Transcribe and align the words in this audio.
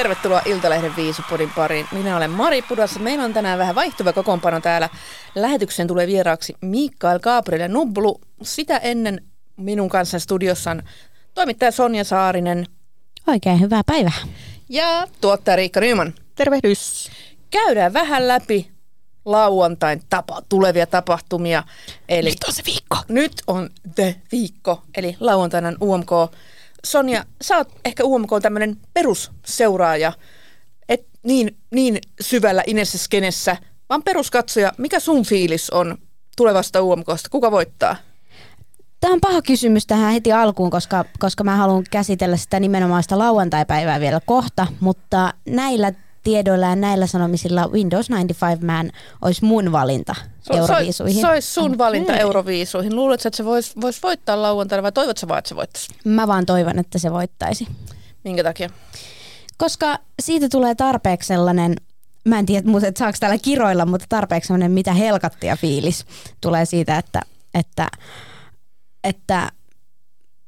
Tervetuloa 0.00 0.42
Iltalehden 0.44 0.96
Viisupodin 0.96 1.50
pariin. 1.56 1.86
Minä 1.92 2.16
olen 2.16 2.30
Mari 2.30 2.62
Pudas. 2.62 2.98
Meillä 2.98 3.24
on 3.24 3.32
tänään 3.32 3.58
vähän 3.58 3.74
vaihtuva 3.74 4.12
kokoonpano 4.12 4.60
täällä. 4.60 4.88
Lähetykseen 5.34 5.88
tulee 5.88 6.06
vieraaksi 6.06 6.54
Mikael 6.60 7.18
Gabriel 7.18 7.68
Nublu. 7.68 8.20
Sitä 8.42 8.76
ennen 8.76 9.24
minun 9.56 9.88
kanssa 9.88 10.18
studiossa 10.18 10.70
on 10.70 10.82
toimittaja 11.34 11.70
Sonja 11.72 12.04
Saarinen 12.04 12.66
Oikein 13.26 13.60
hyvää 13.60 13.82
päivää. 13.86 14.20
ja 14.68 15.06
tuottaja 15.20 15.56
Riikka 15.56 15.80
Nyman. 15.80 16.14
Tervehdys. 16.34 17.10
Käydään 17.50 17.92
vähän 17.92 18.28
läpi 18.28 18.70
lauantain 19.24 20.02
tapa, 20.10 20.42
tulevia 20.48 20.86
tapahtumia. 20.86 21.62
Eli 22.08 22.30
Nyt 22.30 22.44
on 22.48 22.54
se 22.54 22.62
viikko. 22.66 22.96
Nyt 23.08 23.32
on 23.46 23.70
The 23.94 24.16
Viikko, 24.32 24.82
eli 24.96 25.16
lauantaina 25.20 25.68
on 25.68 25.76
UMK. 25.80 26.10
Sonja, 26.86 27.24
sä 27.42 27.56
oot 27.56 27.68
ehkä 27.84 28.04
UMK 28.04 28.30
tämmöinen 28.42 28.76
perusseuraaja, 28.94 30.12
et 30.88 31.06
niin, 31.22 31.56
niin 31.70 31.98
syvällä 32.20 32.62
Inessä 32.66 32.98
skenessä, 32.98 33.56
vaan 33.88 34.02
peruskatsoja. 34.02 34.72
Mikä 34.78 35.00
sun 35.00 35.24
fiilis 35.24 35.70
on 35.70 35.98
tulevasta 36.36 36.82
UMKsta? 36.82 37.28
Kuka 37.30 37.50
voittaa? 37.50 37.96
Tämä 39.00 39.14
on 39.14 39.20
paha 39.20 39.42
kysymys 39.42 39.86
tähän 39.86 40.12
heti 40.12 40.32
alkuun, 40.32 40.70
koska, 40.70 41.04
koska 41.18 41.44
mä 41.44 41.56
haluan 41.56 41.84
käsitellä 41.90 42.36
sitä 42.36 42.60
nimenomaan 42.60 43.02
sitä 43.02 43.18
lauantai-päivää 43.18 44.00
vielä 44.00 44.20
kohta, 44.26 44.66
mutta 44.80 45.34
näillä 45.48 45.92
tiedoilla 46.22 46.66
ja 46.66 46.76
näillä 46.76 47.06
sanomisilla 47.06 47.68
Windows 47.68 48.10
95 48.10 48.64
Man 48.64 48.90
olisi 49.22 49.44
mun 49.44 49.72
valinta 49.72 50.14
Euroviisuihin. 50.50 51.20
Se 51.20 51.28
olisi 51.28 51.52
sun 51.52 51.78
valinta 51.78 52.16
Euroviisuihin. 52.16 52.96
Luuletko, 52.96 53.28
että 53.28 53.36
se 53.36 53.44
voisi 53.44 53.72
vois 53.80 54.02
voittaa 54.02 54.42
lauantaina 54.42 54.82
vai 54.82 54.92
toivotko 54.92 55.28
vaan, 55.28 55.38
että 55.38 55.48
se 55.48 55.56
voittaisi? 55.56 55.88
Mä 56.04 56.26
vaan 56.26 56.46
toivon, 56.46 56.78
että 56.78 56.98
se 56.98 57.12
voittaisi. 57.12 57.68
Minkä 58.24 58.44
takia? 58.44 58.70
Koska 59.56 59.98
siitä 60.22 60.48
tulee 60.48 60.74
tarpeeksi 60.74 61.26
sellainen, 61.26 61.76
mä 62.24 62.38
en 62.38 62.46
tiedä, 62.46 62.70
mutta 62.70 62.88
saako 62.98 63.16
täällä 63.20 63.38
kiroilla, 63.38 63.86
mutta 63.86 64.06
tarpeeksi 64.08 64.48
sellainen 64.48 64.72
mitä 64.72 64.92
helkattia 64.92 65.56
fiilis 65.56 66.04
tulee 66.40 66.64
siitä, 66.64 66.98
että, 66.98 67.22
että, 67.54 67.88
että 69.04 69.50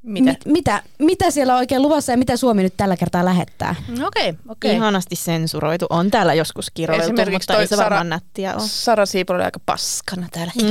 Mitä? 0.03 0.31
Mit, 0.31 0.47
mitä, 0.47 0.83
mitä 0.99 1.31
siellä 1.31 1.53
on 1.53 1.59
oikein 1.59 1.83
luvassa 1.83 2.13
ja 2.13 2.19
mitä 2.19 2.37
Suomi 2.37 2.63
nyt 2.63 2.75
tällä 2.77 2.97
kertaa 2.97 3.25
lähettää? 3.25 3.75
Okei, 3.91 4.29
okei. 4.29 4.35
Okay. 4.49 4.71
Ihanasti 4.71 5.17
sensuroitu. 5.17 5.87
On 5.91 6.11
täällä 6.11 6.35
joskus 6.35 6.71
kiroiltu, 6.75 7.05
Esimerkiksi 7.05 7.53
mutta 7.53 7.61
ei 7.61 7.67
se 7.67 7.77
Sara- 7.77 7.79
varmaan 7.85 8.09
nättiä 8.09 8.55
ole. 8.55 8.63
Sara 8.67 9.07
Siipola 9.07 9.37
oli 9.37 9.45
aika 9.45 9.61
paskana 9.67 10.29
täällä. 10.33 10.53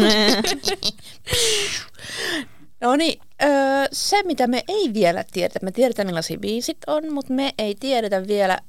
No 2.82 2.96
niin, 2.96 3.22
öö, 3.44 3.50
se 3.92 4.24
mitä 4.24 4.48
me 4.48 4.64
ei 4.68 4.94
vielä 4.94 5.24
tiedetä, 5.32 5.59
me 5.64 5.72
tiedetään 5.72 6.08
millaisia 6.08 6.38
biisit 6.40 6.78
on, 6.88 7.14
mutta 7.14 7.34
me 7.34 7.54
ei 7.58 7.76
tiedetä 7.76 8.28
vielä 8.28 8.59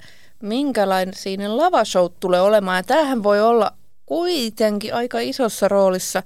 minkälainen 0.43 1.15
siinä 1.15 1.57
lavashow 1.57 2.07
tulee 2.21 2.41
olemaan. 2.41 2.77
Ja 2.77 2.83
tämähän 2.83 3.23
voi 3.23 3.41
olla 3.41 3.73
kuitenkin 4.07 4.95
aika 4.95 5.21
isossa 5.21 5.69
roolissa. 5.69 6.23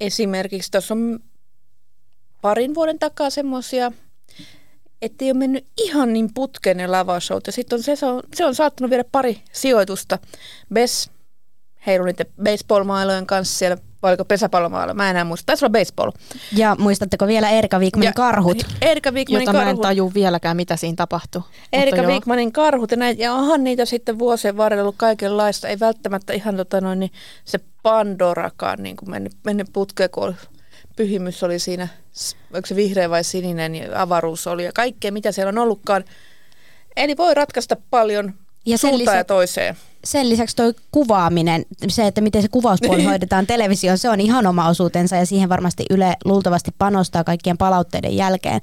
Esimerkiksi 0.00 0.70
tuossa 0.70 0.94
on 0.94 1.20
parin 2.42 2.74
vuoden 2.74 2.98
takaa 2.98 3.30
semmoisia, 3.30 3.92
että 5.02 5.24
ei 5.24 5.30
ole 5.30 5.38
mennyt 5.38 5.66
ihan 5.76 6.12
niin 6.12 6.34
putkeen 6.34 6.76
ne 6.76 6.86
lavashowt. 6.86 7.46
Ja 7.46 7.52
sitten 7.52 7.76
on 7.76 7.82
se, 7.82 7.96
se 7.96 8.06
on, 8.06 8.22
se 8.34 8.44
on 8.46 8.54
saattanut 8.54 8.90
viedä 8.90 9.04
pari 9.12 9.42
sijoitusta. 9.52 10.18
Bess 10.74 11.10
heilu 11.86 12.04
niiden 12.04 12.26
baseball-mailojen 12.42 13.26
kanssa 13.26 13.58
siellä, 13.58 13.76
vai 14.02 14.10
oliko 14.10 14.24
pesäpallomailo, 14.24 14.94
mä 14.94 15.04
en 15.04 15.10
enää 15.10 15.24
muista. 15.24 15.46
Taisi 15.46 15.64
olla 15.64 15.72
baseball. 15.72 16.10
Ja 16.56 16.76
muistatteko 16.78 17.26
vielä 17.26 17.50
Erika 17.50 17.80
Viikmanin 17.80 18.06
Ja- 18.06 18.12
karhut? 18.12 18.66
Erika 18.82 19.10
Wigmanin 19.10 19.42
Jota 19.46 19.52
mä 19.52 19.58
en 19.60 19.66
karhut. 19.66 19.82
taju 19.82 20.10
vieläkään, 20.14 20.56
mitä 20.56 20.76
siinä 20.76 20.96
tapahtui. 20.96 21.42
Erika. 21.72 22.02
Wigmanin 22.02 22.52
karhut 22.52 22.90
ja 22.90 22.96
näitä, 22.96 23.22
ja 23.22 23.32
onhan 23.34 23.64
niitä 23.64 23.84
sitten 23.84 24.18
vuosien 24.18 24.56
varrella 24.56 24.82
ollut 24.82 24.94
kaikenlaista. 24.98 25.68
Ei 25.68 25.80
välttämättä 25.80 26.32
ihan 26.32 26.56
tota 26.56 26.80
noin, 26.80 27.00
niin 27.00 27.10
se 27.44 27.60
Pandorakaan 27.82 28.82
niin 28.82 28.96
kuin 28.96 29.10
mennyt, 29.10 29.32
mennyt 29.44 29.66
putkeen, 29.72 30.10
kun 30.10 30.24
oli, 30.24 30.34
pyhimys 30.96 31.42
oli 31.42 31.58
siinä, 31.58 31.88
onko 32.54 32.66
se 32.66 32.76
vihreä 32.76 33.10
vai 33.10 33.24
sininen, 33.24 33.74
ja 33.74 34.02
avaruus 34.02 34.46
oli 34.46 34.64
ja 34.64 34.72
kaikkea, 34.74 35.12
mitä 35.12 35.32
siellä 35.32 35.48
on 35.48 35.58
ollutkaan. 35.58 36.04
Eli 36.96 37.16
voi 37.16 37.34
ratkaista 37.34 37.76
paljon 37.90 38.34
Ja 38.66 38.78
sen 38.78 38.90
suuntaan 38.90 39.16
ja 39.16 39.24
toiseen. 39.24 39.76
Sen 40.04 40.28
lisäksi 40.28 40.56
toi 40.56 40.74
kuvaaminen, 40.92 41.64
se, 41.88 42.06
että 42.06 42.20
miten 42.20 42.42
se 42.42 42.48
kuvauspuoli 42.48 43.04
hoidetaan 43.04 43.46
televisioon, 43.46 43.98
se 43.98 44.10
on 44.10 44.20
ihan 44.20 44.46
oma 44.46 44.68
osuutensa 44.68 45.16
ja 45.16 45.26
siihen 45.26 45.48
varmasti 45.48 45.84
Yle 45.90 46.16
luultavasti 46.24 46.70
panostaa 46.78 47.24
kaikkien 47.24 47.58
palautteiden 47.58 48.16
jälkeen. 48.16 48.60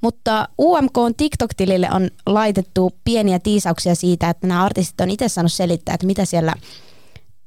Mutta 0.00 0.48
UMK 0.58 0.98
on 0.98 1.14
TikTok-tilille 1.14 1.88
on 1.92 2.10
laitettu 2.26 2.92
pieniä 3.04 3.38
tiisauksia 3.38 3.94
siitä, 3.94 4.30
että 4.30 4.46
nämä 4.46 4.64
artistit 4.64 5.00
on 5.00 5.10
itse 5.10 5.28
saanut 5.28 5.52
selittää, 5.52 5.94
että 5.94 6.06
mitä 6.06 6.24
siellä 6.24 6.54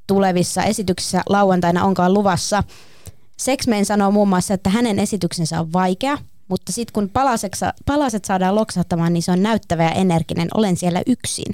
tulevissa 0.08 0.64
esityksissä 0.64 1.22
lauantaina 1.30 1.84
onkaan 1.84 2.14
luvassa. 2.14 2.64
Sexmain 3.38 3.86
sanoo 3.86 4.12
muun 4.12 4.28
muassa, 4.28 4.54
että 4.54 4.70
hänen 4.70 5.00
esityksensä 5.00 5.60
on 5.60 5.74
vaikea, 5.74 6.18
mutta 6.48 6.72
sitten 6.72 6.94
kun 6.94 7.10
palaset 7.86 8.26
saadaan 8.26 8.56
loksahtamaan, 8.56 9.14
niin 9.14 9.24
se 9.24 9.32
on 9.32 9.44
näyttävä 9.44 9.84
ja 9.84 9.92
energinen. 9.92 10.48
Olen 10.54 10.78
siellä 10.78 11.02
yksin. 11.08 11.54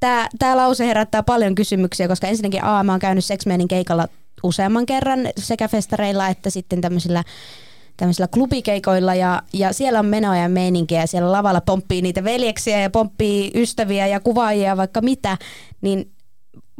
Tämä, 0.00 0.28
tämä 0.38 0.56
lause 0.56 0.86
herättää 0.86 1.22
paljon 1.22 1.54
kysymyksiä, 1.54 2.08
koska 2.08 2.26
ensinnäkin 2.26 2.64
A, 2.64 2.84
mä 2.84 2.92
oon 2.92 3.00
käynyt 3.00 3.24
Sexmanin 3.24 3.68
keikalla 3.68 4.08
useamman 4.42 4.86
kerran 4.86 5.20
sekä 5.38 5.68
festareilla 5.68 6.28
että 6.28 6.50
sitten 6.50 6.80
tämmöisillä 6.80 7.24
tämmöisillä 7.96 8.28
klubikeikoilla 8.28 9.14
ja, 9.14 9.42
ja 9.52 9.72
siellä 9.72 9.98
on 9.98 10.06
menoa 10.06 10.36
ja 10.36 10.48
meininkiä 10.48 11.00
ja 11.00 11.06
siellä 11.06 11.32
lavalla 11.32 11.60
pomppii 11.60 12.02
niitä 12.02 12.24
veljeksiä 12.24 12.80
ja 12.80 12.90
pomppii 12.90 13.50
ystäviä 13.54 14.06
ja 14.06 14.20
kuvaajia 14.20 14.76
vaikka 14.76 15.00
mitä, 15.00 15.38
niin 15.80 16.10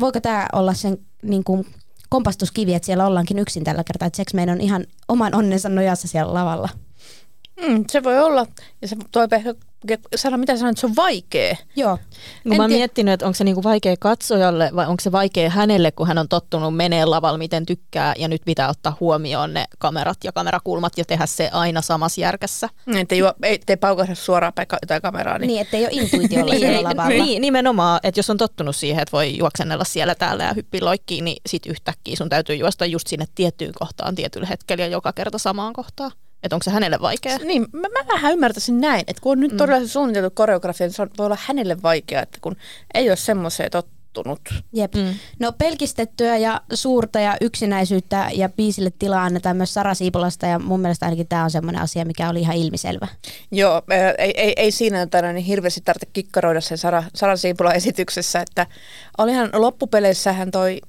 voiko 0.00 0.21
tämä 0.21 0.47
olla 0.53 0.75
sen 0.75 0.98
niin 1.22 1.44
kuin 1.44 1.66
kompastuskivi, 2.10 2.75
että 2.75 2.87
siellä 2.87 3.06
ollaankin 3.06 3.38
yksin 3.38 3.65
tällä 3.65 3.84
kertaa, 3.84 4.06
että 4.06 4.16
Sex 4.16 4.34
Man 4.34 4.48
on 4.48 4.60
ihan 4.60 4.84
oman 5.09 5.34
onnensa 5.34 5.69
nojassa 5.69 6.09
siellä 6.09 6.34
lavalla. 6.34 6.69
Mm, 7.69 7.84
se 7.91 8.03
voi 8.03 8.19
olla. 8.19 8.47
Ja 8.82 8.88
se 8.88 8.97
toi 9.12 9.26
sano, 10.16 10.37
mitä 10.37 10.56
sanoit, 10.56 10.72
että 10.72 10.81
se 10.81 10.87
on 10.87 10.97
vaikea. 10.97 11.56
Joo. 11.76 11.98
No 12.44 12.56
mä 12.56 12.62
oon 12.62 12.71
miettinyt, 12.71 13.15
että 13.15 13.26
onko 13.26 13.34
se 13.34 13.44
niinku 13.44 13.62
vaikea 13.62 13.97
katsojalle 14.00 14.71
vai 14.76 14.87
onko 14.87 15.00
se 15.00 15.12
vaikea 15.12 15.50
hänelle, 15.50 15.93
kun 15.93 16.06
hän 16.06 16.19
on 16.19 16.28
tottunut 16.28 16.76
menee 16.76 17.04
lavalla 17.04 17.38
miten 17.38 17.66
tykkää 17.66 18.15
ja 18.19 18.28
nyt 18.28 18.43
pitää 18.44 18.69
ottaa 18.69 18.97
huomioon 19.00 19.54
ne 19.54 19.65
kamerat 19.78 20.19
ja 20.25 20.32
kamerakulmat 20.32 20.98
ja 20.98 21.04
tehdä 21.04 21.26
se 21.26 21.50
aina 21.53 21.82
samassa 21.82 22.21
järkässä. 22.21 22.69
Että 22.97 23.15
ei, 23.15 23.22
juo- 23.22 23.34
ei, 23.43 23.60
ei 23.69 23.77
paukahda 23.77 24.15
suoraan 24.15 24.53
päin 24.53 24.66
jotain 24.82 25.03
kameraa. 25.03 25.38
Niin. 25.38 25.48
Niin, 25.48 25.60
ettei 25.60 25.82
ole 25.82 25.91
intuitiolla 25.92 26.54
siellä 26.54 26.82
lavalla. 26.91 27.09
Niin, 27.25 27.42
nimenomaan, 27.42 28.00
että 28.03 28.19
jos 28.19 28.31
on 28.31 28.37
tottunut 28.38 28.77
siihen, 28.77 29.03
että 29.03 29.12
voi 29.12 29.37
juoksennella 29.37 29.84
siellä 29.84 30.15
täällä 30.15 30.44
ja 30.44 30.54
hyppiä 30.54 30.84
loikkiin, 30.84 31.25
niin 31.25 31.42
sit 31.48 31.66
yhtäkkiä 31.66 32.16
sun 32.16 32.28
täytyy 32.28 32.56
juosta 32.56 32.87
just 32.87 33.06
sinne 33.06 33.27
tiettyyn 33.34 33.72
kohtaan 33.78 34.15
tietyllä 34.15 34.47
hetkellä 34.47 34.84
ja 34.84 34.91
joka 34.91 35.12
kerta 35.12 35.38
samaan 35.38 35.72
kohtaan. 35.72 36.10
Että 36.42 36.56
onko 36.56 36.64
se 36.64 36.70
hänelle 36.70 36.98
vaikea? 37.00 37.38
Niin, 37.38 37.66
mä, 37.72 37.88
mä 37.88 38.14
vähän 38.14 38.32
ymmärtäisin 38.32 38.80
näin, 38.80 39.04
että 39.06 39.22
kun 39.22 39.32
on 39.32 39.40
nyt 39.40 39.56
todella 39.56 39.80
se 39.86 39.92
suunniteltu 39.92 40.30
koreografia, 40.34 40.86
niin 40.86 40.94
se 40.94 41.02
on- 41.02 41.10
voi 41.18 41.26
olla 41.26 41.38
hänelle 41.40 41.82
vaikeaa, 41.82 42.22
että 42.22 42.38
kun 42.40 42.56
ei 42.94 43.10
ole 43.10 43.16
semmoiseen 43.16 43.70
tottunut. 43.70 44.40
Jep. 44.72 44.94
Mm. 44.94 45.14
No 45.38 45.52
pelkistettyä 45.52 46.36
ja 46.36 46.60
suurta 46.74 47.20
ja 47.20 47.36
yksinäisyyttä 47.41 48.30
ja 48.34 48.48
biisille 48.48 48.91
tilaa 48.98 49.24
annetaan 49.24 49.56
myös 49.56 49.74
Sara 49.74 49.94
Siipolasta 49.94 50.47
ja 50.47 50.59
mun 50.59 50.80
mielestä 50.80 51.06
ainakin 51.06 51.28
tämä 51.28 51.44
on 51.44 51.50
semmoinen 51.50 51.82
asia, 51.82 52.04
mikä 52.04 52.28
oli 52.30 52.41
ihan 52.41 52.56
ilmiselvä. 52.56 53.09
Joo, 53.50 53.82
ää, 53.91 54.15
ei, 54.18 54.32
ei, 54.36 54.53
ei 54.56 54.70
siinä 54.70 55.06
tänään 55.06 55.34
niin 55.34 55.44
hirveästi 55.44 55.80
tarvitse 55.84 56.09
kikkaroida 56.12 56.60
sen 56.60 56.78
Sara, 56.78 57.04
Sara 57.15 57.36
Siipolan 57.36 57.76
esityksessä, 57.76 58.41
että 58.41 58.66
olihan 59.18 59.50
loppupeleissähän 59.53 60.50
toi, 60.50 60.80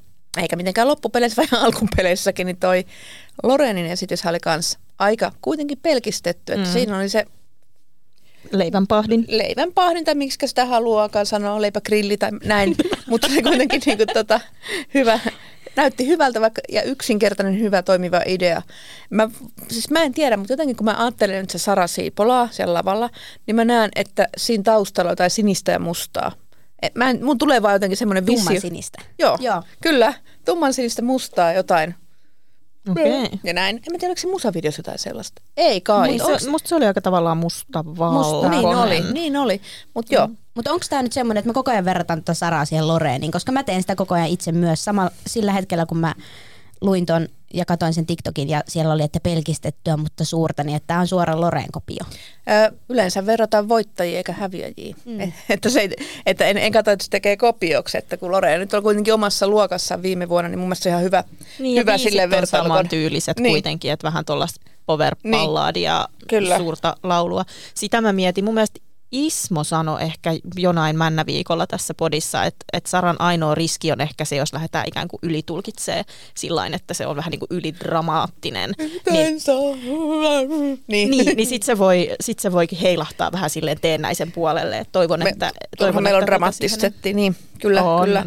eikä 0.41 0.55
mitenkään 0.55 0.87
loppupeleissä, 0.87 1.41
vaan 1.51 1.63
alkupeleissäkin, 1.65 2.45
niin 2.47 2.57
toi 2.57 2.85
Lorenin 3.43 3.85
esitys 3.85 4.25
oli 4.25 4.39
kans 4.39 4.77
aika 5.01 5.31
kuitenkin 5.41 5.77
pelkistetty, 5.77 6.53
että 6.53 6.67
mm. 6.67 6.73
siinä 6.73 6.97
oli 6.97 7.09
se 7.09 7.25
Leivänpahdin. 8.51 9.25
leivänpahdin 9.27 10.05
tai 10.05 10.15
miksi 10.15 10.47
sitä 10.47 10.65
haluaakaan 10.65 11.25
sanoa, 11.25 11.61
leipägrilli 11.61 12.17
tai 12.17 12.31
näin, 12.43 12.75
mutta 13.09 13.27
se 13.29 13.41
kuitenkin 13.41 13.81
niin 13.85 13.97
kuin, 13.97 14.07
tota, 14.13 14.39
hyvä, 14.93 15.19
näytti 15.75 16.07
hyvältä 16.07 16.41
vaikka, 16.41 16.61
ja 16.69 16.83
yksinkertainen 16.83 17.59
hyvä 17.59 17.81
toimiva 17.81 18.21
idea. 18.25 18.61
Mä, 19.09 19.29
siis 19.69 19.89
mä 19.89 20.03
en 20.03 20.13
tiedä, 20.13 20.37
mutta 20.37 20.53
jotenkin 20.53 20.75
kun 20.75 20.85
mä 20.85 20.95
ajattelen 20.97 21.41
nyt 21.41 21.49
se 21.49 21.57
Sara 21.57 21.87
Siipolaa 21.87 22.49
siellä 22.51 22.73
lavalla, 22.73 23.09
niin 23.47 23.55
mä 23.55 23.65
näen, 23.65 23.91
että 23.95 24.27
siinä 24.37 24.63
taustalla 24.63 25.09
on 25.09 25.11
jotain 25.11 25.29
sinistä 25.29 25.71
ja 25.71 25.79
mustaa. 25.79 26.31
Et 26.81 26.95
Mä 26.95 27.09
en, 27.09 27.25
mun 27.25 27.37
tulee 27.37 27.61
vaan 27.61 27.73
jotenkin 27.73 27.97
semmoinen 27.97 28.25
visio. 28.25 28.43
Tumman 28.45 28.61
sinistä. 28.61 29.01
Joo, 29.19 29.37
Joo. 29.41 29.63
kyllä. 29.81 30.13
Tumman 30.45 30.73
sinistä 30.73 31.01
mustaa 31.01 31.53
jotain. 31.53 31.95
Okei. 32.89 33.29
Ja 33.43 33.53
näin. 33.53 33.75
En 33.75 33.81
mä 33.91 33.97
tiedä, 33.97 34.07
oliko 34.11 34.21
se 34.21 34.27
musavideossa 34.27 34.79
jotain 34.79 34.99
sellaista. 34.99 35.41
Ei 35.57 35.81
kai. 35.81 36.07
Niin 36.07 36.21
Onks- 36.21 36.39
se, 36.39 36.49
musta 36.49 36.69
se 36.69 36.75
oli 36.75 36.85
aika 36.85 37.01
tavallaan 37.01 37.37
musta 37.37 37.85
valkoinen. 37.85 38.51
niin 38.61 38.75
oli, 38.77 39.01
niin 39.13 39.37
oli. 39.37 39.61
Mutta 39.93 40.13
joo, 40.15 40.29
Mutta 40.55 40.71
onko 40.71 40.85
tämä 40.89 41.03
nyt 41.03 41.13
semmoinen, 41.13 41.39
että 41.39 41.49
me 41.49 41.53
koko 41.53 41.71
ajan 41.71 41.85
verrataan 41.85 42.19
tuota 42.19 42.33
Saraa 42.33 42.65
siihen 42.65 42.87
Loreeniin, 42.87 43.31
koska 43.31 43.51
mä 43.51 43.63
teen 43.63 43.81
sitä 43.81 43.95
koko 43.95 44.15
ajan 44.15 44.27
itse 44.27 44.51
myös. 44.51 44.83
Sama 44.85 45.09
sillä 45.27 45.53
hetkellä, 45.53 45.85
kun 45.85 45.97
mä 45.97 46.15
luin 46.81 47.05
ton 47.05 47.27
ja 47.53 47.65
katoin 47.65 47.93
sen 47.93 48.05
TikTokin 48.05 48.49
ja 48.49 48.63
siellä 48.67 48.93
oli, 48.93 49.03
että 49.03 49.19
pelkistettyä, 49.19 49.97
mutta 49.97 50.25
suurta, 50.25 50.63
niin 50.63 50.75
että 50.75 50.87
tämä 50.87 50.99
on 50.99 51.07
suora 51.07 51.41
Loreen 51.41 51.71
kopio. 51.71 52.03
Ö, 52.67 52.75
yleensä 52.89 53.25
verrataan 53.25 53.69
voittajia 53.69 54.17
eikä 54.17 54.33
häviäjiä. 54.33 54.95
Mm. 55.05 55.19
että 55.49 55.69
se, 55.69 55.89
että 56.25 56.45
en, 56.45 56.57
en 56.57 56.71
katso, 56.71 56.91
että 56.91 57.03
se 57.05 57.09
tekee 57.09 57.37
kopioksi, 57.37 57.97
että 57.97 58.17
kun 58.17 58.31
Loreen 58.31 58.59
nyt 58.59 58.73
on 58.73 58.83
kuitenkin 58.83 59.13
omassa 59.13 59.47
luokassaan 59.47 60.01
viime 60.03 60.29
vuonna, 60.29 60.49
niin 60.49 60.59
mun 60.59 60.67
mielestä 60.67 60.83
se 60.83 60.89
on 60.89 60.93
ihan 60.93 61.03
hyvä, 61.03 61.23
Niin, 61.59 61.75
ja 61.75 61.81
hyvä 61.81 61.97
sille 61.97 62.23
on 62.23 62.29
vertailukohde. 62.29 62.67
samantyyliset 62.73 63.37
Niin. 63.37 63.43
niin. 63.43 63.53
kuitenkin, 63.53 63.91
että 63.91 64.07
vähän 64.07 64.25
tuollaista 64.25 64.61
power 64.85 65.15
balladia, 65.31 66.07
Kyllä. 66.27 66.57
suurta 66.57 66.95
laulua. 67.03 67.45
Sitä 67.75 68.01
mä 68.01 68.13
mietin. 68.13 68.45
Mun 68.45 68.53
mielestä 68.53 68.79
Ismo 69.11 69.63
sanoi 69.63 70.01
ehkä 70.01 70.31
jonain 70.55 70.97
männäviikolla 70.97 71.67
tässä 71.67 71.93
podissa, 71.93 72.45
että, 72.45 72.65
että 72.73 72.89
Saran 72.89 73.21
ainoa 73.21 73.55
riski 73.55 73.91
on 73.91 74.01
ehkä 74.01 74.25
se, 74.25 74.35
jos 74.35 74.53
lähdetään 74.53 74.87
ikään 74.87 75.07
kuin 75.07 75.19
ylitulkitsee 75.23 76.05
sillä 76.35 76.61
että 76.73 76.93
se 76.93 77.07
on 77.07 77.15
vähän 77.15 77.31
niin 77.31 77.39
kuin 77.39 77.49
ylidramaattinen. 77.51 78.71
Niin, 79.11 79.41
niin. 80.87 81.09
niin, 81.11 81.37
niin 81.37 81.47
sitten 81.47 81.65
se, 81.65 81.77
voi, 81.77 82.15
sit 82.21 82.39
se 82.39 82.51
voi 82.51 82.67
heilahtaa 82.81 83.31
vähän 83.31 83.49
silleen 83.49 83.81
teennäisen 83.81 84.31
puolelle. 84.31 84.77
Et 84.77 84.91
toivon, 84.91 85.19
Me, 85.19 85.29
että... 85.29 85.51
toivon, 85.77 86.03
meillä 86.03 86.17
on 86.17 86.25
tota 86.25 86.79
setti, 86.79 87.13
niin 87.13 87.35
kyllä, 87.61 87.83
On. 87.83 88.05
kyllä. 88.05 88.25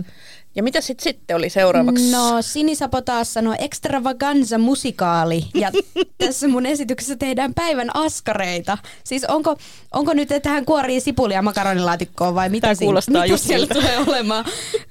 Ja 0.57 0.63
mitä 0.63 0.81
sitten 0.81 1.03
sitten 1.05 1.37
oli 1.37 1.49
seuraavaksi? 1.49 2.11
No 2.11 2.43
Sinisapo 2.43 3.01
taas 3.01 3.33
sanoi 3.35 3.57
extravaganza 3.59 4.59
musikaali 4.59 5.45
ja 5.55 5.71
tässä 6.19 6.49
mun 6.49 6.67
esityksessä 6.67 7.17
tehdään 7.17 7.55
päivän 7.55 7.97
askareita. 7.97 8.79
Siis 9.05 9.25
onko, 9.25 9.57
onko 9.93 10.15
nyt, 10.15 10.33
että 10.33 10.49
hän 10.49 10.65
kuorii 10.65 11.01
sipulia 11.01 11.43
makaronilaatikkoon 11.43 12.35
vai 12.35 12.49
mitä, 12.49 12.75
siinä- 12.75 12.87
kuulostaa 12.87 13.13
mitä 13.23 13.27
just 13.27 13.45
siellä 13.45 13.67
siltä. 13.67 13.75
tulee 13.75 13.99
olemaan? 13.99 14.45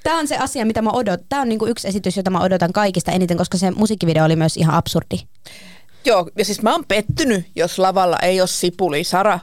Tämä 0.03 0.19
on 0.19 0.27
se 0.27 0.37
asia, 0.37 0.65
mitä 0.65 0.81
mä 0.81 0.89
odotan. 0.89 1.25
Tämä 1.29 1.41
on 1.41 1.49
niinku 1.49 1.65
yksi 1.65 1.87
esitys, 1.87 2.17
jota 2.17 2.29
mä 2.29 2.39
odotan 2.41 2.73
kaikista 2.73 3.11
eniten, 3.11 3.37
koska 3.37 3.57
se 3.57 3.71
musiikkivideo 3.71 4.25
oli 4.25 4.35
myös 4.35 4.57
ihan 4.57 4.75
absurdi. 4.75 5.17
Joo, 6.05 6.29
ja 6.37 6.45
siis 6.45 6.61
mä 6.61 6.71
oon 6.71 6.85
pettynyt, 6.87 7.45
jos 7.55 7.79
lavalla 7.79 8.19
ei 8.19 8.41
ole 8.41 8.47
sipuli. 8.47 9.03
Sara, 9.03 9.39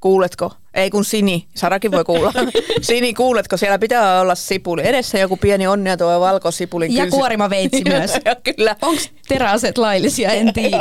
kuuletko? 0.00 0.52
Ei 0.74 0.90
kun 0.90 1.04
Sini, 1.04 1.46
Sarakin 1.54 1.90
voi 1.90 2.04
kuulla. 2.04 2.32
Sini, 2.82 3.14
kuuletko? 3.14 3.56
Siellä 3.56 3.78
pitää 3.78 4.20
olla 4.20 4.34
sipuli. 4.34 4.86
Edessä 4.88 5.18
joku 5.18 5.36
pieni 5.36 5.66
onnea 5.66 5.96
tuo 5.96 6.20
valkosipulin 6.20 6.94
Ja 6.94 7.04
kylsi- 7.04 7.10
kuorimaveitsi 7.16 7.82
myös. 7.88 8.10
ja 8.24 8.34
kyllä. 8.34 8.76
Onko 8.82 9.02
teräaset 9.28 9.78
laillisia, 9.78 10.30
en 10.30 10.52
tiedä. 10.52 10.78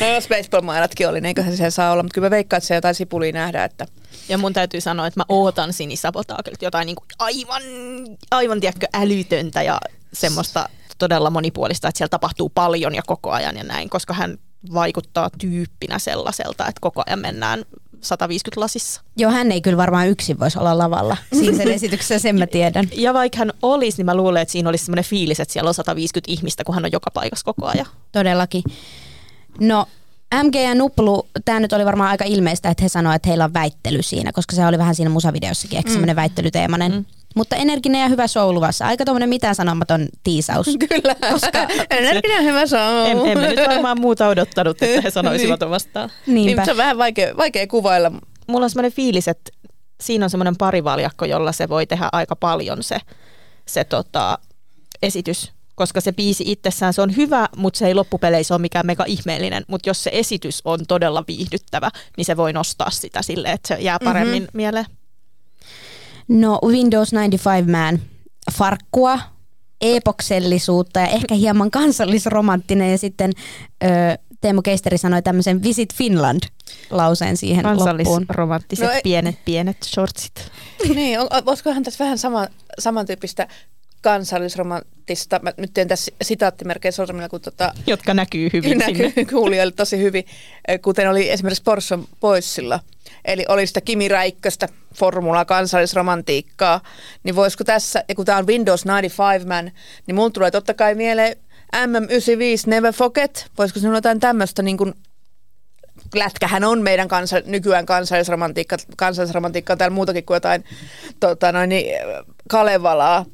no 0.00 0.06
jos 0.14 0.28
baseball-mailatkin 0.28 1.08
oli, 1.08 1.20
niin 1.20 1.26
eiköhän 1.26 1.56
se 1.56 1.70
saa 1.70 1.92
olla. 1.92 2.02
Mutta 2.02 2.14
kyllä 2.14 2.26
mä 2.26 2.30
veikkaan, 2.30 2.58
että 2.58 2.68
se 2.68 2.74
jotain 2.74 2.94
sipulia 2.94 3.32
nähdään. 3.32 3.64
Että... 3.64 3.86
Ja 4.28 4.38
mun 4.38 4.52
täytyy 4.52 4.80
sanoa, 4.80 5.06
että 5.06 5.20
mä 5.20 5.24
ootan 5.28 5.72
sinisabotaakelta 5.72 6.64
jotain 6.64 6.86
niin 6.86 6.96
kuin 6.96 7.06
aivan, 7.18 7.62
aivan 8.30 8.60
tiedätkö, 8.60 8.86
älytöntä 8.92 9.62
ja 9.62 9.78
semmoista 10.12 10.68
todella 10.98 11.30
monipuolista, 11.30 11.88
että 11.88 11.98
siellä 11.98 12.08
tapahtuu 12.10 12.48
paljon 12.48 12.94
ja 12.94 13.02
koko 13.06 13.30
ajan 13.30 13.56
ja 13.56 13.64
näin, 13.64 13.90
koska 13.90 14.14
hän 14.14 14.38
vaikuttaa 14.74 15.30
tyyppinä 15.38 15.98
sellaiselta, 15.98 16.66
että 16.68 16.80
koko 16.80 17.02
ajan 17.06 17.18
mennään 17.18 17.64
150 18.02 18.60
lasissa. 18.60 19.00
Joo, 19.16 19.30
hän 19.30 19.52
ei 19.52 19.60
kyllä 19.60 19.76
varmaan 19.76 20.08
yksin 20.08 20.40
voisi 20.40 20.58
olla 20.58 20.78
lavalla. 20.78 21.16
Siinä 21.32 21.56
sen 21.56 21.72
esityksessä 21.78 22.18
sen 22.18 22.38
mä 22.38 22.46
tiedän. 22.46 22.88
Ja 22.92 23.14
vaikka 23.14 23.38
hän 23.38 23.52
olisi, 23.62 23.98
niin 23.98 24.06
mä 24.06 24.14
luulen, 24.14 24.42
että 24.42 24.52
siinä 24.52 24.68
olisi 24.68 24.84
semmoinen 24.84 25.04
fiilis, 25.04 25.40
että 25.40 25.52
siellä 25.52 25.68
on 25.68 25.74
150 25.74 26.32
ihmistä, 26.32 26.64
kun 26.64 26.74
hän 26.74 26.84
on 26.84 26.92
joka 26.92 27.10
paikassa 27.14 27.44
koko 27.44 27.66
ajan. 27.66 27.86
Todellakin. 28.12 28.62
No, 29.60 29.86
MG 30.34 30.54
ja 30.54 30.74
Nuplu, 30.74 31.28
tämä 31.44 31.60
nyt 31.60 31.72
oli 31.72 31.84
varmaan 31.84 32.10
aika 32.10 32.24
ilmeistä, 32.24 32.68
että 32.68 32.82
he 32.82 32.88
sanoivat, 32.88 33.16
että 33.16 33.28
heillä 33.28 33.44
on 33.44 33.54
väittely 33.54 34.02
siinä, 34.02 34.32
koska 34.32 34.56
se 34.56 34.66
oli 34.66 34.78
vähän 34.78 34.94
siinä 34.94 35.10
musavideossakin, 35.10 35.76
ehkä 35.78 35.90
mm. 35.90 35.92
semmoinen 35.92 36.16
väittelyteemainen. 36.16 36.92
Mm. 36.92 37.04
Mutta 37.36 37.56
energinen 37.56 38.00
ja 38.00 38.08
hyvä 38.08 38.26
show 38.26 38.54
luvassa. 38.54 38.86
Aika 38.86 39.04
tuommoinen 39.04 39.28
mitään 39.28 39.54
sanomaton 39.54 40.08
tiisaus. 40.24 40.66
Kyllä, 40.88 41.14
koska 41.32 41.66
energinen 41.90 42.44
hyvä 42.44 42.66
saa. 42.66 43.06
En, 43.06 43.18
emme 43.26 43.48
nyt 43.48 43.68
varmaan 43.68 44.00
muuta 44.00 44.28
odottanut, 44.28 44.82
että 44.82 45.00
he 45.00 45.10
sanoisivat 45.20 45.60
niin. 45.60 45.70
vastaan. 45.70 46.10
Niin, 46.26 46.46
Niinpä. 46.46 46.64
se 46.64 46.70
on 46.70 46.76
vähän 46.76 46.98
vaikea, 46.98 47.36
vaikea 47.36 47.66
kuvailla. 47.66 48.12
mulla 48.46 48.64
on 48.64 48.70
semmoinen 48.70 48.92
fiilis, 48.92 49.28
että 49.28 49.50
siinä 50.00 50.26
on 50.26 50.30
semmoinen 50.30 50.56
parivaljakko, 50.56 51.24
jolla 51.24 51.52
se 51.52 51.68
voi 51.68 51.86
tehdä 51.86 52.08
aika 52.12 52.36
paljon 52.36 52.82
se, 52.82 52.98
se 53.66 53.84
tota, 53.84 54.38
esitys. 55.02 55.52
Koska 55.80 56.00
se 56.00 56.12
biisi 56.12 56.44
itsessään 56.46 56.92
se 56.92 57.02
on 57.02 57.16
hyvä, 57.16 57.48
mutta 57.56 57.78
se 57.78 57.86
ei 57.86 57.94
loppupeleissä 57.94 58.54
ole 58.54 58.60
mikään 58.60 58.86
mega 58.86 59.04
ihmeellinen. 59.06 59.64
Mutta 59.68 59.88
jos 59.88 60.02
se 60.04 60.10
esitys 60.12 60.60
on 60.64 60.80
todella 60.88 61.24
viihdyttävä, 61.28 61.90
niin 62.16 62.24
se 62.24 62.36
voi 62.36 62.52
nostaa 62.52 62.90
sitä 62.90 63.22
silleen, 63.22 63.54
että 63.54 63.68
se 63.68 63.74
jää 63.80 63.98
paremmin 64.04 64.42
mm-hmm. 64.42 64.56
mieleen. 64.56 64.84
No, 66.28 66.58
Windows 66.66 67.12
95 67.12 67.70
Man, 67.70 68.00
farkkua, 68.52 69.18
epoksellisuutta 69.80 71.00
ja 71.00 71.06
ehkä 71.06 71.34
hieman 71.34 71.70
kansallisromanttinen. 71.70 72.90
Ja 72.90 72.98
sitten 72.98 73.32
ö, 73.84 73.86
Teemu 74.40 74.62
Keisteri 74.62 74.98
sanoi 74.98 75.22
tämmöisen 75.22 75.62
Visit 75.62 75.94
Finland-lauseen 75.94 77.36
siihen 77.36 77.64
loppuun. 77.66 77.78
Kansallisromanttiset 77.78 78.86
No 78.86 78.92
ei- 78.92 79.00
pienet, 79.04 79.44
pienet 79.44 79.76
shortsit. 79.84 80.50
niin, 80.94 81.20
on- 81.20 81.28
olisikohan 81.46 81.82
tässä 81.82 82.04
vähän 82.04 82.18
sama, 82.18 82.46
samantyyppistä 82.78 83.48
kansallisromanttista, 84.00 85.40
mä 85.42 85.52
nyt 85.56 85.70
teen 85.74 85.88
tässä 85.88 86.12
sitaattimerkkejä 86.22 86.92
sormilla, 86.92 87.28
kun 87.28 87.40
tota, 87.40 87.72
Jotka 87.86 88.14
näkyy 88.14 88.50
hyvin 88.52 88.70
sinne. 88.70 88.86
näkyy 88.86 89.24
kuulijoille 89.34 89.72
tosi 89.72 89.98
hyvin, 89.98 90.24
eh, 90.68 90.80
kuten 90.80 91.10
oli 91.10 91.30
esimerkiksi 91.30 91.62
Porsche 91.62 91.98
Poissilla. 92.20 92.80
Eli 93.24 93.44
oli 93.48 93.66
sitä 93.66 93.80
Kimi 93.80 94.08
Räikköstä 94.08 94.68
formula 94.94 95.44
kansallisromantiikkaa, 95.44 96.80
niin 97.22 97.36
voisiko 97.36 97.64
tässä, 97.64 98.04
ja 98.08 98.14
kun 98.14 98.24
tämä 98.24 98.38
on 98.38 98.46
Windows 98.46 98.84
95 98.86 99.46
Man, 99.46 99.70
niin 100.06 100.14
mulla 100.14 100.30
tulee 100.30 100.50
totta 100.50 100.74
kai 100.74 100.94
mieleen 100.94 101.36
MM95 101.76 102.62
Never 102.66 102.92
Forget, 102.92 103.46
voisiko 103.58 103.80
sinulla 103.80 103.98
jotain 103.98 104.20
tämmöistä 104.20 104.62
niin 104.62 104.76
kuin 104.76 104.94
lätkähän 106.14 106.64
on 106.64 106.82
meidän 106.82 107.08
kansa, 107.08 107.42
nykyään 107.46 107.86
kansallisromantiikka, 107.86 108.76
kansallisromantiikka 108.96 109.72
on 109.72 109.78
täällä 109.78 109.94
muutakin 109.94 110.24
kuin 110.24 110.36
jotain 110.36 110.64
tota 111.20 111.52
noin, 111.52 111.68
niin, 111.68 111.96
Kalevalaa. 112.48 113.24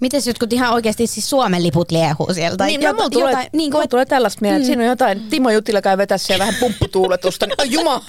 Mites 0.00 0.26
jotkut 0.26 0.52
ihan 0.52 0.72
oikeasti 0.72 1.06
siis 1.06 1.30
Suomen 1.30 1.62
liput 1.62 1.90
liehuu 1.90 2.34
sieltä? 2.34 2.66
Niin, 2.66 2.80
no, 2.80 2.92
mulla 2.92 3.10
tulee, 3.10 3.30
jotain, 3.30 3.48
niin 3.52 3.72
mulla 3.72 3.82
kuin, 3.82 3.88
tulee 3.90 4.06
tällaista 4.06 4.38
mieleen, 4.40 4.60
että 4.60 4.66
siinä 4.66 4.82
on 4.82 4.88
jotain, 4.88 5.20
Timo 5.20 5.50
Jutila 5.50 5.82
käy 5.82 5.98
vetää 5.98 6.18
siellä 6.18 6.46
vähän 6.46 6.60
pumpputuuletusta, 6.60 7.46
niin 7.46 7.54
ai 7.58 7.70
juma! 7.70 8.04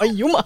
Ai 0.00 0.10
juma. 0.14 0.42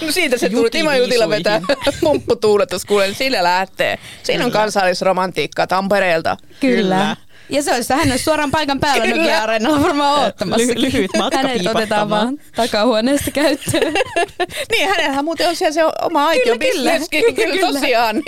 No 0.00 0.12
siitä 0.12 0.38
se 0.38 0.50
tuli, 0.50 0.70
Timo 0.70 0.92
Jutila 0.92 1.28
vetää 1.28 1.60
pumpputuuletus, 2.00 2.84
kuule, 2.84 3.06
niin 3.06 3.14
sillä 3.14 3.42
lähtee. 3.42 3.98
Siinä 4.22 4.44
on 4.44 4.50
Kyllä. 4.50 4.60
kansallisromantiikkaa 4.62 5.66
Tampereelta. 5.66 6.36
Kyllä. 6.60 6.76
Kyllä. 6.80 7.16
Ja 7.48 7.62
se 7.62 7.74
olisi, 7.74 7.92
hän 7.94 8.10
olisi 8.10 8.24
suoraan 8.24 8.50
paikan 8.50 8.80
päällä 8.80 9.04
Kyllä. 9.04 9.16
Nokia-areenalla 9.22 9.82
varmaan 9.82 10.20
oottamassa. 10.24 10.72
Ly- 10.72 10.80
lyhyt 10.80 11.10
matka 11.18 11.36
Hänet 11.36 11.66
otetaan 11.66 12.10
vaan 12.10 12.38
takahuoneesta 12.56 13.30
käyttöön. 13.30 13.94
Niin, 14.70 14.88
hänellähän 14.88 15.24
muuten 15.24 15.48
on 15.48 15.56
siellä 15.56 15.72
se 15.72 15.84
oma 16.02 16.26
aitio 16.26 16.58
Kyllä, 16.58 16.92
kyllä. 16.98 17.06
kyllä, 17.10 17.52
Kyllä. 17.52 17.72
tosiaan. 17.72 18.22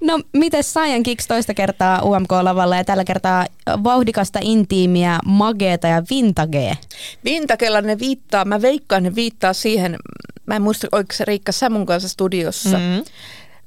No, 0.00 0.20
miten 0.32 0.64
Saiyan 0.64 1.02
Kicks 1.02 1.26
toista 1.26 1.54
kertaa 1.54 2.02
UMK-lavalla 2.02 2.76
ja 2.76 2.84
tällä 2.84 3.04
kertaa 3.04 3.46
vauhdikasta, 3.84 4.38
intiimiä, 4.42 5.18
mageeta 5.24 5.86
ja 5.86 6.02
vintagea. 6.10 6.76
Vintakella 7.24 7.80
ne 7.80 7.98
viittaa, 7.98 8.44
mä 8.44 8.62
veikkaan 8.62 9.02
ne 9.02 9.14
viittaa 9.14 9.52
siihen, 9.52 9.96
mä 10.46 10.56
en 10.56 10.62
muista, 10.62 10.86
oliko 10.92 11.12
se 11.12 11.24
Riikka 11.24 11.52
sä 11.52 11.70
mun 11.70 11.86
kanssa 11.86 12.08
studiossa, 12.08 12.78
mm. 12.78 13.04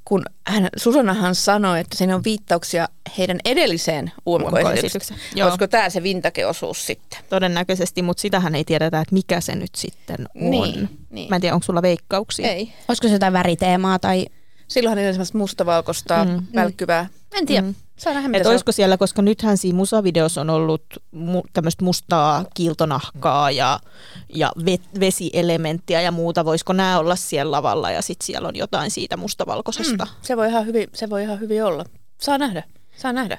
Mm. 0.05 0.09
kun 0.09 0.25
hän, 0.47 0.69
Susannahan 0.77 1.35
sanoi, 1.35 1.79
että 1.79 1.97
siinä 1.97 2.15
on 2.15 2.23
viittauksia 2.23 2.89
heidän 3.17 3.39
edelliseen 3.45 4.11
UMK-esitykseen. 4.25 5.19
Olisiko 5.43 5.67
tämä 5.67 5.89
se 5.89 6.03
vintakeosuus 6.03 6.85
sitten? 6.85 7.19
Todennäköisesti, 7.29 8.01
mutta 8.01 8.21
sitähän 8.21 8.55
ei 8.55 8.63
tiedetä, 8.63 9.01
että 9.01 9.13
mikä 9.13 9.41
se 9.41 9.55
nyt 9.55 9.75
sitten 9.75 10.17
on. 10.35 10.51
Niin, 10.51 10.89
niin. 11.09 11.29
Mä 11.29 11.35
en 11.35 11.41
tiedä, 11.41 11.55
onko 11.55 11.63
sulla 11.63 11.81
veikkauksia? 11.81 12.51
Ei. 12.51 12.73
Olisiko 12.87 13.07
se 13.07 13.13
jotain 13.13 13.33
väriteemaa 13.33 13.99
tai... 13.99 14.25
Silloinhan 14.67 15.07
on 15.07 15.13
semmoista 15.13 15.37
mustavalkoista 15.37 16.25
mm. 16.25 16.47
välkkyvää. 16.55 17.07
En 17.33 17.45
tiedä. 17.45 17.61
Mm. 17.61 17.75
Saa 17.97 18.13
nähdä, 18.13 18.27
mitä 18.27 18.37
Että 18.37 18.49
olisiko 18.49 18.71
siellä, 18.71 18.97
koska 18.97 19.21
nythän 19.21 19.57
siinä 19.57 19.77
musavideossa 19.77 20.41
on 20.41 20.49
ollut 20.49 20.83
mu- 21.15 21.49
tämmöistä 21.53 21.85
mustaa 21.85 22.45
kiiltonahkaa 22.53 23.51
ja, 23.51 23.79
ja 24.35 24.51
ve- 24.59 24.99
vesielementtiä 24.99 26.01
ja 26.01 26.11
muuta. 26.11 26.45
Voisiko 26.45 26.73
nämä 26.73 26.99
olla 26.99 27.15
siellä 27.15 27.51
lavalla 27.51 27.91
ja 27.91 28.01
sitten 28.01 28.25
siellä 28.25 28.47
on 28.47 28.55
jotain 28.55 28.91
siitä 28.91 29.17
mustavalkoisesta? 29.17 30.07
Se 30.21 30.37
voi, 30.37 30.47
ihan 30.49 30.65
hyvin, 30.65 30.87
se 30.93 31.09
voi 31.09 31.23
ihan 31.23 31.39
hyvin 31.39 31.63
olla. 31.63 31.85
Saa 32.21 32.37
nähdä. 32.37 32.63
Saa 32.97 33.13
nähdä. 33.13 33.37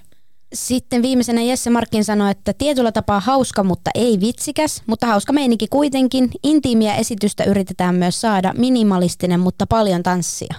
Sitten 0.54 1.02
viimeisenä 1.02 1.40
Jesse 1.42 1.70
Markkin 1.70 2.04
sanoi, 2.04 2.30
että 2.30 2.52
tietyllä 2.52 2.92
tapaa 2.92 3.20
hauska, 3.20 3.62
mutta 3.64 3.90
ei 3.94 4.20
vitsikäs, 4.20 4.82
mutta 4.86 5.06
hauska 5.06 5.32
meininki 5.32 5.66
kuitenkin. 5.68 6.30
Intiimiä 6.42 6.94
esitystä 6.94 7.44
yritetään 7.44 7.94
myös 7.94 8.20
saada, 8.20 8.52
minimalistinen, 8.56 9.40
mutta 9.40 9.66
paljon 9.66 10.02
tanssia. 10.02 10.54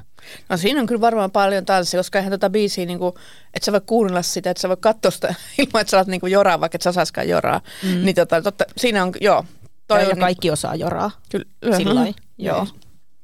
No 0.49 0.57
siinä 0.57 0.79
on 0.81 0.85
kyllä 0.87 1.01
varmaan 1.01 1.31
paljon 1.31 1.65
tanssia, 1.65 1.99
koska 1.99 2.19
eihän 2.19 2.31
tota 2.31 2.49
biisiä, 2.49 2.85
niin 2.85 2.99
kuin, 2.99 3.13
että 3.53 3.65
sä 3.65 3.71
voi 3.71 3.81
kuunnella 3.85 4.21
sitä, 4.21 4.49
että 4.49 4.61
sä 4.61 4.69
voi 4.69 4.77
katsoa 4.79 5.11
sitä 5.11 5.27
ilman, 5.57 5.81
että 5.81 5.91
sä 5.91 5.97
alat 5.97 6.07
niin 6.07 6.19
kuin 6.21 6.31
joraa, 6.31 6.59
vaikka 6.59 6.75
et 6.75 6.81
sä 6.81 6.89
osaiskaan 6.89 7.29
joraa. 7.29 7.61
Mm. 7.83 8.05
Niin 8.05 8.15
tota, 8.15 8.41
totta, 8.41 8.65
siinä 8.77 9.03
on, 9.03 9.11
joo. 9.21 9.45
Toi 9.87 9.97
on 9.97 10.03
ja 10.03 10.13
niin- 10.13 10.19
kaikki 10.19 10.51
osaa 10.51 10.75
joraa. 10.75 11.11
Kyllä. 11.31 11.77
Sillä 11.77 11.95
lailla, 11.95 12.11
Mhm. 12.37 12.45
joo. 12.45 12.67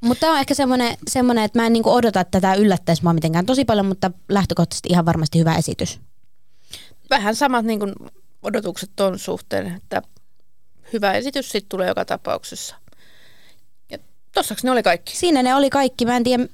Mutta 0.01 0.21
tämä 0.21 0.33
on 0.33 0.39
ehkä 0.39 0.53
semmoinen, 0.53 0.97
semmoinen, 1.07 1.43
että 1.43 1.59
mä 1.59 1.65
en 1.65 1.73
niinku 1.73 1.91
odota, 1.93 2.19
että 2.19 2.41
tämä 2.41 2.55
yllättäisi 2.55 3.03
mua 3.03 3.13
mitenkään 3.13 3.45
tosi 3.45 3.65
paljon, 3.65 3.85
mutta 3.85 4.11
lähtökohtaisesti 4.29 4.89
ihan 4.91 5.05
varmasti 5.05 5.39
hyvä 5.39 5.55
esitys. 5.55 5.99
Vähän 7.09 7.35
samat 7.35 7.65
niin 7.65 7.79
kuin 7.79 7.93
odotukset 8.43 8.89
ton 8.95 9.19
suhteen, 9.19 9.67
että 9.75 10.01
hyvä 10.93 11.13
esitys 11.13 11.51
sitten 11.51 11.69
tulee 11.69 11.87
joka 11.87 12.05
tapauksessa. 12.05 12.75
Ja 13.91 13.97
tossaks 14.31 14.63
ne 14.63 14.71
oli 14.71 14.83
kaikki. 14.83 15.15
Siinä 15.17 15.43
ne 15.43 15.55
oli 15.55 15.69
kaikki. 15.69 16.05
Mä 16.05 16.17
en 16.17 16.23
tiedä, 16.23 16.47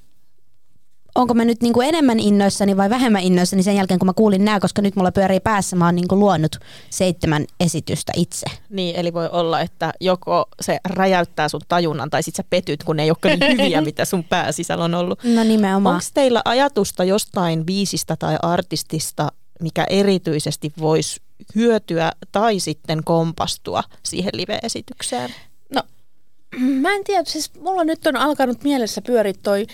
onko 1.20 1.34
mä 1.34 1.46
nyt 1.46 1.62
niinku 1.62 1.82
enemmän 1.82 2.20
innoissani 2.20 2.78
vai 2.78 2.90
vähemmän 2.90 3.22
innoissani 3.22 3.64
sen 3.64 3.76
jälkeen, 3.76 4.00
kun 4.00 4.06
mä 4.06 4.14
kuulin 4.14 4.46
nämä, 4.46 4.60
koska 4.60 4.82
nyt 4.82 4.96
mulla 4.96 5.12
pyörii 5.12 5.40
päässä. 5.40 5.76
Mä 5.76 5.86
oon 5.86 5.96
niinku 5.96 6.20
luonut 6.20 6.56
seitsemän 6.90 7.46
esitystä 7.60 8.12
itse. 8.16 8.46
Niin, 8.70 8.96
eli 8.96 9.14
voi 9.14 9.30
olla, 9.32 9.62
että 9.62 9.94
joko 10.00 10.46
se 10.62 10.80
räjäyttää 10.90 11.50
sun 11.50 11.62
tajunnan 11.68 12.10
tai 12.10 12.24
sit 12.24 12.36
sä 12.36 12.44
petyt, 12.50 12.84
kun 12.84 12.96
ne 12.96 13.04
ei 13.04 13.10
olekaan 13.10 13.40
niin 13.40 13.62
hyviä, 13.62 13.82
mitä 13.90 14.06
sun 14.06 14.24
pääsisällä 14.24 14.84
on 14.84 14.96
ollut. 14.96 15.24
No 15.24 15.44
nimenomaan. 15.44 15.96
Onko 15.96 16.06
teillä 16.14 16.42
ajatusta 16.46 17.04
jostain 17.04 17.66
biisistä 17.66 18.16
tai 18.20 18.38
artistista, 18.42 19.32
mikä 19.62 19.86
erityisesti 19.90 20.74
voisi 20.80 21.22
hyötyä 21.56 22.12
tai 22.32 22.60
sitten 22.60 23.04
kompastua 23.04 23.84
siihen 24.04 24.32
live-esitykseen? 24.34 25.34
No, 25.76 25.82
mä 26.82 26.96
en 26.96 27.04
tiedä, 27.04 27.24
siis 27.28 27.52
mulla 27.62 27.84
nyt 27.84 28.08
on 28.08 28.16
alkanut 28.18 28.64
mielessä 28.64 29.02
pyöriä 29.02 29.34
toi 29.44 29.66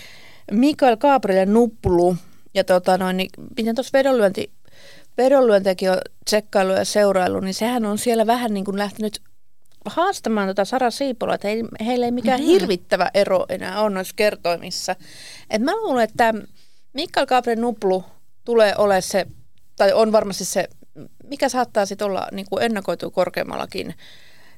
Mikael 0.52 0.96
Gabrielin 0.96 1.54
nuppulu. 1.54 2.16
Ja 2.54 2.64
tota 2.64 2.98
noin, 2.98 3.16
niin 3.16 3.30
miten 3.56 3.74
tuossa 3.74 3.98
vedonlyönti, 3.98 4.50
vedonlyöntiäkin 5.18 5.90
on 5.90 5.98
tsekkailu 6.24 6.72
ja 6.72 6.84
seurailu, 6.84 7.40
niin 7.40 7.54
sehän 7.54 7.84
on 7.84 7.98
siellä 7.98 8.26
vähän 8.26 8.54
niin 8.54 8.64
kuin 8.64 8.78
lähtenyt 8.78 9.20
haastamaan 9.84 10.48
tota 10.48 10.64
Sara 10.64 10.90
Siipola, 10.90 11.34
että 11.34 11.48
ei, 11.48 11.62
heillä 11.86 12.06
ei 12.06 12.12
mikään 12.12 12.40
mm-hmm. 12.40 12.52
hirvittävä 12.52 13.10
ero 13.14 13.46
enää 13.48 13.80
ole 13.80 13.90
noissa 13.90 14.14
kertoimissa. 14.16 14.96
Et 15.50 15.62
mä 15.62 15.76
luulen, 15.76 16.04
että 16.04 16.34
Mikael 16.92 17.26
Gabriel 17.26 17.60
Nuplu 17.60 18.04
tulee 18.44 18.74
olemaan 18.78 19.02
se, 19.02 19.26
tai 19.76 19.92
on 19.92 20.12
varmasti 20.12 20.44
se, 20.44 20.68
mikä 21.24 21.48
saattaa 21.48 21.86
sitten 21.86 22.06
olla 22.06 22.28
niin 22.32 22.46
kuin 22.50 22.62
ennakoitu 22.62 23.10
korkeammallakin. 23.10 23.94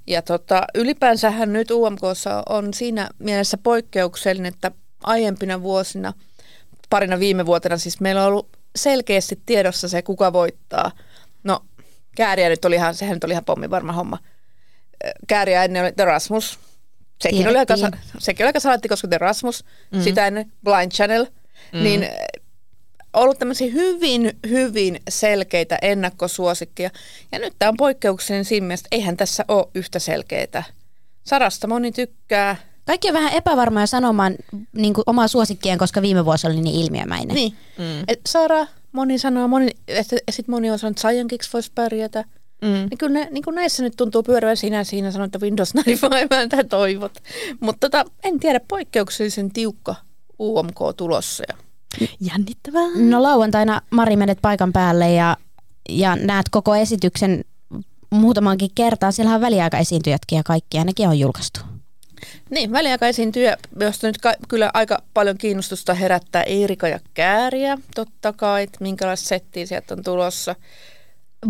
Ja 0.06 0.22
tota, 0.22 0.62
ylipäänsähän 0.74 1.52
nyt 1.52 1.70
UMKssa 1.70 2.42
on 2.48 2.74
siinä 2.74 3.08
mielessä 3.18 3.58
poikkeuksellinen, 3.62 4.52
että 4.54 4.72
aiempina 5.02 5.62
vuosina, 5.62 6.12
parina 6.90 7.18
viime 7.18 7.46
vuotena 7.46 7.78
siis 7.78 8.00
meillä 8.00 8.22
on 8.22 8.28
ollut 8.28 8.48
selkeästi 8.76 9.40
tiedossa 9.46 9.88
se, 9.88 10.02
kuka 10.02 10.32
voittaa. 10.32 10.92
No, 11.44 11.60
kääriä 12.16 12.48
nyt 12.48 12.64
oli 12.64 12.74
ihan, 12.74 12.94
sehän 12.94 13.14
nyt 13.14 13.24
oli 13.24 13.32
ihan 13.32 13.44
pommi 13.44 13.70
varma 13.70 13.92
homma. 13.92 14.18
Kääriä 15.26 15.64
ennen 15.64 15.82
oli 15.82 15.92
The 15.92 16.04
Rasmus. 16.04 16.58
Sekin 17.20 17.48
oli, 17.48 17.58
aika, 17.58 17.74
sekin 18.18 18.44
oli 18.44 18.48
aika 18.48 18.60
salatti, 18.60 18.88
koska 18.88 19.08
The 19.08 19.18
Rasmus, 19.18 19.64
mm. 19.90 20.02
sitä 20.02 20.26
ennen 20.26 20.52
Blind 20.64 20.92
Channel, 20.92 21.26
mm. 21.72 21.82
niin 21.82 22.08
ollut 23.12 23.38
tämmöisiä 23.38 23.72
hyvin, 23.72 24.38
hyvin 24.48 25.00
selkeitä 25.08 25.78
ennakkosuosikkeja. 25.82 26.90
Ja 27.32 27.38
nyt 27.38 27.54
tämä 27.58 27.68
on 27.68 27.76
poikkeuksellinen 27.76 28.44
siinä 28.44 28.66
mielessä, 28.66 28.86
että 28.86 28.96
eihän 28.96 29.16
tässä 29.16 29.44
ole 29.48 29.66
yhtä 29.74 29.98
selkeitä. 29.98 30.62
Sarasta 31.24 31.66
moni 31.66 31.92
tykkää. 31.92 32.56
Kaikki 32.88 33.08
on 33.08 33.14
vähän 33.14 33.32
epävarmoja 33.32 33.86
sanomaan 33.86 34.34
niin 34.72 34.94
kuin 34.94 35.02
omaa 35.06 35.28
suosikkien, 35.28 35.78
koska 35.78 36.02
viime 36.02 36.24
vuosi 36.24 36.46
oli 36.46 36.60
niin 36.60 36.84
ilmiömäinen. 36.84 37.34
Niin. 37.34 37.52
Mm. 37.78 38.04
Et 38.08 38.20
Sara, 38.28 38.66
moni 38.92 39.18
sanoo, 39.18 39.48
moni, 39.48 39.68
että 39.88 40.16
sitten 40.30 40.52
moni 40.52 40.70
on 40.70 40.78
sanonut, 40.78 40.98
että 40.98 41.08
Science 41.08 41.48
voisi 41.52 41.72
pärjätä. 41.74 42.24
Mm. 42.62 42.68
Niin 42.68 42.98
kyllä 42.98 43.18
ne, 43.18 43.28
niin 43.30 43.44
kuin 43.44 43.54
näissä 43.54 43.82
nyt 43.82 43.96
tuntuu 43.96 44.22
pyörävän 44.22 44.56
sinä 44.56 44.84
siinä 44.84 45.10
sanoit, 45.10 45.34
että 45.34 45.44
Windows 45.44 45.74
95 45.74 46.26
mitä 46.44 46.64
toivot. 46.64 47.12
Mutta 47.60 47.90
tota, 47.90 48.10
en 48.24 48.40
tiedä, 48.40 48.60
poikkeuksellisen 48.68 49.50
tiukka 49.50 49.94
UMK 50.38 50.78
tulossa. 50.96 51.44
Ja 51.48 51.54
Jännittävää. 52.20 52.88
No 52.96 53.22
lauantaina 53.22 53.80
Mari 53.90 54.16
menet 54.16 54.38
paikan 54.42 54.72
päälle 54.72 55.12
ja, 55.12 55.36
ja 55.88 56.16
näet 56.16 56.46
koko 56.50 56.74
esityksen 56.74 57.44
muutamankin 58.10 58.70
kertaa. 58.74 59.12
Siellä 59.12 59.34
on 59.34 59.40
väliaikaesiintyjätkin 59.40 60.36
ja 60.36 60.42
kaikkia, 60.42 60.84
nekin 60.84 61.08
on 61.08 61.18
julkaistu. 61.18 61.60
Niin, 62.50 62.72
väliaikaisiin 62.72 63.32
työ, 63.32 63.56
josta 63.80 64.06
nyt 64.06 64.18
ka- 64.18 64.34
kyllä 64.48 64.70
aika 64.74 65.02
paljon 65.14 65.38
kiinnostusta 65.38 65.94
herättää 65.94 66.42
Eerika 66.42 66.88
ja 66.88 67.00
Kääriä, 67.14 67.78
totta 67.94 68.32
kai, 68.32 68.62
että 68.62 68.78
minkälaista 68.80 69.28
settiä 69.28 69.66
sieltä 69.66 69.94
on 69.94 70.02
tulossa. 70.02 70.54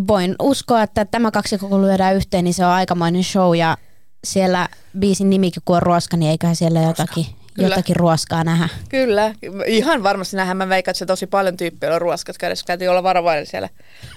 Voin 0.09 0.35
uskoa, 0.43 0.83
että 0.83 1.05
tämä 1.05 1.31
kaksi 1.31 1.59
kun 1.59 1.83
lyödään 1.83 2.17
yhteen, 2.17 2.45
niin 2.45 2.55
se 2.55 2.65
on 2.67 2.73
aikamoinen 2.73 3.25
show 3.25 3.57
ja 3.57 3.77
siellä 4.25 4.69
biisin 4.99 5.31
nimikin 5.31 5.63
kun 5.65 5.77
on 5.77 5.83
ruoska, 5.83 6.17
niin 6.17 6.31
eiköhän 6.31 6.57
siellä 6.57 6.81
jotakin, 6.81 7.27
Kyllä. 7.55 7.69
jotakin 7.69 7.97
ruoskaa 7.97 8.45
nähdä. 8.45 8.69
Kyllä, 8.89 9.35
ihan 9.67 10.03
varmasti 10.03 10.37
nähdään. 10.37 10.57
Mä 10.57 10.69
veikkaan, 10.69 10.91
että 10.93 10.99
se 10.99 11.07
tosi 11.07 11.27
paljon 11.27 11.57
tyyppiä 11.57 11.95
on 11.95 12.01
ruoskat 12.01 12.39
kädessä. 12.39 12.67
Täytyy 12.67 12.89
olla 12.89 13.03
varovainen 13.03 13.47
siellä. 13.47 13.69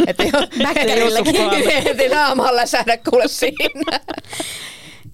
Että 0.07 0.23
ei, 0.23 0.31
ettei 1.85 2.09
naamaan 2.09 2.55
läsähdä 2.55 2.97
kuule 2.97 3.27
siinä. 3.27 3.99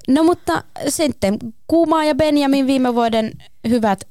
No 0.08 0.24
mutta 0.24 0.63
sitten 0.89 1.38
Kuumaa 1.67 2.03
ja 2.03 2.15
Benjamin 2.15 2.67
viime 2.67 2.96
vuoden 2.96 3.32
hyvät 3.70 4.08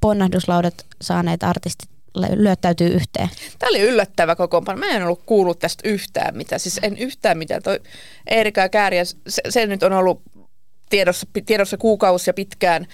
ponnahduslaudat 0.00 0.86
saaneet 1.02 1.42
artistit 1.42 1.88
lyöttäytyy 2.34 2.88
yhteen. 2.88 3.28
Tämä 3.58 3.70
oli 3.70 3.80
yllättävä 3.80 4.36
kokoonpano. 4.36 4.78
Mä 4.78 4.90
en 4.90 5.04
ollut 5.04 5.22
kuullut 5.26 5.58
tästä 5.58 5.88
yhtään 5.88 6.36
mitään. 6.36 6.60
Siis 6.60 6.80
en 6.82 6.98
yhtään 6.98 7.38
mitään. 7.38 7.62
Toi 7.62 7.80
Eerika 8.26 8.60
ja 8.60 8.68
Kääriä, 8.68 9.04
se, 9.04 9.42
se 9.48 9.66
nyt 9.66 9.82
on 9.82 9.92
ollut 9.92 10.22
tiedossa, 10.90 11.26
tiedossa 11.46 11.76
kuukausia 11.76 12.34
pitkään. 12.34 12.86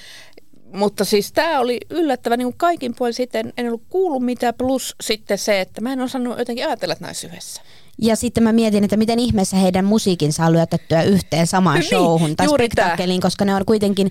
Mutta 0.72 1.04
siis 1.04 1.32
tämä 1.32 1.60
oli 1.60 1.80
yllättävä 1.90 2.36
niin 2.36 2.56
kaikin 2.56 2.94
puolin 2.98 3.14
sitten. 3.14 3.52
En 3.56 3.66
ollut 3.66 3.84
kuullut 3.88 4.24
mitään. 4.24 4.54
Plus 4.54 4.94
sitten 5.02 5.38
se, 5.38 5.60
että 5.60 5.80
mä 5.80 5.92
en 5.92 6.00
osannut 6.00 6.38
jotenkin 6.38 6.66
ajatella, 6.66 6.92
että 6.92 7.26
yhdessä. 7.26 7.62
Ja 8.02 8.16
sitten 8.16 8.42
mä 8.42 8.52
mietin, 8.52 8.84
että 8.84 8.96
miten 8.96 9.18
ihmeessä 9.18 9.56
heidän 9.56 9.84
musiikin 9.84 10.32
saa 10.32 10.52
lyötettyä 10.52 11.02
yhteen 11.02 11.46
samaan 11.46 11.78
Niin, 11.78 11.88
showhun 11.88 12.36
tai 12.36 12.48
spektaakkeliin, 12.48 13.20
koska 13.20 13.44
ne 13.44 13.54
on 13.54 13.64
kuitenkin, 13.66 14.10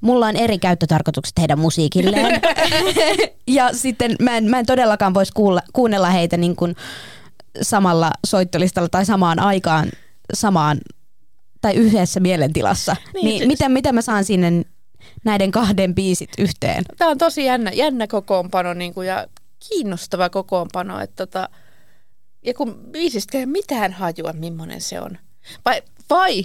mulla 0.00 0.26
on 0.26 0.36
eri 0.36 0.58
käyttötarkoitukset 0.58 1.38
heidän 1.38 1.58
musiikilleen. 1.58 2.40
ja 3.46 3.72
sitten 3.72 4.16
mä 4.20 4.36
en, 4.36 4.44
mä 4.44 4.58
en 4.58 4.66
todellakaan 4.66 5.14
voisi 5.14 5.32
kuulla, 5.32 5.62
kuunnella 5.72 6.10
heitä 6.10 6.36
niin 6.36 6.56
kuin 6.56 6.76
samalla 7.62 8.10
soittolistalla 8.26 8.88
tai 8.88 9.04
samaan 9.04 9.38
aikaan, 9.38 9.88
samaan 10.34 10.78
tai 11.60 11.74
yhdessä 11.74 12.20
mielentilassa. 12.20 12.96
Niin, 13.14 13.24
Niin, 13.24 13.38
siis- 13.38 13.48
miten, 13.48 13.72
miten 13.72 13.94
mä 13.94 14.02
saan 14.02 14.24
sinne 14.24 14.62
näiden 15.24 15.50
kahden 15.50 15.94
biisit 15.94 16.30
yhteen? 16.38 16.84
Tämä 16.98 17.10
on 17.10 17.18
tosi 17.18 17.44
jännä, 17.44 17.70
jännä 17.70 18.06
kokoonpano 18.06 18.74
niin 18.74 18.94
kuin, 18.94 19.08
ja 19.08 19.26
kiinnostava 19.68 20.28
kokoonpano. 20.30 21.00
Että 21.00 21.26
tota, 21.26 21.48
ja 22.46 22.54
kun 22.54 22.74
biisistä 22.90 23.38
ei 23.38 23.46
mitään 23.46 23.92
hajua, 23.92 24.32
millainen 24.32 24.80
se 24.80 25.00
on. 25.00 25.18
Vai, 25.64 25.82
vai 26.10 26.44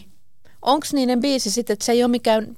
onko 0.61 0.87
niiden 0.93 1.19
biisi 1.19 1.51
sitten, 1.51 1.73
että 1.73 1.85
se 1.85 1.91
ei 1.91 2.03
ole 2.03 2.11
mikään 2.11 2.57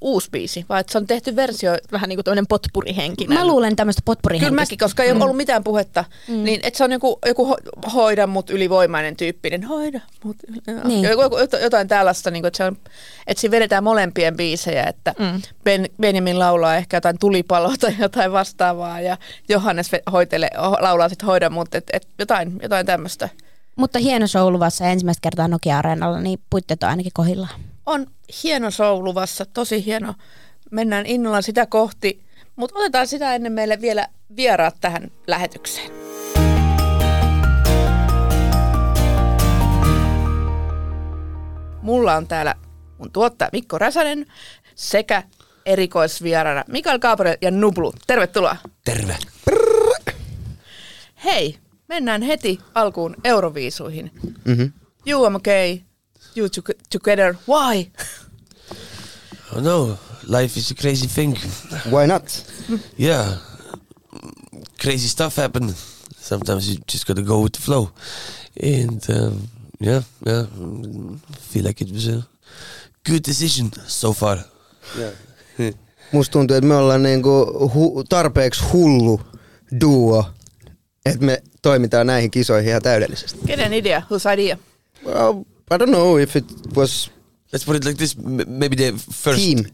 uusi 0.00 0.28
biisi, 0.30 0.66
vai 0.68 0.80
että 0.80 0.92
se 0.92 0.98
on 0.98 1.06
tehty 1.06 1.36
versio 1.36 1.72
Vähän 1.92 2.08
niin 2.08 2.16
kuin 2.16 2.24
toinen 2.24 2.46
potpurihenkinen. 2.46 3.38
Mä 3.38 3.46
luulen 3.46 3.76
tämmöistä 3.76 4.02
Kyllä 4.02 4.04
potpurihenkistä. 4.14 4.54
mäkin, 4.62 4.78
koska 4.78 5.02
ei 5.02 5.12
ole 5.12 5.22
ollut 5.24 5.36
mitään 5.36 5.64
puhetta, 5.64 6.04
mm. 6.28 6.44
niin 6.44 6.60
että 6.62 6.78
se 6.78 6.84
on 6.84 6.92
joku, 6.92 7.18
joku 7.26 7.54
ho- 7.54 7.90
hoida 7.90 8.26
mut 8.26 8.50
ylivoimainen 8.50 9.16
tyyppinen. 9.16 9.64
Hoida 9.64 10.00
mut 10.24 10.36
Niin. 10.84 11.02
joku, 11.04 11.22
joku, 11.22 11.36
jotain 11.62 11.88
tällaista, 11.88 12.30
niin 12.30 12.42
kuin, 12.42 12.48
että, 12.48 12.56
se 12.56 12.64
on, 12.64 12.76
että 13.26 13.40
siinä 13.40 13.50
vedetään 13.50 13.84
molempien 13.84 14.36
biisejä, 14.36 14.84
että 14.84 15.14
mm. 15.18 15.42
ben, 15.64 15.86
Benjamin 16.00 16.38
laulaa 16.38 16.76
ehkä 16.76 16.96
jotain 16.96 17.18
tulipaloa 17.20 17.74
tai 17.80 17.94
jotain 17.98 18.32
vastaavaa 18.32 19.00
ja 19.00 19.16
Johannes 19.48 19.92
ve- 19.92 20.12
hoitelee, 20.12 20.50
ho- 20.56 20.82
laulaa 20.82 21.08
sitten 21.08 21.26
hoida 21.26 21.50
mut, 21.50 21.74
että 21.74 21.96
et 21.96 22.06
jotain, 22.18 22.58
jotain 22.62 22.86
tämmöistä. 22.86 23.28
Mutta 23.76 23.98
hieno 23.98 24.26
show 24.26 24.52
luvassa 24.52 24.84
ensimmäistä 24.84 25.20
kertaa 25.22 25.48
Nokia-areenalla, 25.48 26.20
niin 26.20 26.38
puitteet 26.50 26.82
on 26.82 26.88
ainakin 26.88 27.12
kohillaan. 27.14 27.60
On 27.88 28.06
hieno 28.42 28.70
show 28.70 29.04
luvassa, 29.04 29.44
tosi 29.46 29.84
hieno. 29.84 30.14
Mennään 30.70 31.06
innolla 31.06 31.42
sitä 31.42 31.66
kohti, 31.66 32.24
mutta 32.56 32.78
otetaan 32.78 33.06
sitä 33.06 33.34
ennen 33.34 33.52
meille 33.52 33.80
vielä 33.80 34.06
vieraat 34.36 34.76
tähän 34.80 35.10
lähetykseen. 35.26 35.90
Mulla 41.82 42.14
on 42.16 42.28
täällä 42.28 42.54
mun 42.98 43.12
tuottaja 43.12 43.48
Mikko 43.52 43.78
Räsänen 43.78 44.26
sekä 44.74 45.22
erikoisvieraana 45.66 46.64
Mikael 46.68 46.98
Gabriel 46.98 47.36
ja 47.42 47.50
Nublu. 47.50 47.92
Tervetuloa. 48.06 48.56
Terve. 48.84 49.16
Hei, 51.24 51.58
mennään 51.88 52.22
heti 52.22 52.58
alkuun 52.74 53.16
Euroviisuihin. 53.24 54.10
Mm-hmm. 54.44 54.72
UMK, 55.14 55.46
you 56.38 56.48
to- 56.48 56.74
together, 56.90 57.36
why? 57.46 57.90
Oh 59.56 59.60
no, 59.60 59.98
life 60.26 60.56
is 60.60 60.70
a 60.70 60.74
crazy 60.74 61.06
thing. 61.06 61.36
Why 61.90 62.06
not? 62.06 62.44
Yeah, 62.98 63.36
crazy 64.82 65.08
stuff 65.08 65.36
happen. 65.36 65.74
Sometimes 66.20 66.68
you 66.68 66.76
just 66.92 67.06
gotta 67.06 67.22
go 67.22 67.40
with 67.40 67.52
the 67.52 67.60
flow, 67.62 67.88
and 68.62 69.02
um, 69.10 69.48
yeah, 69.80 70.02
yeah, 70.26 70.44
feel 71.50 71.64
like 71.64 71.80
it 71.84 71.90
was 71.92 72.08
a 72.08 72.22
good 73.04 73.22
decision 73.22 73.70
so 73.86 74.12
far. 74.12 74.38
Yeah. 74.98 75.10
Musta 76.12 76.32
tuntuu, 76.32 76.56
että 76.56 76.68
me 76.68 76.74
ollaan 76.76 77.02
niinku 77.02 77.46
hu- 77.74 78.04
tarpeeksi 78.08 78.64
hullu 78.72 79.20
duo, 79.80 80.24
että 81.06 81.24
me 81.26 81.42
toimitaan 81.62 82.06
näihin 82.06 82.30
kisoihin 82.30 82.70
ihan 82.70 82.82
täydellisesti. 82.82 83.38
Kenen 83.46 83.72
idea? 83.72 84.02
Whose 84.10 84.32
idea? 84.34 84.58
Well, 85.04 85.34
I 85.70 85.76
don't 85.78 85.90
know 85.90 86.18
if 86.18 86.36
it 86.36 86.44
was 86.76 87.10
Let's 87.52 87.64
put 87.64 87.76
it 87.76 87.84
like 87.84 87.96
this: 87.98 88.14
m- 88.18 88.58
maybe 88.58 88.76
the 88.76 88.92
first, 89.12 89.38
team, 89.40 89.64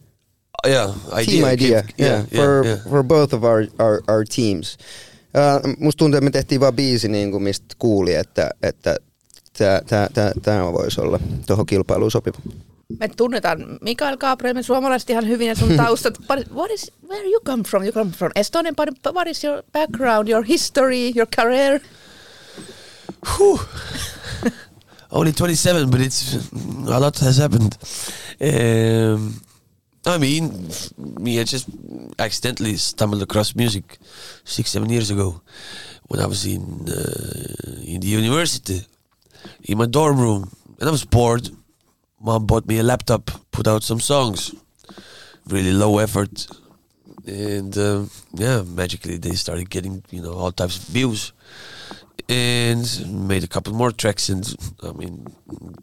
yeah, 0.66 0.94
idea, 1.12 1.24
team 1.24 1.44
idea, 1.44 1.82
came- 1.82 2.06
yeah, 2.06 2.24
for, 2.34 2.64
for 2.90 3.02
both 3.02 3.34
of 3.34 3.42
our, 3.44 3.66
our, 3.78 4.00
our 4.08 4.24
teams. 4.24 4.76
Uh, 5.34 5.74
musta 5.78 5.98
tuntuu, 5.98 6.16
että 6.18 6.24
me 6.24 6.30
tehtiin 6.30 6.60
vaan 6.60 6.74
biisi, 6.76 7.08
niin 7.08 7.30
kuin 7.30 7.42
mistä 7.42 7.74
kuuli, 7.78 8.14
että, 8.14 8.50
että 8.62 8.96
tämä 10.42 10.72
voisi 10.72 11.00
olla 11.00 11.20
tuohon 11.46 11.66
kilpailuun 11.66 12.10
sopiva. 12.10 12.38
Me 13.00 13.08
tunnetaan 13.08 13.78
Mikael 13.80 14.16
Gabriel, 14.16 14.54
me 14.54 14.62
suomalaiset 14.62 15.10
ihan 15.10 15.28
hyvin 15.28 15.48
ja 15.48 15.54
sun 15.54 15.76
taustat. 15.84 16.18
But 16.28 16.52
what 16.54 16.70
is, 16.70 16.92
where 17.08 17.24
you 17.28 17.40
come 17.46 17.62
from? 17.68 17.82
You 17.82 17.92
come 17.92 18.10
from 18.10 18.32
Estonia, 18.34 18.72
but 18.76 19.14
what 19.14 19.26
is 19.28 19.44
your 19.44 19.62
background, 19.72 20.28
your 20.28 20.44
history, 20.44 21.12
your 21.16 21.26
career? 21.36 21.80
Whew. 23.38 23.60
Only 25.14 25.30
27, 25.30 25.90
but 25.90 26.00
it's 26.00 26.50
a 26.52 26.99
lot 26.99 27.16
has 27.21 27.37
happened. 27.37 27.78
Um, 28.40 29.40
I 30.04 30.18
mean, 30.18 30.68
me, 30.99 31.38
I 31.38 31.44
just 31.44 31.68
accidentally 32.18 32.76
stumbled 32.76 33.23
across 33.23 33.54
music 33.54 33.99
six, 34.42 34.71
seven 34.71 34.90
years 34.90 35.12
ago 35.12 35.40
when 36.09 36.18
I 36.18 36.26
was 36.26 36.44
in 36.44 36.62
uh, 36.88 37.80
in 37.87 38.00
the 38.00 38.09
university 38.09 38.80
in 39.62 39.78
my 39.78 39.87
dorm 39.87 40.18
room, 40.18 40.50
and 40.80 40.88
I 40.88 40.90
was 40.90 41.04
bored. 41.04 41.49
Mom 42.21 42.47
bought 42.47 42.66
me 42.66 42.78
a 42.78 42.83
laptop, 42.83 43.30
put 43.52 43.68
out 43.68 43.85
some 43.85 44.00
songs, 44.00 44.52
really 45.47 45.73
low 45.73 45.99
effort, 45.99 46.49
and 47.25 47.78
um, 47.78 48.11
yeah, 48.33 48.62
magically 48.62 49.18
they 49.18 49.37
started 49.37 49.71
getting 49.71 50.02
you 50.11 50.23
know 50.23 50.33
all 50.33 50.50
types 50.50 50.76
of 50.76 50.85
views 50.92 51.33
and 52.28 53.28
made 53.28 53.45
a 53.45 53.49
couple 53.49 53.73
more 53.75 53.90
tracks 53.90 54.28
and 54.28 54.57
i 54.83 54.93
mean 54.93 55.26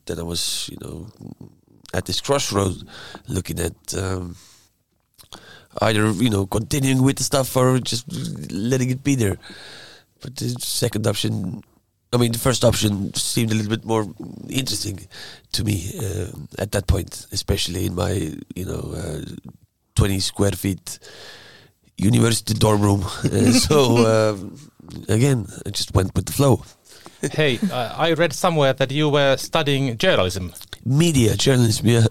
then 0.05 0.19
i 0.19 0.23
was 0.23 0.69
you 0.71 0.77
know 0.81 1.07
at 1.93 2.05
this 2.05 2.21
crossroad 2.21 2.75
looking 3.27 3.59
at 3.59 3.93
um, 3.95 4.35
either 5.81 6.11
you 6.11 6.29
know 6.29 6.45
continuing 6.45 7.01
with 7.03 7.17
the 7.17 7.23
stuff 7.23 7.55
or 7.55 7.79
just 7.79 8.05
letting 8.51 8.89
it 8.89 9.03
be 9.03 9.15
there. 9.15 9.37
But 10.21 10.35
the 10.35 10.49
second 10.59 11.07
option 11.07 11.63
i 12.13 12.17
mean 12.17 12.31
the 12.31 12.37
first 12.37 12.63
option 12.63 13.13
seemed 13.13 13.51
a 13.51 13.55
little 13.55 13.69
bit 13.69 13.85
more 13.85 14.05
interesting 14.49 14.99
to 15.53 15.63
me 15.63 15.91
uh, 15.97 16.27
at 16.59 16.71
that 16.73 16.85
point 16.85 17.25
especially 17.31 17.85
in 17.85 17.95
my 17.95 18.11
you 18.53 18.65
know 18.65 18.93
uh, 18.95 19.21
20 19.95 20.19
square 20.19 20.51
feet 20.51 20.99
university 22.01 22.53
dorm 22.53 22.81
room 22.81 23.01
Uh, 23.23 23.51
so 23.67 23.77
um, 24.13 24.37
again 25.07 25.45
i 25.65 25.69
just 25.69 25.93
went 25.95 26.13
with 26.15 26.25
the 26.25 26.33
flow 26.33 26.55
hey, 27.37 27.59
uh, 27.71 27.93
I 28.07 28.13
read 28.13 28.33
somewhere 28.33 28.73
that 28.73 28.91
you 28.91 29.07
were 29.17 29.37
studying 29.37 29.97
journalism. 29.97 30.45
media 30.85 31.35
journalism 31.45 31.85
yeah 31.87 32.05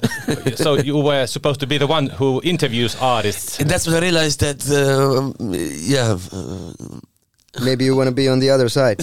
so 0.54 0.74
you 0.78 0.96
were 1.10 1.26
supposed 1.26 1.60
to 1.60 1.66
be 1.66 1.78
the 1.78 1.86
one 1.86 2.06
who 2.18 2.40
interviews 2.44 2.94
artists. 3.00 3.58
and 3.60 3.68
that's 3.70 3.86
when 3.86 3.96
i 3.96 4.00
realized 4.08 4.38
that 4.40 4.60
um, 4.80 5.34
yeah 5.94 6.16
uh, 6.32 6.72
Maybe 7.64 7.84
you 7.84 7.96
want 7.96 8.06
to 8.08 8.14
be 8.14 8.28
on 8.28 8.38
the 8.38 8.50
other 8.54 8.68
side. 8.68 8.98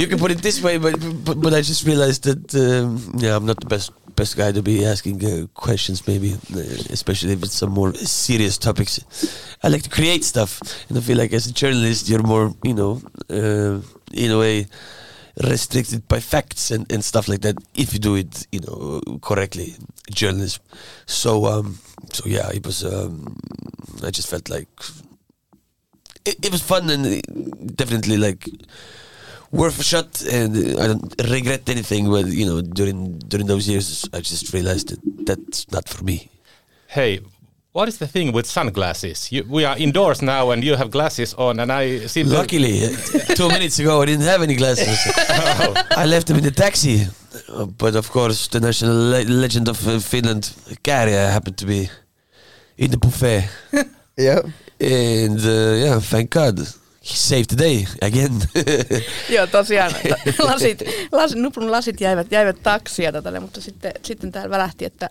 you 0.00 0.06
can 0.06 0.18
put 0.18 0.30
it 0.30 0.40
this 0.40 0.62
way 0.62 0.78
but 0.78 0.94
but, 1.26 1.36
but 1.44 1.52
i 1.52 1.60
just 1.60 1.86
realized 1.86 2.24
that 2.24 2.54
um, 2.64 2.96
yeah 3.18 3.36
i'm 3.36 3.44
not 3.44 3.60
the 3.60 3.66
best 3.66 3.92
best 4.16 4.36
guy 4.36 4.50
to 4.52 4.62
be 4.62 4.84
asking 4.84 5.24
uh, 5.24 5.46
questions 5.54 6.06
maybe 6.06 6.32
uh, 6.54 6.60
especially 6.90 7.32
if 7.32 7.42
it's 7.42 7.54
some 7.54 7.72
more 7.72 7.92
serious 7.94 8.58
topics. 8.58 9.00
I 9.62 9.68
like 9.68 9.82
to 9.82 9.90
create 9.90 10.24
stuff 10.24 10.60
and 10.88 10.98
i 10.98 11.00
feel 11.00 11.18
like 11.18 11.32
as 11.32 11.46
a 11.46 11.52
journalist 11.52 12.08
you're 12.08 12.22
more 12.22 12.54
you 12.64 12.74
know 12.74 13.00
uh, 13.30 13.80
in 14.12 14.30
a 14.30 14.38
way 14.38 14.66
restricted 15.42 16.08
by 16.08 16.18
facts 16.18 16.70
and, 16.70 16.90
and 16.90 17.04
stuff 17.04 17.28
like 17.28 17.42
that 17.42 17.56
if 17.74 17.92
you 17.92 17.98
do 17.98 18.14
it 18.14 18.46
you 18.52 18.60
know 18.60 19.00
correctly 19.20 19.74
journalism. 20.10 20.62
So 21.06 21.44
um 21.46 21.78
so 22.12 22.24
yeah 22.26 22.48
it 22.54 22.64
was 22.64 22.84
um 22.84 23.36
i 24.04 24.10
just 24.10 24.28
felt 24.28 24.48
like 24.48 24.68
it, 26.24 26.36
it 26.44 26.52
was 26.52 26.62
fun 26.62 26.88
and 26.90 27.20
definitely 27.76 28.16
like 28.16 28.48
worth 29.62 29.78
a 29.80 29.86
shot 29.92 30.08
and 30.38 30.50
i 30.82 30.86
don't 30.90 31.14
regret 31.36 31.62
anything 31.68 32.02
but 32.14 32.26
you 32.40 32.46
know 32.48 32.58
during 32.78 32.98
during 33.32 33.46
those 33.52 33.64
years 33.72 33.86
i 34.12 34.18
just 34.32 34.52
realized 34.56 34.88
that 34.90 35.00
that's 35.28 35.60
not 35.72 35.88
for 35.88 36.04
me 36.04 36.18
Hey, 36.88 37.20
what 37.72 37.88
is 37.88 37.98
the 37.98 38.06
thing 38.06 38.32
with 38.32 38.46
sunglasses? 38.46 39.18
You, 39.32 39.42
we 39.56 39.64
are 39.68 39.76
indoors 39.76 40.22
now 40.22 40.50
and 40.52 40.64
you 40.64 40.76
have 40.76 40.90
glasses 40.90 41.34
on 41.34 41.60
and 41.60 41.70
I 41.70 42.06
see. 42.06 42.24
luckily 42.24 42.74
two 43.40 43.48
minutes 43.48 43.78
ago 43.82 44.00
i 44.02 44.06
didn't 44.06 44.24
have 44.32 44.42
any 44.42 44.54
glasses 44.56 44.98
i 46.02 46.04
left 46.06 46.26
them 46.28 46.36
in 46.38 46.44
the 46.44 46.50
taxi 46.66 46.98
Uh, 47.48 47.66
but 47.82 47.94
of 47.96 48.06
course 48.10 48.48
the 48.48 48.60
national 48.60 48.94
le- 49.12 49.28
legend 49.44 49.68
of 49.68 49.78
uh, 49.86 49.98
finland 50.00 50.44
Käärijä 50.82 51.30
happened 51.36 51.56
to 51.58 51.66
be 51.66 51.80
in 52.78 52.90
the 52.90 52.96
buffet 52.96 53.44
yeah. 54.26 54.40
and 54.80 55.40
uh, 55.40 55.84
yeah 55.84 56.00
thank 56.12 56.30
god 56.30 56.56
he 57.10 57.14
saved 57.14 57.46
the 57.46 57.58
day 57.58 57.86
again 58.02 58.32
Joo, 59.34 59.46
tosiaan 59.46 59.92
lasit, 60.38 60.82
las, 61.12 61.34
Nuprun 61.34 61.70
lasit 61.72 62.00
jäivät, 62.00 62.32
jäivät 62.32 62.62
taksia 62.62 63.12
tätä, 63.12 63.40
mutta 63.40 63.60
sitten, 63.60 63.92
sitten 64.02 64.32
täällä 64.32 64.50
välähti, 64.50 64.84
että 64.84 65.10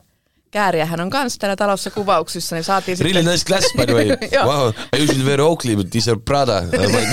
Kääriähän 0.51 1.01
on 1.01 1.10
kanssa 1.10 1.39
täällä 1.39 1.55
talossa 1.55 1.91
kuvauksissa, 1.91 2.55
niin 2.55 2.63
saatiin 2.63 2.97
Really 2.99 3.13
sitten... 3.19 3.31
nice 3.34 3.45
glasses, 3.45 3.71
by 3.77 3.86
the 3.86 3.93
way. 3.93 4.08
Wow. 4.45 4.73
I 4.95 5.03
usually 5.03 5.25
wear 5.25 5.41
Oakley, 5.41 5.75
but 5.75 5.89
these 5.89 6.12
are 6.12 6.19
Prada. 6.25 6.58
I 6.58 6.88
might. 6.88 7.10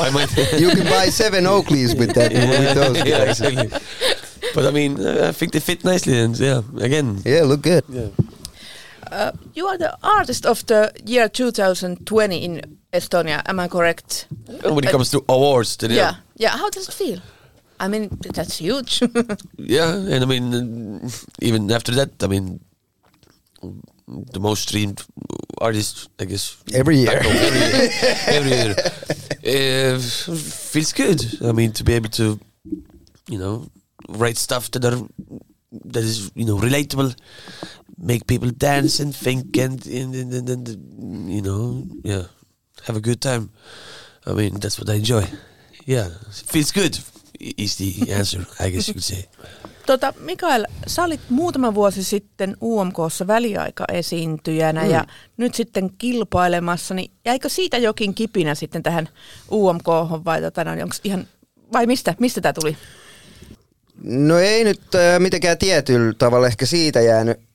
I 0.06 0.10
might 0.10 0.60
You 0.60 0.70
can 0.70 0.86
buy 0.86 1.10
seven 1.10 1.46
Oakleys 1.46 1.96
with 1.98 2.14
that. 2.14 2.32
With 2.32 2.74
those. 2.74 3.08
yeah, 3.08 3.22
exactly. 3.22 3.68
But 4.54 4.64
I 4.64 4.70
mean, 4.70 4.98
uh, 5.06 5.28
I 5.28 5.32
think 5.32 5.52
they 5.52 5.60
fit 5.60 5.84
nicely, 5.84 6.18
and 6.18 6.40
yeah, 6.40 6.62
again. 6.80 7.18
Yeah, 7.24 7.44
look 7.44 7.62
good. 7.62 7.84
Yeah. 7.88 8.08
Uh, 9.10 9.32
you 9.54 9.66
are 9.66 9.78
the 9.78 9.96
artist 10.02 10.46
of 10.46 10.64
the 10.66 10.92
year 11.04 11.28
2020 11.28 12.36
in 12.44 12.78
Estonia, 12.92 13.42
am 13.46 13.60
I 13.60 13.68
correct? 13.68 14.26
When 14.62 14.84
it 14.84 14.90
comes 14.90 15.10
to 15.10 15.24
awards, 15.28 15.76
then 15.76 15.90
Yeah. 15.90 15.96
yeah, 15.96 16.14
Yeah, 16.36 16.56
how 16.58 16.70
does 16.70 16.88
it 16.88 16.94
feel? 16.94 17.20
I 17.80 17.88
mean, 17.88 18.08
that's 18.34 18.58
huge. 18.58 19.02
yeah, 19.56 19.94
and 19.94 20.22
I 20.22 20.26
mean, 20.26 21.10
even 21.40 21.70
after 21.70 21.94
that, 21.94 22.10
I 22.22 22.26
mean, 22.26 22.60
the 24.32 24.40
most 24.40 24.62
streamed 24.62 25.02
artist, 25.60 26.08
I 26.18 26.24
guess. 26.24 26.56
Every 26.72 26.96
year. 26.96 27.06
back 27.06 27.22
home, 27.22 27.36
every 27.36 27.60
year. 27.60 27.90
every 28.26 28.50
year. 28.50 29.94
Uh, 29.94 29.98
feels 30.72 30.92
good. 30.92 31.20
I 31.42 31.52
mean, 31.52 31.72
to 31.72 31.84
be 31.84 31.94
able 31.94 32.10
to, 32.10 32.38
you 33.28 33.38
know, 33.38 33.68
write 34.08 34.36
stuff 34.38 34.70
that 34.70 34.84
are 34.84 34.98
that 35.84 36.02
is 36.02 36.30
you 36.34 36.44
know 36.46 36.56
relatable, 36.58 37.14
make 37.98 38.26
people 38.26 38.50
dance 38.60 39.02
and 39.02 39.12
think 39.12 39.56
and 39.56 39.80
and, 39.86 40.14
and, 40.14 40.32
and, 40.32 40.48
and 40.48 40.68
you 41.28 41.42
know 41.42 41.82
yeah, 42.04 42.24
have 42.86 42.96
a 42.96 43.00
good 43.00 43.20
time. 43.20 43.48
I 44.26 44.32
mean, 44.32 44.54
that's 44.60 44.78
what 44.78 44.88
I 44.88 44.98
enjoy. 44.98 45.24
Yeah, 45.86 46.08
feels 46.52 46.72
good. 46.72 46.98
Is 47.40 47.76
the 47.76 48.12
answer, 48.12 48.46
I 48.60 48.70
guess 48.70 48.88
you 48.88 48.94
could 48.94 49.04
say. 49.04 49.24
Tota, 49.86 50.14
Mikael, 50.20 50.66
sä 50.86 51.04
olit 51.04 51.20
muutama 51.28 51.74
vuosi 51.74 52.04
sitten 52.04 52.56
UMKssa 52.62 53.26
väliaikaesiintyjänä 53.26 54.84
mm. 54.84 54.90
ja 54.90 55.04
nyt 55.36 55.54
sitten 55.54 55.90
kilpailemassa, 55.98 56.94
niin 56.94 57.10
jäikö 57.24 57.48
siitä 57.48 57.78
jokin 57.78 58.14
kipinä 58.14 58.54
sitten 58.54 58.82
tähän 58.82 59.08
UMK 59.50 59.86
vai 60.24 60.42
tota, 60.42 60.64
no, 60.64 60.82
onks 60.82 61.00
ihan, 61.04 61.26
vai 61.72 61.86
mistä, 61.86 62.14
mistä 62.20 62.40
tämä 62.40 62.52
tuli? 62.52 62.76
No 64.02 64.38
ei 64.38 64.64
nyt 64.64 64.80
äh, 64.94 65.20
mitenkään 65.20 65.58
tietyllä 65.58 66.12
tavalla 66.18 66.46
ehkä 66.46 66.66
siitä 66.66 67.00
jäänyt. 67.00 67.47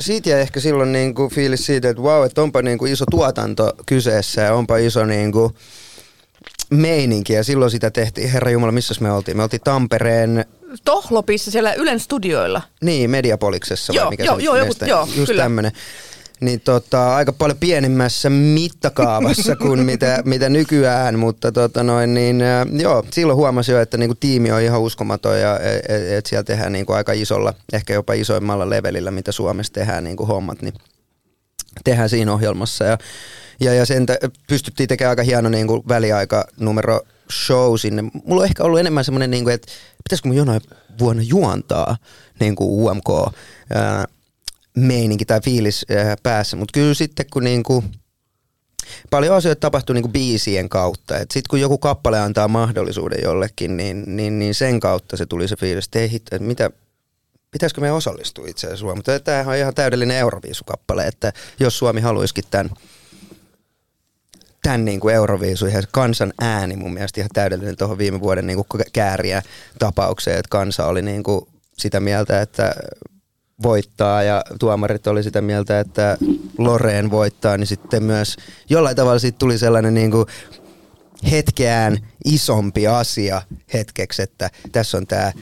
Siitä 0.00 0.30
jäi 0.30 0.40
ehkä 0.40 0.60
silloin 0.60 0.92
niinku 0.92 1.28
fiilis 1.28 1.66
siitä, 1.66 1.88
että 1.88 2.02
wow, 2.02 2.24
että 2.26 2.42
onpa 2.42 2.62
niinku 2.62 2.86
iso 2.86 3.04
tuotanto 3.10 3.72
kyseessä 3.86 4.40
ja 4.42 4.54
onpa 4.54 4.76
iso 4.76 5.04
niinku 5.04 5.52
meininki. 6.70 7.32
Ja 7.32 7.44
silloin 7.44 7.70
sitä 7.70 7.90
tehtiin, 7.90 8.30
herra 8.30 8.50
Jumala, 8.50 8.72
missä 8.72 8.94
me 9.00 9.12
oltiin? 9.12 9.36
Me 9.36 9.42
oltiin 9.42 9.60
Tampereen, 9.64 10.44
Tohlopissa 10.84 11.50
siellä 11.50 11.72
Ylen 11.74 12.00
studioilla. 12.00 12.62
niin, 12.82 13.10
Mediapoliksessa 13.10 13.92
vai 13.92 14.02
Joo, 14.02 14.10
mikä 14.10 14.24
joo, 14.24 14.36
se 14.36 14.42
joo, 14.42 14.56
joku- 14.56 14.66
meistä- 14.66 14.86
joo, 14.86 15.08
just 15.16 15.26
kyllä. 15.26 15.42
tämmönen. 15.42 15.72
Niin 16.40 16.60
tota, 16.60 17.16
aika 17.16 17.32
paljon 17.32 17.58
pienemmässä 17.58 18.30
mittakaavassa 18.30 19.56
kuin 19.56 19.80
mitä, 19.90 20.22
mitä 20.24 20.48
nykyään, 20.48 21.18
mutta 21.18 21.52
tota 21.52 21.82
noin, 21.82 22.14
niin, 22.14 22.42
ää, 22.42 22.66
joo, 22.72 23.04
silloin 23.12 23.36
huomasin 23.36 23.72
jo, 23.72 23.80
että 23.80 23.96
niinku 23.96 24.14
tiimi 24.14 24.52
on 24.52 24.62
ihan 24.62 24.80
uskomaton 24.80 25.40
ja 25.40 25.60
et, 25.60 25.84
et, 25.88 26.12
et 26.12 26.26
siellä 26.26 26.44
tehdään 26.44 26.72
niinku 26.72 26.92
aika 26.92 27.12
isolla, 27.12 27.54
ehkä 27.72 27.94
jopa 27.94 28.12
isoimmalla 28.12 28.70
levelillä, 28.70 29.10
mitä 29.10 29.32
Suomessa 29.32 29.72
tehdään 29.72 30.04
niinku 30.04 30.26
hommat, 30.26 30.62
niin 30.62 30.74
tehdään 31.84 32.08
siinä 32.08 32.32
ohjelmassa 32.32 32.84
ja, 32.84 32.98
ja, 33.60 33.74
ja 33.74 33.86
sen 33.86 34.06
tä- 34.06 34.18
pystyttiin 34.48 34.88
tekemään 34.88 35.10
aika 35.10 35.22
hieno 35.22 35.48
niinku 35.48 35.84
väliaika 35.88 36.44
numero 36.60 37.00
show 37.32 37.76
sinne. 37.76 38.02
Mulla 38.02 38.40
on 38.40 38.48
ehkä 38.48 38.64
ollut 38.64 38.80
enemmän 38.80 39.04
semmoinen, 39.04 39.30
niinku, 39.30 39.50
että 39.50 39.68
pitäisikö 40.04 40.28
mun 40.28 40.36
jonain 40.36 40.60
vuonna 40.98 41.22
juontaa 41.22 41.96
niinku 42.40 42.86
UMK 42.86 43.34
ää, 43.74 44.04
meininki 44.76 45.24
tai 45.24 45.40
fiilis 45.40 45.86
ää, 45.90 46.16
päässä, 46.22 46.56
mutta 46.56 46.72
kyllä 46.72 46.94
sitten 46.94 47.26
kun 47.32 47.44
niinku, 47.44 47.84
paljon 49.10 49.36
asioita 49.36 49.60
tapahtuu 49.60 49.94
niinku 49.94 50.08
biisien 50.08 50.68
kautta. 50.68 51.18
Sitten 51.18 51.42
kun 51.50 51.60
joku 51.60 51.78
kappale 51.78 52.20
antaa 52.20 52.48
mahdollisuuden 52.48 53.18
jollekin, 53.24 53.76
niin, 53.76 54.16
niin, 54.16 54.38
niin 54.38 54.54
sen 54.54 54.80
kautta 54.80 55.16
se 55.16 55.26
tuli 55.26 55.48
se 55.48 55.56
fiilis, 55.56 55.84
että 55.84 55.98
hitto, 55.98 56.36
että 56.36 56.48
mitä, 56.48 56.70
pitäisikö 57.50 57.80
me 57.80 57.92
osallistua 57.92 58.46
itse 58.48 58.66
asiassa 58.66 58.80
Suomi. 58.80 58.96
Mutta 58.96 59.20
tämähän 59.20 59.48
on 59.48 59.56
ihan 59.56 59.74
täydellinen 59.74 60.16
Euroviisukappale, 60.16 61.06
että 61.06 61.32
jos 61.60 61.78
Suomi 61.78 62.00
haluaisikin 62.00 62.44
tämän, 62.50 62.70
tämän 64.62 64.84
niin 64.84 65.00
kuin 65.00 65.14
Euroviisuihin, 65.14 65.76
ja 65.76 65.82
se 65.82 65.88
kansan 65.92 66.32
ääni 66.40 66.76
mun 66.76 66.94
mielestä 66.94 67.20
ihan 67.20 67.30
täydellinen 67.34 67.76
tuohon 67.76 67.98
viime 67.98 68.20
vuoden 68.20 68.46
niin 68.46 68.64
kuin 68.68 68.84
kääriä 68.92 69.42
tapaukseen, 69.78 70.38
että 70.38 70.50
kansa 70.50 70.86
oli 70.86 71.02
niin 71.02 71.22
kuin 71.22 71.48
sitä 71.78 72.00
mieltä, 72.00 72.40
että 72.40 72.74
voittaa 73.62 74.22
ja 74.22 74.42
tuomarit 74.60 75.06
oli 75.06 75.22
sitä 75.22 75.40
mieltä, 75.40 75.80
että 75.80 76.18
Loreen 76.58 77.10
voittaa, 77.10 77.56
niin 77.56 77.66
sitten 77.66 78.02
myös 78.02 78.36
jollain 78.70 78.96
tavalla 78.96 79.18
siitä 79.18 79.38
tuli 79.38 79.58
sellainen 79.58 79.94
niin 79.94 80.10
kuin 80.10 80.26
hetkeään 81.30 81.98
isompi 82.24 82.86
asia 82.86 83.42
hetkeksi, 83.74 84.22
että 84.22 84.50
tässä 84.72 84.98
on 84.98 85.06
tämä 85.06 85.32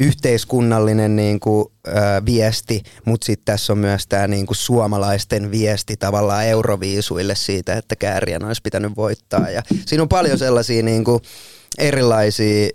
yhteiskunnallinen 0.00 1.16
niin 1.16 1.40
kuin, 1.40 1.66
ä, 1.88 2.24
viesti, 2.26 2.82
mutta 3.04 3.24
sitten 3.24 3.44
tässä 3.44 3.72
on 3.72 3.78
myös 3.78 4.06
tämä 4.06 4.26
niin 4.26 4.46
kuin 4.46 4.56
suomalaisten 4.56 5.50
viesti 5.50 5.96
tavallaan 5.96 6.46
euroviisuille 6.46 7.34
siitä, 7.34 7.74
että 7.74 7.96
Kääriän 7.96 8.44
olisi 8.44 8.62
pitänyt 8.62 8.92
voittaa. 8.96 9.50
Ja 9.50 9.62
siinä 9.86 10.02
on 10.02 10.08
paljon 10.08 10.38
sellaisia 10.38 10.82
niin 10.82 11.04
kuin, 11.04 11.22
erilaisia 11.78 12.70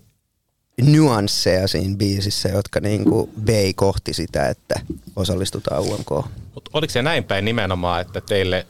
nyansseja 0.81 1.67
siinä 1.67 1.95
biisissä, 1.97 2.49
jotka 2.49 2.79
niin 2.79 3.03
kuin, 3.03 3.31
vei 3.45 3.73
kohti 3.73 4.13
sitä, 4.13 4.49
että 4.49 4.79
osallistutaan 5.15 5.81
UMK. 5.81 6.09
Mutta 6.53 6.71
oliko 6.73 6.91
se 6.91 7.01
näin 7.01 7.23
päin 7.23 7.45
nimenomaan, 7.45 8.01
että 8.01 8.21
teille 8.21 8.65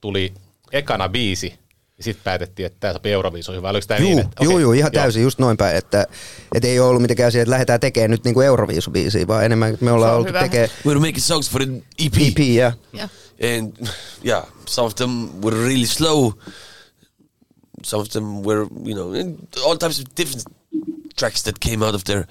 tuli 0.00 0.32
ekana 0.72 1.08
biisi 1.08 1.54
ja 1.98 2.04
sitten 2.04 2.24
päätettiin, 2.24 2.66
että 2.66 2.76
tämä 2.80 2.92
sopii 2.92 3.12
Euroviisuihin, 3.12 3.62
vai 3.62 3.70
oliko 3.70 3.86
tämä 3.86 4.00
Juu, 4.00 4.08
niin? 4.08 4.18
Että, 4.18 4.44
juu, 4.44 4.52
okei, 4.52 4.62
juu, 4.62 4.72
ihan 4.72 4.92
täysin 4.92 5.22
just 5.22 5.38
noin 5.38 5.56
päin, 5.56 5.76
että, 5.76 6.06
että 6.54 6.68
ei 6.68 6.80
ole 6.80 6.88
ollut 6.88 7.02
mitenkään 7.02 7.32
siihen, 7.32 7.42
että 7.42 7.50
lähdetään 7.50 7.80
tekemään 7.80 8.10
nyt 8.10 8.24
niinku 8.24 8.40
Euroviisubiisiä, 8.40 9.26
vaan 9.26 9.44
enemmän 9.44 9.78
me 9.80 9.92
ollaan 9.92 10.16
oltu 10.16 10.32
tekemään 10.32 10.70
We 10.86 10.94
were 10.94 11.00
making 11.00 11.24
songs 11.24 11.50
for 11.50 11.64
the 11.64 11.72
EP. 12.06 12.14
EP 12.20 12.38
ja 12.38 12.72
Yeah. 12.94 13.10
And 13.56 13.86
yeah, 14.24 14.44
some 14.68 14.86
of 14.86 14.94
them 14.94 15.28
were 15.44 15.56
really 15.56 15.86
slow. 15.86 16.32
Some 17.84 18.00
of 18.02 18.08
them 18.08 18.24
were, 18.24 18.66
you 18.86 18.94
know, 18.94 19.12
all 19.66 19.76
types 19.76 20.00
of 20.00 20.06
different 20.16 20.55
tracks 21.16 21.42
that 21.42 21.60
came 21.60 21.82
out 21.82 21.94
of 21.94 22.04
there. 22.04 22.26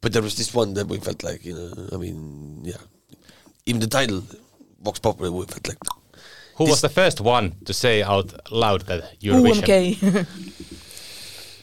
But 0.00 0.12
there 0.12 0.22
was 0.22 0.36
this 0.36 0.54
one 0.54 0.74
that 0.74 0.86
we 0.86 0.98
felt 0.98 1.22
like, 1.22 1.44
you 1.44 1.54
know, 1.54 1.88
I 1.92 1.96
mean, 1.96 2.60
yeah. 2.62 2.76
Even 3.66 3.80
the 3.80 3.86
title, 3.86 4.22
Vox 4.80 4.98
Populi, 4.98 5.28
we 5.28 5.44
felt 5.44 5.68
like, 5.68 5.78
Who 6.56 6.64
was 6.64 6.80
the 6.80 6.88
first 6.88 7.20
one 7.20 7.56
to 7.64 7.74
say 7.74 8.02
out 8.02 8.50
loud 8.52 8.82
that 8.82 9.20
Eurovision? 9.20 9.96
UMK. 9.98 10.26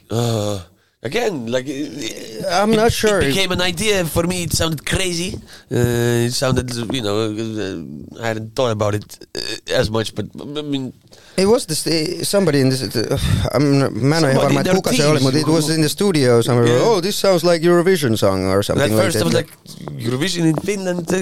uh, 0.11 0.63
again, 1.09 1.33
like 1.55 1.67
uh, 1.69 2.61
I'm 2.61 2.71
not 2.81 2.87
it, 2.87 2.93
sure. 3.01 3.19
It 3.21 3.27
became 3.33 3.51
an 3.57 3.61
idea 3.61 4.05
for 4.15 4.23
me. 4.31 4.37
It 4.47 4.53
sounded 4.53 4.81
crazy. 4.93 5.31
Uh, 5.71 6.27
it 6.27 6.33
sounded, 6.33 6.67
you 6.97 7.03
know, 7.07 7.17
uh, 7.29 8.23
I 8.23 8.27
hadn't 8.31 8.49
thought 8.57 8.71
about 8.79 8.93
it 8.99 9.07
uh, 9.37 9.79
as 9.81 9.87
much. 9.89 10.07
But 10.17 10.25
I 10.59 10.61
mean, 10.73 10.85
It 11.37 11.47
was 11.47 11.65
this, 11.65 11.81
eh, 11.87 12.23
somebody 12.23 12.59
in 12.63 12.69
this, 12.69 12.81
uh, 12.81 13.17
I'm, 13.55 13.63
mä 14.09 14.17
en 14.17 14.23
ole 14.23 14.31
ihan 14.31 14.35
Somebody 14.35 14.37
varma, 14.37 14.51
in 14.51 14.57
että 14.57 14.63
their 14.71 14.75
kuka 14.75 14.91
se 14.91 15.03
teams. 15.03 15.35
it 15.35 15.47
was 15.47 15.69
in 15.69 15.81
the 15.81 15.89
studio. 15.89 16.41
Somebody, 16.41 16.71
Yeah. 16.71 16.87
oh, 16.89 17.01
this 17.01 17.15
sounds 17.19 17.43
like 17.43 17.59
Eurovision 17.69 18.15
song 18.17 18.45
or 18.51 18.59
at 18.59 18.65
something 18.65 18.91
like 18.95 19.03
first 19.03 19.17
I 19.17 19.23
was 19.23 19.33
like, 19.33 19.49
Eurovision 20.07 20.45
in 20.45 20.55
Finland, 20.65 21.05
uh, 21.11 21.17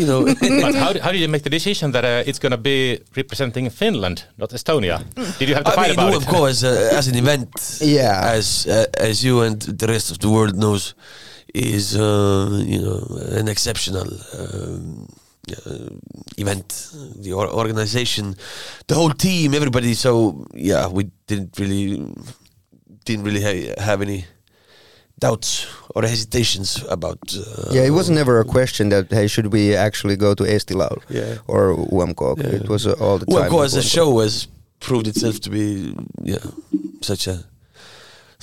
you 0.00 0.06
know. 0.10 0.24
but 0.64 0.74
how, 0.74 0.90
how 1.04 1.12
did 1.12 1.20
you 1.20 1.28
make 1.28 1.42
the 1.44 1.50
decision 1.58 1.92
that 1.92 2.04
uh, 2.04 2.28
it's 2.28 2.38
going 2.38 2.52
to 2.58 2.62
be 2.72 2.78
representing 3.16 3.70
Finland, 3.70 4.24
not 4.38 4.50
Estonia? 4.54 4.96
Did 5.38 5.48
you 5.48 5.54
have 5.58 5.64
to 5.64 5.72
I 5.72 5.76
fight 5.80 5.90
mean, 5.90 5.98
about 6.00 6.16
of 6.16 6.22
it? 6.22 6.28
course, 6.36 6.60
uh, 6.64 6.98
as 6.98 7.08
an 7.08 7.16
event, 7.16 7.48
Yeah. 7.98 8.36
as 8.38 8.66
uh, 8.66 8.86
as 9.10 9.22
you 9.26 9.34
and 9.46 9.60
the 9.80 9.86
rest 9.94 10.10
of 10.12 10.18
the 10.18 10.28
world 10.28 10.54
knows, 10.64 10.94
is 11.54 11.94
uh, 11.96 12.48
you 12.72 12.80
know 12.84 12.98
an 13.40 13.46
exceptional 13.54 14.08
um, 14.40 15.06
uh, 15.66 15.88
event. 16.42 16.68
The 17.24 17.32
or- 17.32 17.52
organization, 17.62 18.34
the 18.88 18.94
whole 18.94 19.14
team, 19.26 19.54
everybody. 19.54 19.94
So 19.94 20.10
yeah, 20.70 20.84
we 20.96 21.02
didn't 21.26 21.52
really 21.58 21.88
didn't 23.06 23.24
really 23.28 23.42
ha- 23.48 23.74
have 23.88 24.00
any 24.02 24.24
doubts 25.18 25.66
or 25.94 26.02
hesitations 26.02 26.68
about. 26.90 27.18
Uh, 27.34 27.70
Yeah, 27.76 27.86
it 27.86 27.92
was 28.00 28.08
never 28.10 28.40
a 28.40 28.44
question 28.44 28.88
that, 28.90 29.10
hey, 29.10 29.26
should 29.28 29.52
we 29.52 29.62
actually 29.76 30.16
go 30.16 30.34
to 30.34 30.44
Estilaul 30.44 30.98
Yeah. 31.08 31.38
or 31.46 31.60
UMK? 31.92 32.20
Yeah. 32.38 32.60
It 32.60 32.68
was 32.68 32.86
uh, 32.86 32.92
all 33.00 33.18
the 33.18 33.26
time. 33.26 33.50
Course, 33.50 33.72
the 33.72 33.80
UMK. 33.80 33.94
show 33.94 34.20
has 34.20 34.48
proved 34.80 35.06
itself 35.06 35.38
to 35.40 35.50
be 35.50 35.94
yeah 36.22 36.44
such 37.00 37.26
a 37.28 37.36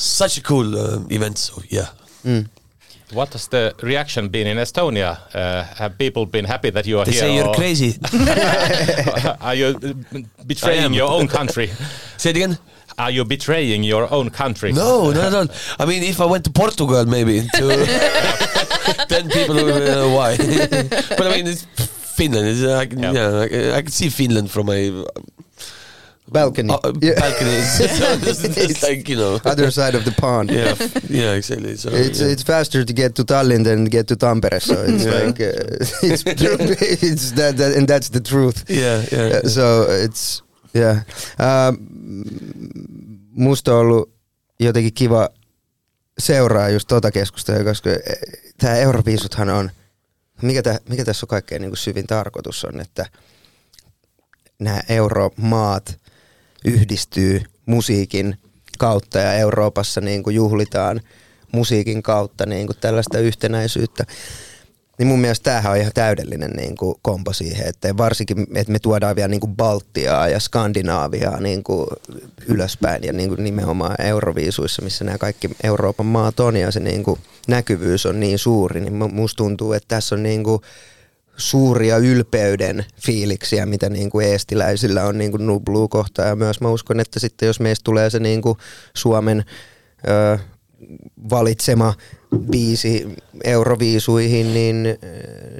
such 0.03 0.37
a 0.37 0.41
cool 0.41 0.77
um, 0.77 1.07
event. 1.09 1.37
So 1.37 1.61
yeah, 1.69 1.87
Mm. 2.25 2.47
What 3.13 3.33
has 3.33 3.47
the 3.47 3.73
reaction 3.81 4.29
been 4.29 4.47
in 4.47 4.57
Estonia? 4.57 5.17
Uh, 5.35 5.63
have 5.75 5.97
people 5.97 6.25
been 6.25 6.45
happy 6.45 6.69
that 6.69 6.85
you 6.87 6.97
are 6.99 7.05
they 7.05 7.11
here? 7.11 7.21
say 7.21 7.35
you're 7.35 7.53
crazy. 7.53 7.99
are 9.41 9.55
you 9.55 9.65
uh, 9.67 10.19
betraying 10.45 10.93
your 10.93 11.11
own 11.11 11.27
country? 11.27 11.67
Say 12.17 12.29
it 12.29 12.37
again. 12.37 12.57
Are 12.97 13.11
you 13.11 13.25
betraying 13.25 13.83
your 13.83 14.07
own 14.13 14.29
country? 14.29 14.71
No, 14.71 15.11
no, 15.11 15.29
no. 15.29 15.45
I 15.79 15.85
mean, 15.85 16.03
if 16.03 16.21
I 16.21 16.25
went 16.25 16.43
to 16.45 16.51
Portugal, 16.51 17.05
maybe 17.05 17.41
to 17.55 17.65
then 19.09 19.29
people 19.29 19.55
would 19.55 19.89
uh, 19.89 20.07
why. 20.09 20.37
but 21.17 21.21
I 21.27 21.35
mean, 21.35 21.47
it's 21.47 21.65
Finland. 22.15 22.47
It's, 22.47 22.63
uh, 22.63 22.77
I 22.77 22.85
can, 22.85 22.99
Yeah. 22.99 23.13
yeah, 23.13 23.73
I, 23.73 23.77
I 23.77 23.81
can 23.81 23.91
see 23.91 24.09
Finland 24.09 24.51
from 24.51 24.67
my 24.67 24.89
uh, 24.89 25.05
Balcony. 26.31 26.69
uh, 26.69 26.79
Yeah. 27.01 27.19
balcony. 27.19 27.51
it's, 28.29 28.43
it's 28.57 28.83
like 28.83 29.09
you 29.11 29.17
know. 29.17 29.39
Other 29.45 29.71
side 29.71 29.95
of 29.97 30.03
the 30.05 30.11
pond. 30.11 30.49
yeah, 30.51 30.75
yeah, 31.09 31.33
exactly. 31.37 31.75
So 31.77 31.89
It's 31.89 32.19
yeah. 32.21 32.31
it's 32.31 32.43
faster 32.43 32.85
to 32.85 32.93
get 32.93 33.13
to 33.15 33.23
Tallinn 33.23 33.63
than 33.63 33.85
get 33.85 34.07
to 34.07 34.15
Tampere, 34.15 34.59
so 34.59 34.73
it's 34.87 35.03
Yeah. 35.05 35.25
like 35.25 35.39
uh, 35.41 35.51
it's 36.11 36.23
it's 37.03 37.31
that, 37.33 37.57
that 37.57 37.75
and 37.77 37.87
that's 37.87 38.09
the 38.09 38.19
truth. 38.21 38.63
yeah, 38.69 39.03
yeah. 39.11 39.39
Uh, 39.43 39.49
so 39.49 39.85
it's 40.03 40.41
yeah. 40.73 41.03
Um, 41.39 41.77
musta 43.31 43.73
on 43.73 43.79
ollut 43.79 44.09
jotenkin 44.59 44.93
kiva 44.93 45.29
seuraa 46.19 46.69
just 46.69 46.87
tota 46.87 47.11
keskustelua, 47.11 47.63
koska 47.63 47.89
tämä 48.57 48.75
Euroviisuthan 48.75 49.49
on, 49.49 49.71
mikä, 50.41 50.61
tää, 50.61 50.79
mikä 50.89 51.05
tässä 51.05 51.25
on 51.25 51.27
kaikkein 51.27 51.61
niin 51.61 51.77
syvin 51.77 52.07
tarkoitus 52.07 52.65
on, 52.65 52.79
että 52.81 53.05
nämä 54.59 54.81
euromaat 54.89 55.97
yhdistyy 56.65 57.41
musiikin 57.65 58.37
kautta 58.77 59.19
ja 59.19 59.33
Euroopassa 59.33 60.01
niin 60.01 60.23
kuin 60.23 60.35
juhlitaan 60.35 61.01
musiikin 61.51 62.03
kautta 62.03 62.45
niin 62.45 62.67
kuin 62.67 62.77
tällaista 62.81 63.19
yhtenäisyyttä. 63.19 64.05
Niin 64.99 65.07
mun 65.07 65.19
mielestä 65.19 65.43
tämähän 65.43 65.71
on 65.71 65.77
ihan 65.77 65.91
täydellinen 65.93 66.51
niin 66.51 66.75
kuin 66.75 66.95
kompo 67.01 67.33
siihen, 67.33 67.67
että 67.67 67.97
varsinkin, 67.97 68.47
että 68.55 68.71
me 68.71 68.79
tuodaan 68.79 69.15
vielä 69.15 69.27
niin 69.27 69.39
kuin 69.39 69.55
Baltiaa 69.55 70.27
ja 70.27 70.39
Skandinaaviaa 70.39 71.39
niin 71.39 71.63
kuin 71.63 71.87
ylöspäin 72.47 73.03
ja 73.03 73.13
niin 73.13 73.29
kuin 73.29 73.43
nimenomaan 73.43 73.95
Euroviisuissa, 74.01 74.81
missä 74.81 75.05
nämä 75.05 75.17
kaikki 75.17 75.49
Euroopan 75.63 76.05
maat 76.05 76.39
on 76.39 76.55
ja 76.55 76.71
se 76.71 76.79
niin 76.79 77.03
kuin 77.03 77.19
näkyvyys 77.47 78.05
on 78.05 78.19
niin 78.19 78.39
suuri, 78.39 78.81
niin 78.81 79.01
mu- 79.01 79.13
musta 79.13 79.37
tuntuu, 79.37 79.73
että 79.73 79.87
tässä 79.87 80.15
on 80.15 80.23
niin 80.23 80.43
kuin 80.43 80.61
suuria 81.37 81.97
ylpeyden 81.97 82.85
fiiliksiä, 83.05 83.65
mitä 83.65 83.89
niin 83.89 84.09
kuin 84.09 84.27
eestiläisillä 84.27 85.03
on 85.03 85.17
niin 85.17 85.31
kuin 85.31 85.45
Nublu 85.45 85.87
kohtaan. 85.87 86.27
Ja 86.27 86.35
myös 86.35 86.61
mä 86.61 86.69
uskon, 86.69 86.99
että 86.99 87.19
sitten 87.19 87.47
jos 87.47 87.59
meistä 87.59 87.83
tulee 87.83 88.09
se 88.09 88.19
niin 88.19 88.41
kuin 88.41 88.57
Suomen 88.95 89.45
ö, 90.07 90.37
valitsema 91.29 91.93
biisi 92.51 93.07
euroviisuihin, 93.43 94.53
niin, 94.53 94.97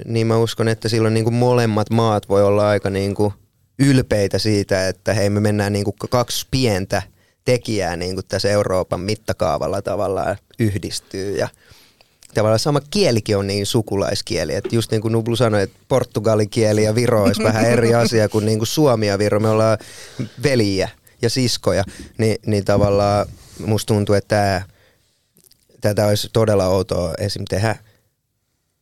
niin 0.05 0.27
mä 0.27 0.37
uskon, 0.37 0.67
että 0.67 0.89
silloin 0.89 1.13
niin 1.13 1.23
kuin 1.23 1.33
molemmat 1.33 1.89
maat 1.89 2.29
voi 2.29 2.43
olla 2.43 2.69
aika 2.69 2.89
niin 2.89 3.15
kuin 3.15 3.33
ylpeitä 3.79 4.39
siitä, 4.39 4.87
että 4.87 5.13
hei 5.13 5.29
me 5.29 5.39
mennään 5.39 5.73
niin 5.73 5.85
kuin 5.85 5.95
kaksi 6.09 6.47
pientä 6.51 7.01
tekijää 7.45 7.95
niin 7.95 8.15
kuin 8.15 8.25
tässä 8.27 8.49
Euroopan 8.49 8.99
mittakaavalla 8.99 9.81
tavallaan 9.81 10.37
yhdistyy 10.59 11.37
ja 11.37 11.47
tavallaan 12.33 12.59
sama 12.59 12.81
kielikin 12.89 13.37
on 13.37 13.47
niin 13.47 13.65
sukulaiskieli. 13.65 14.55
Että 14.55 14.75
just 14.75 14.91
niin 14.91 15.01
kuin 15.01 15.11
Nublu 15.11 15.35
sanoi, 15.35 15.61
että 15.61 15.79
portugalin 15.87 16.49
kieli 16.49 16.83
ja 16.83 16.95
viro 16.95 17.23
olisi 17.23 17.43
vähän 17.43 17.65
eri 17.65 17.95
asia 18.03 18.29
kuin, 18.29 18.45
niin 18.45 18.59
kuin 18.59 18.67
suomi 18.67 19.07
ja 19.07 19.17
viro. 19.17 19.39
Me 19.39 19.49
ollaan 19.49 19.77
veljiä 20.43 20.89
ja 21.21 21.29
siskoja, 21.29 21.83
niin, 22.17 22.37
niin 22.45 22.65
tavallaan 22.65 23.25
musta 23.65 23.93
tuntuu, 23.93 24.15
että 24.15 24.27
tämä, 24.27 24.61
tätä 25.81 26.07
olisi 26.07 26.29
todella 26.33 26.67
outoa 26.67 27.13
esim. 27.17 27.45
tehdä 27.49 27.75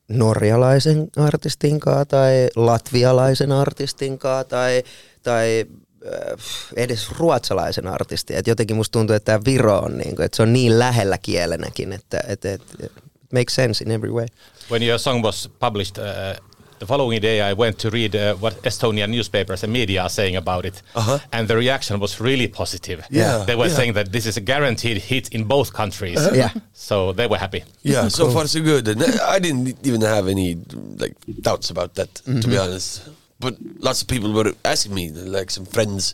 norjalaisen 0.10 1.08
artistin 1.16 1.80
kanssa 1.80 2.06
tai 2.06 2.50
latvialaisen 2.56 3.52
artistin 3.52 4.20
kanssa 4.20 4.44
tai, 4.44 4.84
tai 5.24 5.66
äh, 6.06 6.40
edes 6.76 7.12
ruotsalaisen 7.12 7.88
artistin. 7.88 8.38
Et 8.38 8.48
jotenkin 8.48 8.76
musta 8.76 8.92
tuntuu, 8.92 9.16
että 9.16 9.26
tämä 9.26 9.46
Viro 9.46 9.80
on, 9.80 9.98
niin 9.98 10.16
kuin, 10.16 10.26
että 10.26 10.36
se 10.36 10.44
on 10.44 10.54
niin 10.54 10.80
lähellä 10.80 11.18
kielenäkin, 11.18 11.94
että, 11.94 12.20
että, 12.28 12.54
että 12.54 12.88
makes 13.32 13.54
sense 13.54 13.82
in 13.82 13.92
every 13.92 14.12
way. 14.12 14.28
When 14.70 14.82
your 14.82 14.98
song 15.00 15.22
was 15.22 15.48
published, 15.48 15.98
uh, 16.00 16.36
the 16.80 16.86
following 16.86 17.20
day 17.22 17.42
I 17.42 17.54
went 17.54 17.78
to 17.80 17.90
read 17.90 18.16
uh, 18.16 18.36
what 18.36 18.54
Estonian 18.64 19.10
newspapers 19.10 19.64
and 19.64 19.74
media 19.74 20.02
are 20.04 20.10
saying 20.10 20.36
about 20.38 20.66
it, 20.66 20.82
Uh-huh. 20.96 21.20
and 21.32 21.48
the 21.48 21.56
reaction 21.58 22.00
was 22.00 22.20
really 22.22 22.48
positive. 22.48 23.04
Yeah, 23.10 23.44
they 23.46 23.56
were 23.56 23.68
yeah. 23.68 23.76
saying 23.76 23.94
that 23.96 24.12
this 24.12 24.26
is 24.26 24.38
a 24.38 24.42
guaranteed 24.42 24.98
hit 24.98 25.30
in 25.30 25.44
both 25.44 25.74
countries. 25.74 26.20
Yeah. 26.34 26.52
So 26.74 27.12
they 27.14 27.28
were 27.28 27.38
happy. 27.40 27.64
Yeah, 27.84 28.08
so 28.10 28.30
far 28.32 28.48
so 28.48 28.62
good. 28.62 28.88
And 28.88 29.04
I 29.36 29.40
didn't 29.40 29.86
even 29.88 30.02
have 30.02 30.28
any 30.30 30.56
like 30.98 31.16
doubts 31.42 31.70
about 31.70 31.96
that, 31.96 32.16
to 32.16 32.32
be 32.32 32.40
Mm-hmm. 32.40 32.60
honest. 32.62 33.10
But 33.42 33.56
lots 33.80 34.02
of 34.02 34.08
people 34.08 34.32
were 34.34 34.54
asking 34.64 34.94
me, 34.96 35.12
like 35.12 35.50
some 35.52 35.66
friends, 35.66 36.14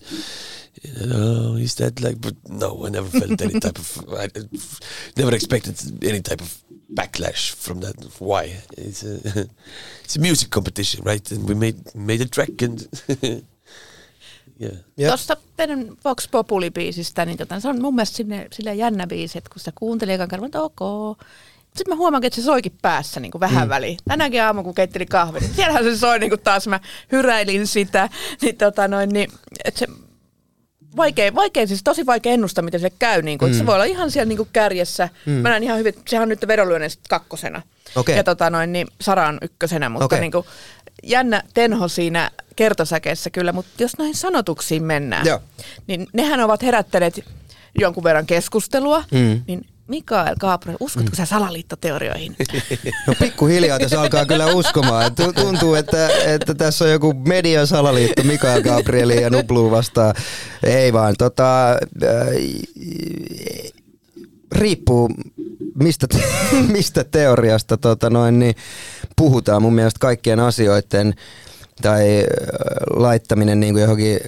oh, 1.02 1.56
is 1.58 1.76
that 1.76 2.02
like? 2.02 2.20
But 2.22 2.36
no, 2.50 2.86
I 2.86 2.90
never 2.90 3.08
felt 3.20 3.42
any 3.42 3.60
type 3.66 3.78
of. 3.80 4.06
I 4.14 4.28
never 5.18 5.34
expected 5.36 6.04
any 6.04 6.22
type 6.22 6.42
of 6.42 6.58
backlash 6.96 7.56
from 7.56 7.80
that. 7.80 7.96
Why? 8.22 8.56
It's 8.78 9.04
a 9.04 9.40
it's 10.04 10.16
a 10.18 10.20
music 10.20 10.50
competition, 10.50 11.06
right? 11.06 11.32
And 11.32 11.50
we 11.50 11.56
made 11.56 11.78
made 11.96 12.22
a 12.22 12.26
track, 12.26 12.62
and 12.62 12.80
yeah. 14.60 14.76
Jep. 14.98 15.08
Tuosta 15.08 15.38
teidän 15.58 15.98
Vox 16.06 16.28
Populi-biisistä, 16.32 17.26
niin 17.26 17.38
tota, 17.38 17.60
se 17.60 17.68
on 17.68 17.82
mun 17.82 17.96
mielestä 17.96 18.18
sinne, 18.18 18.48
silleen 18.54 18.78
jännä 18.78 19.08
biisi, 19.08 19.38
että 19.38 19.50
kun 19.50 19.60
sitä 19.60 19.72
kuuntelee 19.76 20.16
ekan 20.16 20.28
kerran, 20.28 20.46
että 20.46 20.62
ok. 20.62 21.18
Sitten 21.76 21.94
mä 21.94 21.96
huomaan, 21.96 22.24
että 22.24 22.36
se 22.36 22.46
soikin 22.46 22.78
päässä 22.82 23.20
niin 23.20 23.32
kuin 23.32 23.40
vähän 23.40 23.68
mm. 23.68 23.70
väliin. 23.70 23.98
Tänäkin 24.08 24.44
aamu, 24.44 24.64
kun 24.64 24.76
keittelin 24.76 25.08
kahvin, 25.08 25.42
niin 25.42 25.54
siellähän 25.54 25.84
se 25.84 25.98
soi 25.98 26.20
niin 26.20 26.30
kuin 26.30 26.42
taas, 26.42 26.68
mä 26.68 26.80
hyräilin 27.12 27.68
sitä. 27.68 28.10
Niin, 28.42 28.58
tota 28.58 28.88
noin, 28.88 29.10
niin, 29.10 29.32
että 29.66 29.80
se 29.80 29.88
vaikea, 30.98 31.36
vaikea, 31.36 31.68
siis 31.68 31.84
tosi 31.84 32.06
vaikea 32.06 32.34
ennustaa, 32.34 32.64
miten 32.64 32.80
se 32.80 32.90
käy. 32.90 33.22
Niin 33.22 33.38
kuin, 33.38 33.52
mm. 33.52 33.58
Se 33.58 33.66
voi 33.66 33.74
olla 33.76 33.84
ihan 33.84 34.12
siellä 34.12 34.28
niin 34.28 34.38
kuin 34.38 34.50
kärjessä. 34.54 35.10
Mm. 35.26 35.32
Mä 35.32 35.50
näen 35.50 35.64
ihan 35.64 35.80
hyvin, 35.80 35.94
sehän 36.08 36.24
on 36.24 36.30
nyt 36.30 36.48
vedonlyönneistä 36.48 37.04
kakkosena. 37.10 37.62
Okei. 37.96 38.18
Ja 38.18 38.24
tota 38.24 38.50
noin, 38.50 38.74
niin 38.74 38.88
Sara 39.02 39.28
on 39.28 39.38
ykkösenä, 39.42 39.90
mutta 39.90 40.06
Okei. 40.06 40.20
niin 40.20 40.32
kuin, 40.32 40.46
jännä 41.04 41.44
tenho 41.54 41.88
siinä 41.88 42.32
kertosäkeessä 42.56 43.30
kyllä, 43.30 43.52
mutta 43.52 43.84
jos 43.84 43.98
noihin 43.98 44.16
sanotuksiin 44.16 44.84
mennään, 44.84 45.26
Joo. 45.26 45.42
niin 45.88 46.08
nehän 46.14 46.40
ovat 46.40 46.64
herättäneet 46.64 47.26
jonkun 47.80 48.04
verran 48.04 48.26
keskustelua, 48.26 49.04
mm. 49.12 49.42
niin 49.48 49.66
Mikael 49.88 50.36
Gabriel, 50.40 50.78
uskotko 50.80 51.10
mm. 51.10 51.16
sä 51.16 51.26
salaliittoteorioihin? 51.26 52.36
No 53.08 53.14
pikkuhiljaa 53.20 53.80
tässä 53.80 54.02
alkaa 54.02 54.26
kyllä 54.26 54.46
uskomaan. 54.46 55.12
Tuntuu, 55.36 55.76
että, 55.76 56.10
että 56.10 56.54
tässä 56.54 56.86
on 56.86 56.92
joku 56.92 57.14
median 57.14 57.68
salaliitto 57.68 58.24
Mikael 58.24 58.62
Gabrieli 58.62 59.22
ja 59.22 59.30
Nublu 59.30 59.72
vastaan. 59.72 60.16
Ei 60.64 60.94
vaan, 60.94 61.16
tota, 61.18 61.72
äh, 61.72 61.78
riippuu 64.52 65.10
mistä, 65.76 66.08
te- 66.08 66.24
mistä 66.72 67.04
teoriasta 67.04 67.78
tota 67.78 68.10
noin, 68.10 68.40
niin 68.40 68.56
puhutaan. 69.16 69.62
Mun 69.62 69.74
mielestä 69.74 70.00
kaikkien 70.00 70.40
asioiden 70.40 71.14
tai 71.82 72.18
äh, 72.18 72.26
laittaminen 72.96 73.60
niin 73.60 73.74
kuin 73.74 73.82
johonkin 73.82 74.20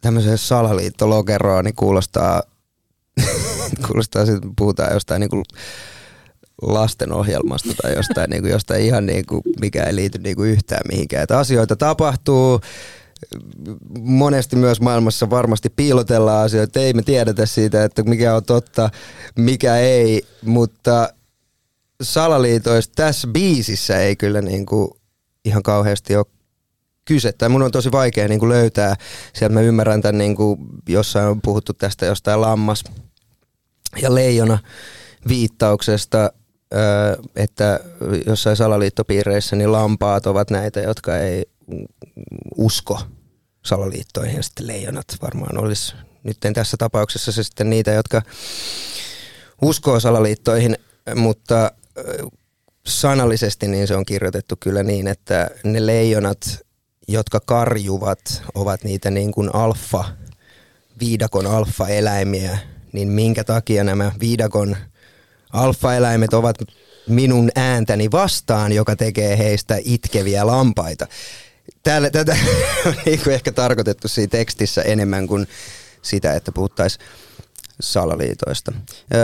tämmöiseen 0.00 0.38
salaliittolokeroon 0.38 1.64
niin 1.64 1.76
kuulostaa, 1.76 2.42
kuulostaa 3.86 4.26
sitten, 4.26 4.50
puhutaan 4.58 4.92
jostain 4.92 5.20
niin 5.20 5.30
kuin 5.30 5.44
lastenohjelmasta 6.62 7.74
tai 7.82 7.94
jostain, 7.94 8.30
niin 8.30 8.42
kuin, 8.42 8.52
jostain 8.52 8.82
ihan 8.82 9.06
niin 9.06 9.26
kuin, 9.26 9.42
mikä 9.60 9.82
ei 9.82 9.94
liity 9.94 10.18
niin 10.18 10.36
kuin 10.36 10.50
yhtään 10.50 10.82
mihinkään. 10.88 11.22
Että 11.22 11.38
asioita 11.38 11.76
tapahtuu, 11.76 12.60
monesti 14.00 14.56
myös 14.56 14.80
maailmassa 14.80 15.30
varmasti 15.30 15.70
piilotellaan 15.76 16.44
asioita, 16.44 16.80
ei 16.80 16.92
me 16.92 17.02
tiedetä 17.02 17.46
siitä, 17.46 17.84
että 17.84 18.02
mikä 18.02 18.34
on 18.34 18.44
totta, 18.44 18.90
mikä 19.36 19.76
ei, 19.76 20.26
mutta 20.42 21.08
salaliitoista 22.02 22.92
tässä 22.96 23.28
biisissä 23.28 23.98
ei 23.98 24.16
kyllä 24.16 24.40
niin 24.40 24.66
kuin 24.66 24.88
ihan 25.44 25.62
kauheasti 25.62 26.16
ole 26.16 26.26
kyse. 27.04 27.32
Tai 27.32 27.48
mun 27.48 27.62
on 27.62 27.70
tosi 27.70 27.92
vaikea 27.92 28.28
niin 28.28 28.40
kuin 28.40 28.48
löytää, 28.48 28.96
sieltä 29.32 29.54
mä 29.54 29.60
ymmärrän 29.60 30.02
tämän, 30.02 30.18
niin 30.18 30.36
kuin 30.36 30.58
jossain 30.88 31.28
on 31.28 31.42
puhuttu 31.42 31.72
tästä 31.72 32.06
jostain 32.06 32.40
lammas 32.40 32.84
ja 34.02 34.14
leijona 34.14 34.58
viittauksesta, 35.28 36.32
että 37.36 37.80
jossain 38.26 38.56
salaliittopiireissä 38.56 39.56
niin 39.56 39.72
lampaat 39.72 40.26
ovat 40.26 40.50
näitä, 40.50 40.80
jotka 40.80 41.18
ei 41.18 41.46
usko 42.56 43.00
salaliittoihin. 43.64 44.42
Sitten 44.42 44.66
leijonat 44.66 45.06
varmaan 45.22 45.58
olisi 45.58 45.94
nyt 46.22 46.36
tässä 46.54 46.76
tapauksessa 46.76 47.32
se 47.32 47.42
sitten 47.42 47.70
niitä, 47.70 47.90
jotka 47.90 48.22
uskoo 49.62 50.00
salaliittoihin, 50.00 50.76
mutta 51.14 51.72
sanallisesti 52.86 53.68
niin 53.68 53.88
se 53.88 53.96
on 53.96 54.04
kirjoitettu 54.04 54.54
kyllä 54.60 54.82
niin, 54.82 55.08
että 55.08 55.50
ne 55.64 55.86
leijonat, 55.86 56.58
jotka 57.08 57.40
karjuvat, 57.46 58.42
ovat 58.54 58.84
niitä 58.84 59.10
niin 59.10 59.32
kuin 59.32 59.54
alfa, 59.54 60.04
viidakon 61.00 61.46
alfa-eläimiä, 61.46 62.58
niin 62.92 63.08
minkä 63.08 63.44
takia 63.44 63.84
nämä 63.84 64.12
viidakon 64.20 64.76
alfa-eläimet 65.52 66.34
ovat 66.34 66.56
minun 67.08 67.50
ääntäni 67.56 68.10
vastaan, 68.10 68.72
joka 68.72 68.96
tekee 68.96 69.38
heistä 69.38 69.76
itkeviä 69.84 70.46
lampaita. 70.46 71.06
Täällä, 71.82 72.10
tätä 72.10 72.36
on 72.86 72.94
niin 73.04 73.20
kuin 73.24 73.34
ehkä 73.34 73.52
tarkoitettu 73.52 74.08
siinä 74.08 74.30
tekstissä 74.30 74.82
enemmän 74.82 75.26
kuin 75.26 75.46
sitä, 76.02 76.32
että 76.32 76.52
puhuttaisiin 76.52 77.06
salaliitoista. 77.80 78.72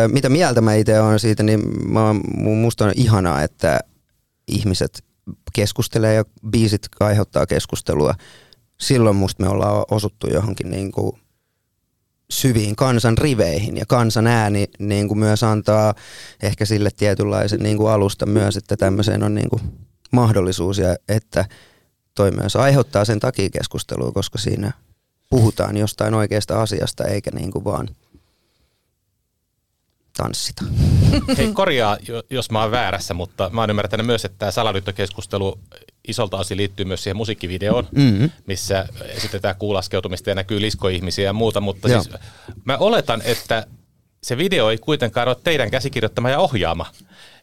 Mitä 0.09 0.28
mieltä 0.28 0.61
mä 0.61 0.74
itse 0.74 1.00
olen 1.00 1.20
siitä, 1.20 1.42
niin 1.42 1.61
mä, 1.92 2.00
musta 2.37 2.85
on 2.85 2.92
ihanaa, 2.96 3.42
että 3.42 3.81
ihmiset 4.48 5.04
keskustelee 5.52 6.14
ja 6.14 6.24
biisit 6.50 6.88
aiheuttaa 7.00 7.46
keskustelua. 7.46 8.14
Silloin 8.81 9.16
musta 9.16 9.42
me 9.42 9.48
ollaan 9.48 9.85
osuttu 9.90 10.26
johonkin 10.26 10.70
niin 10.70 10.92
kuin 10.92 11.20
syviin 12.31 12.77
kansan 12.77 13.19
riveihin 13.19 13.77
ja 13.77 13.85
kansan 13.88 14.27
ääni 14.27 14.69
niin 14.79 15.09
kuin 15.09 15.19
myös 15.19 15.43
antaa 15.43 15.95
ehkä 16.43 16.64
sille 16.64 16.91
tietynlaisen 16.97 17.61
niin 17.61 17.77
kuin 17.77 17.91
alusta 17.93 18.27
myös, 18.27 18.57
että 18.57 18.77
tämmöiseen 18.77 19.23
on 19.23 19.35
niin 19.35 19.51
kuin 19.51 19.62
mahdollisuus 20.12 20.79
ja 20.79 20.97
että 21.09 21.45
toi 22.14 22.31
myös 22.31 22.57
aiheuttaa 22.57 23.05
sen 23.05 23.21
takia 23.21 23.51
keskustelua, 23.51 24.12
koska 24.12 24.38
siinä 24.38 24.73
puhutaan 25.31 25.77
jostain 25.77 26.14
oikeasta 26.14 26.62
asiasta 26.62 27.05
eikä 27.05 27.31
niin 27.31 27.51
kuin 27.51 27.64
vaan 27.64 27.88
tanssita. 30.17 30.64
Hei, 31.38 31.53
korjaa, 31.53 31.97
jo- 32.09 32.23
jos 32.31 32.51
mä 32.51 32.62
oon 32.62 32.71
väärässä, 32.71 33.14
mutta 33.14 33.51
mä 33.53 33.61
oon 33.61 33.71
ymmärtänyt 33.71 34.07
myös, 34.07 34.25
että 34.25 34.38
tämä 34.38 34.51
salaliittokeskustelu 34.51 35.59
isolta 36.09 36.37
osin 36.37 36.57
liittyy 36.57 36.85
myös 36.85 37.03
siihen 37.03 37.16
musiikkivideoon, 37.16 37.88
Mm-hmm. 37.92 38.31
missä 38.47 38.88
esitetään 39.05 39.57
kuulaskeutumista 39.59 40.31
ja 40.31 40.35
näkyy 40.35 40.61
liskoihmisiä 40.61 41.25
ja 41.25 41.33
muuta, 41.33 41.61
mutta 41.61 41.88
Joo. 41.88 42.03
siis 42.03 42.16
mä 42.64 42.77
oletan, 42.77 43.23
että 43.25 43.66
se 44.23 44.37
video 44.37 44.71
ei 44.71 44.79
kuitenkaan 44.79 45.29
ole 45.29 45.37
teidän 45.44 45.71
käsikirjoittama 45.71 46.31
ja 46.31 46.38
ohjaama. 46.38 46.87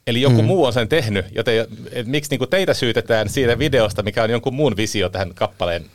Eli 0.07 0.21
joku 0.21 0.41
mm. 0.41 0.45
muu 0.47 0.65
on 0.65 0.73
sen 0.73 0.87
tehnyt, 0.87 1.25
joten 1.35 1.67
et 1.91 2.07
miksi 2.07 2.29
niinku 2.29 2.47
teitä 2.47 2.73
syytetään 2.73 3.29
siitä 3.29 3.59
videosta, 3.59 4.03
mikä 4.03 4.23
on 4.23 4.29
jonkun 4.29 4.53
muun 4.53 4.77
visio 4.77 5.09
tähän 5.09 5.33
kappaleen 5.33 5.85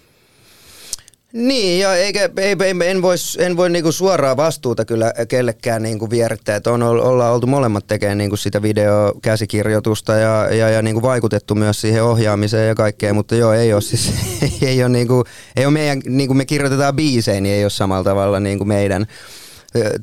Niin, 1.32 1.80
ja 1.80 1.94
eikä, 1.94 2.30
ei, 2.36 2.56
ei, 2.60 2.74
en, 2.84 3.02
vois, 3.02 3.38
en 3.40 3.56
voi 3.56 3.70
niinku 3.70 3.92
suoraa 3.92 4.36
vastuuta 4.36 4.84
kyllä 4.84 5.12
kellekään 5.28 5.82
niinku 5.82 6.10
vierittää, 6.10 6.56
että 6.56 6.72
on, 6.72 6.82
ollaan 6.82 7.32
oltu 7.32 7.46
molemmat 7.46 7.86
tekemään 7.86 8.18
niinku 8.18 8.36
sitä 8.36 8.62
videokäsikirjoitusta 8.62 10.12
ja, 10.12 10.54
ja, 10.54 10.70
ja 10.70 10.82
niinku 10.82 11.02
vaikutettu 11.02 11.54
myös 11.54 11.80
siihen 11.80 12.04
ohjaamiseen 12.04 12.68
ja 12.68 12.74
kaikkeen, 12.74 13.14
mutta 13.14 13.34
joo, 13.34 13.52
ei 13.52 13.72
ole 13.72 13.82
siis, 13.82 14.12
ei 14.62 14.82
ole, 14.82 14.88
niinku, 14.88 15.24
ei 15.56 15.64
ole 15.64 15.72
meidän, 15.72 16.00
niinku 16.06 16.34
me 16.34 16.44
kirjoitetaan 16.44 16.96
biisejä, 16.96 17.40
niin 17.40 17.54
ei 17.54 17.64
ole 17.64 17.70
samalla 17.70 18.04
tavalla 18.04 18.40
niinku 18.40 18.64
meidän 18.64 19.06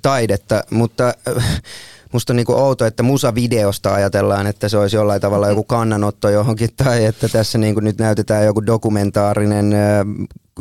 taidetta, 0.01 0.63
mutta 0.69 1.13
musta 2.13 2.33
on 2.33 2.37
niinku 2.37 2.53
outo, 2.53 2.85
että 2.85 3.03
musavideosta 3.03 3.93
ajatellaan, 3.93 4.47
että 4.47 4.69
se 4.69 4.77
olisi 4.77 4.95
jollain 4.95 5.21
tavalla 5.21 5.47
joku 5.47 5.63
kannanotto 5.63 6.29
johonkin 6.29 6.69
tai 6.75 7.05
että 7.05 7.29
tässä 7.29 7.57
niinku 7.57 7.79
nyt 7.79 7.97
näytetään 7.97 8.45
joku 8.45 8.65
dokumentaarinen 8.65 9.73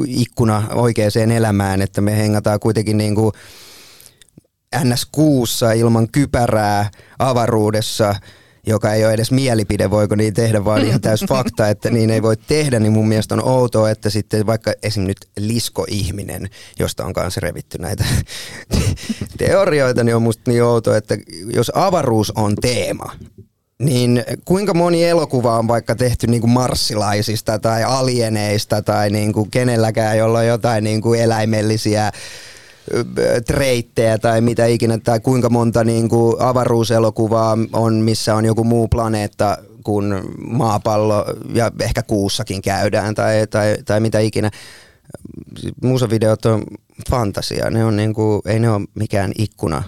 ikkuna 0.06 0.62
oikeaan 0.74 1.30
elämään, 1.36 1.82
että 1.82 2.00
me 2.00 2.18
hengataan 2.18 2.60
kuitenkin 2.60 2.98
niinku 2.98 3.32
NS6 4.76 5.76
ilman 5.76 6.08
kypärää 6.12 6.90
avaruudessa 7.18 8.14
joka 8.66 8.92
ei 8.92 9.04
ole 9.04 9.12
edes 9.12 9.30
mielipide, 9.30 9.90
voiko 9.90 10.14
niin 10.14 10.34
tehdä, 10.34 10.64
vaan 10.64 10.84
ihan 10.84 11.00
täys 11.00 11.24
fakta, 11.28 11.68
että 11.68 11.90
niin 11.90 12.10
ei 12.10 12.22
voi 12.22 12.36
tehdä, 12.36 12.80
niin 12.80 12.92
mun 12.92 13.08
mielestä 13.08 13.34
on 13.34 13.48
outoa, 13.48 13.90
että 13.90 14.10
sitten 14.10 14.46
vaikka 14.46 14.72
esim. 14.82 15.02
nyt 15.02 15.18
liskoihminen, 15.38 16.50
josta 16.78 17.04
on 17.04 17.12
kanssa 17.12 17.40
revitty 17.40 17.78
näitä 17.78 18.04
teorioita, 19.38 20.04
niin 20.04 20.16
on 20.16 20.22
musta 20.22 20.50
niin 20.50 20.62
outoa, 20.62 20.96
että 20.96 21.16
jos 21.54 21.72
avaruus 21.74 22.30
on 22.30 22.54
teema, 22.56 23.12
niin 23.78 24.24
kuinka 24.44 24.74
moni 24.74 25.04
elokuva 25.04 25.58
on 25.58 25.68
vaikka 25.68 25.94
tehty 25.94 26.26
niin 26.26 26.40
kuin 26.40 26.50
marssilaisista 26.50 27.58
tai 27.58 27.84
alieneista 27.84 28.82
tai 28.82 29.10
niin 29.10 29.32
kuin 29.32 29.50
kenelläkään, 29.50 30.18
jolla 30.18 30.38
on 30.38 30.46
jotain 30.46 30.84
niin 30.84 31.00
kuin 31.00 31.20
eläimellisiä 31.20 32.12
treittejä 33.46 34.18
tai 34.18 34.40
mitä 34.40 34.66
ikinä, 34.66 34.98
tai 34.98 35.20
kuinka 35.20 35.50
monta 35.50 35.84
niin 35.84 36.08
kuin 36.08 36.36
avaruuselokuvaa 36.38 37.58
on, 37.72 37.94
missä 37.94 38.34
on 38.34 38.44
joku 38.44 38.64
muu 38.64 38.88
planeetta 38.88 39.58
kuin 39.84 40.14
maapallo 40.48 41.24
ja 41.54 41.70
ehkä 41.80 42.02
kuussakin 42.02 42.62
käydään 42.62 43.14
tai, 43.14 43.46
tai, 43.46 43.76
tai 43.84 44.00
mitä 44.00 44.18
ikinä. 44.18 44.50
Musavideot 45.82 46.46
on 46.46 46.62
fantasia, 47.10 47.70
ne 47.70 47.84
on 47.84 47.96
niin 47.96 48.14
kuin, 48.14 48.42
ei 48.46 48.60
ne 48.60 48.70
ole 48.70 48.86
mikään 48.94 49.32
ikkuna 49.38 49.82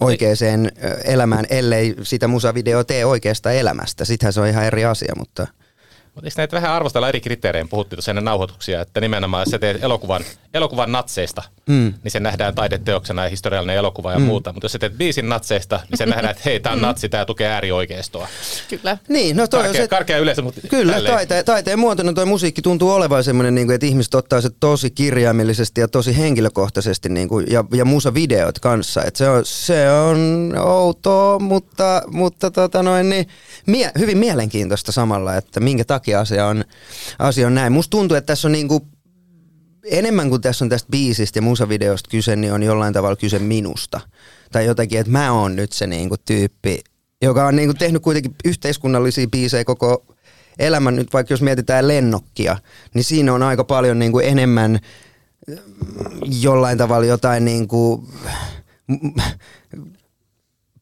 oikeaan 0.00 0.70
elämään, 1.04 1.46
ellei 1.50 1.96
sitä 2.02 2.28
musavideo 2.28 2.84
tee 2.84 3.04
oikeasta 3.04 3.52
elämästä. 3.52 4.04
Sittenhän 4.04 4.32
se 4.32 4.40
on 4.40 4.46
ihan 4.46 4.64
eri 4.64 4.84
asia, 4.84 5.12
mutta... 5.18 5.46
Mutta 6.14 6.26
eikö 6.26 6.34
näitä 6.36 6.56
vähän 6.56 6.70
arvostella 6.72 7.08
eri 7.08 7.20
kriteerein? 7.20 7.68
Puhuttiin 7.68 7.96
tuossa 7.96 8.10
ennen 8.10 8.24
nauhoituksia, 8.24 8.80
että 8.80 9.00
nimenomaan 9.00 9.40
jos 9.40 9.50
sä 9.50 9.58
teet 9.58 9.84
elokuvan, 9.84 10.24
elokuvan 10.54 10.92
natseista, 10.92 11.42
Mm. 11.66 11.94
niin 12.04 12.12
se 12.12 12.20
nähdään 12.20 12.54
taideteoksena 12.54 13.24
ja 13.24 13.30
historiallinen 13.30 13.76
elokuva 13.76 14.12
ja 14.12 14.18
mm. 14.18 14.24
muuta. 14.24 14.52
Mutta 14.52 14.64
jos 14.64 14.72
sä 14.72 14.78
teet 14.78 14.98
biisin 14.98 15.28
natseista, 15.28 15.80
niin 15.90 15.98
se 15.98 16.06
nähdään, 16.06 16.30
että 16.30 16.42
hei, 16.44 16.60
tämä 16.60 16.72
on 16.72 16.82
natsi, 16.82 17.08
tämä 17.08 17.24
tukee 17.24 17.48
äärioikeistoa. 17.48 18.28
Kyllä. 18.68 18.98
Niin, 19.08 19.36
no 19.36 19.46
toi 19.46 19.60
on 19.60 19.66
Karkea, 19.66 19.82
se, 19.82 19.88
karkea 19.88 20.18
yleisö, 20.18 20.42
mutta 20.42 20.60
Kyllä, 20.68 20.92
tälleen. 20.92 21.14
taite, 21.14 21.42
taiteen 21.42 21.78
muotona 21.78 22.12
tuo 22.12 22.26
musiikki 22.26 22.62
tuntuu 22.62 22.90
olevan 22.90 23.24
semmoinen, 23.24 23.54
niin 23.54 23.66
kuin, 23.66 23.74
että 23.74 23.86
ihmiset 23.86 24.14
ottaa 24.14 24.40
se 24.40 24.50
tosi 24.60 24.90
kirjaimellisesti 24.90 25.80
ja 25.80 25.88
tosi 25.88 26.18
henkilökohtaisesti 26.18 27.08
niin 27.08 27.28
kuin, 27.28 27.46
ja, 27.50 27.64
ja 27.74 27.84
musavideot 27.84 28.58
kanssa. 28.58 29.02
Et 29.04 29.16
se, 29.16 29.28
on, 29.28 29.42
se 29.44 29.90
on 29.90 30.52
outoa, 30.58 31.38
mutta, 31.38 32.02
mutta 32.06 32.50
tota 32.50 32.82
noin, 32.82 33.08
niin, 33.08 33.28
mie, 33.66 33.90
hyvin 33.98 34.18
mielenkiintoista 34.18 34.92
samalla, 34.92 35.36
että 35.36 35.60
minkä 35.60 35.84
takia 35.84 36.01
asia 36.08 36.46
on, 36.46 36.64
asia 37.18 37.46
on 37.46 37.54
näin. 37.54 37.72
Musta 37.72 37.90
tuntuu, 37.90 38.16
että 38.16 38.26
tässä 38.26 38.48
on 38.48 38.52
niin 38.52 38.68
kuin, 38.68 38.82
enemmän 39.84 40.30
kuin 40.30 40.42
tässä 40.42 40.64
on 40.64 40.68
tästä 40.68 40.90
biisistä 40.90 41.38
ja 41.38 41.42
musavideosta 41.42 42.10
kyse, 42.10 42.36
niin 42.36 42.52
on 42.52 42.62
jollain 42.62 42.94
tavalla 42.94 43.16
kyse 43.16 43.38
minusta. 43.38 44.00
Tai 44.52 44.66
jotakin, 44.66 45.00
että 45.00 45.12
mä 45.12 45.32
oon 45.32 45.56
nyt 45.56 45.72
se 45.72 45.86
niinku 45.86 46.16
tyyppi, 46.24 46.80
joka 47.22 47.46
on 47.46 47.56
niinku 47.56 47.74
tehnyt 47.74 48.02
kuitenkin 48.02 48.34
yhteiskunnallisia 48.44 49.26
biisejä 49.26 49.64
koko 49.64 50.04
elämän. 50.58 50.96
Nyt 50.96 51.12
vaikka 51.12 51.32
jos 51.32 51.42
mietitään 51.42 51.88
lennokkia, 51.88 52.56
niin 52.94 53.04
siinä 53.04 53.34
on 53.34 53.42
aika 53.42 53.64
paljon 53.64 53.98
niinku 53.98 54.18
enemmän 54.18 54.78
mm, 55.46 55.56
jollain 56.40 56.78
tavalla 56.78 57.06
jotain 57.06 57.44
niinku, 57.44 58.08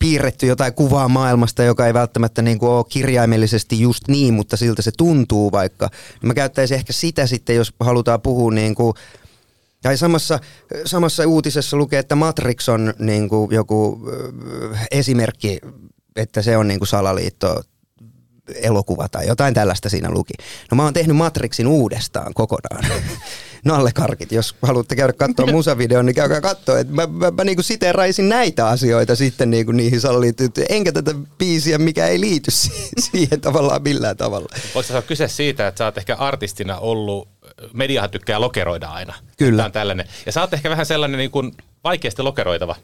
piirretty 0.01 0.47
jotain 0.47 0.75
kuvaa 0.75 1.09
maailmasta, 1.09 1.63
joka 1.63 1.87
ei 1.87 1.95
välttämättä 1.95 2.43
niin 2.43 2.59
kuin 2.59 2.71
ole 2.71 2.85
kirjaimellisesti 2.89 3.81
just 3.81 4.09
niin, 4.09 4.35
mutta 4.35 4.57
siltä 4.57 4.83
se 4.83 4.91
tuntuu 4.97 5.53
vaikka. 5.53 5.91
Mä 6.23 6.35
käyttäisin 6.35 6.75
ehkä 6.75 6.93
sitä 6.93 7.27
sitten, 7.27 7.57
jos 7.57 7.75
halutaan 7.81 8.21
puhua 8.21 8.53
niin 8.53 8.75
kuin, 8.75 8.95
tai 9.83 9.97
samassa, 9.97 10.39
samassa 10.85 11.27
uutisessa 11.27 11.77
lukee, 11.77 11.99
että 11.99 12.17
Matrix 12.17 12.69
on 12.69 12.95
niin 12.99 13.29
kuin 13.29 13.51
joku 13.51 14.09
ö, 14.09 14.33
esimerkki, 14.91 15.59
että 16.17 16.43
se 16.43 16.57
on 16.57 16.69
niin 16.69 16.81
kuin 16.81 16.89
salaliitto 16.89 17.63
elokuva 18.55 19.09
tai 19.09 19.27
jotain 19.27 19.55
tällaista 19.55 19.89
siinä 19.89 20.11
luki. 20.11 20.35
No 20.71 20.75
mä 20.75 20.85
oon 20.85 20.93
tehnyt 20.93 21.17
Matrixin 21.17 21.67
uudestaan 21.67 22.35
kokonaan. 22.35 22.85
Nallekarkit, 23.65 24.33
jos 24.33 24.55
haluatte 24.63 24.97
käydä 24.97 25.13
katsoa 25.13 25.47
musavideon, 25.57 26.07
niin 26.07 26.15
käykää 26.15 26.41
katsoa. 26.41 26.79
Et 26.79 26.89
mä, 26.89 27.07
mä, 27.07 27.31
mä 27.31 27.45
niinku 27.45 27.63
siteeraisin 27.63 28.29
näitä 28.29 28.69
asioita 28.69 29.17
sitten 29.17 29.51
niinku 29.51 29.73
niihin 29.73 30.01
salaliittoihin, 30.01 30.67
enkä 30.69 30.93
tätä 30.93 31.15
biisiä, 31.39 31.79
mikä 31.79 32.07
ei 32.07 32.21
liity 32.21 32.51
si- 32.51 32.91
siihen 33.11 33.41
tavallaan 33.41 33.83
millään 33.83 34.17
tavalla. 34.17 34.49
Voiko 34.75 34.87
se 34.87 34.93
olla 34.93 35.03
kyse 35.03 35.29
siitä, 35.29 35.67
että 35.67 35.79
sä 35.79 35.85
oot 35.85 35.99
ehkä 35.99 36.17
artistina 36.17 36.79
ollut, 36.79 37.29
mediahan 37.73 38.11
tykkää 38.11 38.41
lokeroida 38.41 38.89
aina. 38.89 39.15
Kyllä. 39.39 39.57
Tämä 39.57 39.67
on 39.67 39.73
tällainen. 39.73 40.07
Ja 40.27 40.33
sä 40.33 40.41
oot 40.41 40.55
ehkä 40.55 40.71
vähän 40.71 40.87
sellainen 40.87 41.19
niin 41.19 41.31
kuin 41.31 41.53
vaikeasti 41.85 42.23
lokeroitava. 42.23 42.77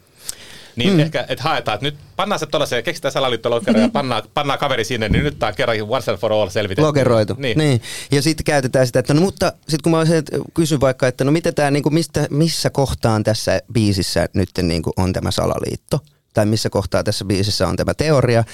Niin 0.77 0.93
mm. 0.93 1.01
ehkä, 1.01 1.25
että 1.29 1.45
haetaan, 1.45 1.75
että 1.75 1.87
nyt 1.87 1.97
pannaan 2.17 2.39
se 2.39 2.47
tuollaiseen, 2.47 2.85
keksitään 2.85 3.13
salaliittolokero 3.13 3.81
ja 3.81 3.89
pannaan, 3.89 4.23
pannaan 4.35 4.59
kaveri 4.59 4.85
sinne, 4.85 5.09
niin 5.09 5.25
nyt 5.25 5.39
tää 5.39 5.49
on 5.49 5.55
kerran 5.55 5.77
once 5.89 6.11
and 6.11 6.21
for 6.21 6.33
all 6.33 6.49
selvitetty. 6.49 6.87
Lokeroitu. 6.87 7.35
Niin. 7.39 7.59
niin. 7.59 7.83
Ja 8.11 8.23
sitten 8.23 8.45
käytetään 8.45 8.87
sitä, 8.87 8.99
että 8.99 9.15
no 9.15 9.21
mutta 9.21 9.53
sitten 9.59 9.83
kun 9.83 9.93
mä 9.93 9.99
olisin, 9.99 10.17
että 10.17 10.39
kysyn 10.55 10.81
vaikka, 10.81 11.09
että 11.09 11.25
no 11.25 11.33
mitä 11.33 11.53
tää, 11.53 11.71
niinku, 11.71 11.91
mistä, 11.91 12.27
missä 12.31 12.71
kohtaan 12.71 13.25
tässä 13.25 13.61
biisissä 13.73 14.29
nyt 14.35 14.51
niinku 14.63 14.93
on 14.97 15.13
tämä 15.13 15.31
salaliitto? 15.31 16.01
Tai 16.37 16.47
missä 16.47 16.71
kohtaa 16.71 17.05
tässä 17.05 17.25
biisissä 17.25 17.69
on 17.69 17.77
tämä 17.77 17.95
teoria, 17.95 18.45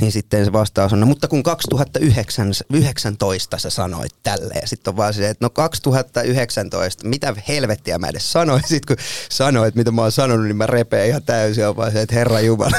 niin 0.00 0.12
sitten 0.12 0.44
se 0.44 0.52
vastaus 0.52 0.92
on, 0.92 1.00
no 1.00 1.06
mutta 1.06 1.28
kun 1.28 1.42
2019 1.42 3.58
sä 3.58 3.70
sanoit 3.70 4.12
tälleen, 4.22 4.60
ja 4.62 4.68
sitten 4.68 4.92
on 4.92 4.96
vaan 4.96 5.14
se, 5.14 5.28
että 5.28 5.44
no 5.44 5.50
2019, 5.50 7.08
mitä 7.08 7.34
helvettiä 7.48 7.98
mä 7.98 8.06
edes 8.06 8.32
sanoin, 8.32 8.62
sitten 8.68 8.96
kun 8.96 9.04
sanoit, 9.30 9.74
mitä 9.74 9.90
mä 9.90 10.02
oon 10.02 10.12
sanonut, 10.12 10.46
niin 10.46 10.56
mä 10.56 10.66
repeen 10.66 11.08
ihan 11.08 11.22
täysin, 11.22 11.66
on 11.66 11.76
vaan 11.76 11.92
se, 11.92 12.02
että 12.02 12.14
herra 12.14 12.40
Jumala, 12.40 12.76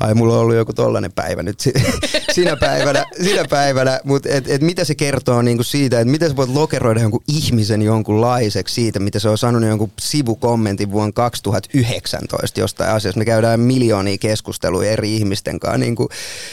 ai 0.00 0.14
mulla 0.14 0.34
on 0.34 0.40
ollut 0.40 0.56
joku 0.56 0.72
tollanen 0.72 1.12
päivä 1.12 1.42
nyt 1.42 1.60
si- 1.60 1.72
sinä 2.34 2.56
päivänä, 2.56 3.04
sinä 3.22 3.44
päivänä. 3.50 4.00
Mutta 4.04 4.28
et, 4.28 4.48
et 4.48 4.62
mitä 4.62 4.84
se 4.84 4.94
kertoo 4.94 5.42
niinku 5.42 5.62
siitä, 5.62 6.00
että 6.00 6.10
miten 6.10 6.30
sä 6.30 6.36
voit 6.36 6.50
lokeroida 6.50 7.00
jonkun 7.00 7.22
ihmisen 7.28 7.82
jonkunlaiseksi 7.82 8.74
siitä, 8.74 9.00
mitä 9.00 9.18
se 9.18 9.28
on 9.28 9.38
sanonut 9.38 9.68
jonkun 9.68 9.92
sivukommentin 10.00 10.90
vuonna 10.90 11.12
2019 11.12 12.60
jostain 12.60 12.90
asiasta. 12.90 13.18
Me 13.18 13.24
käydään 13.24 13.60
miljoonia 14.04 14.18
keskusteluja 14.18 14.90
eri 14.90 15.16
ihmisten 15.16 15.60
kanssa 15.60 15.78
niinku 15.78 16.08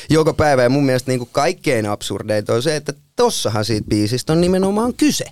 joka 0.09 0.33
päivä. 0.33 0.63
Ja 0.63 0.69
mun 0.69 0.85
mielestä 0.85 1.11
niinku 1.11 1.29
kaikkein 1.31 1.85
absurdeinta 1.85 2.53
on 2.53 2.63
se, 2.63 2.75
että 2.75 2.93
tossahan 3.15 3.65
siitä 3.65 3.87
biisistä 3.89 4.33
on 4.33 4.41
nimenomaan 4.41 4.93
kyse. 4.93 5.25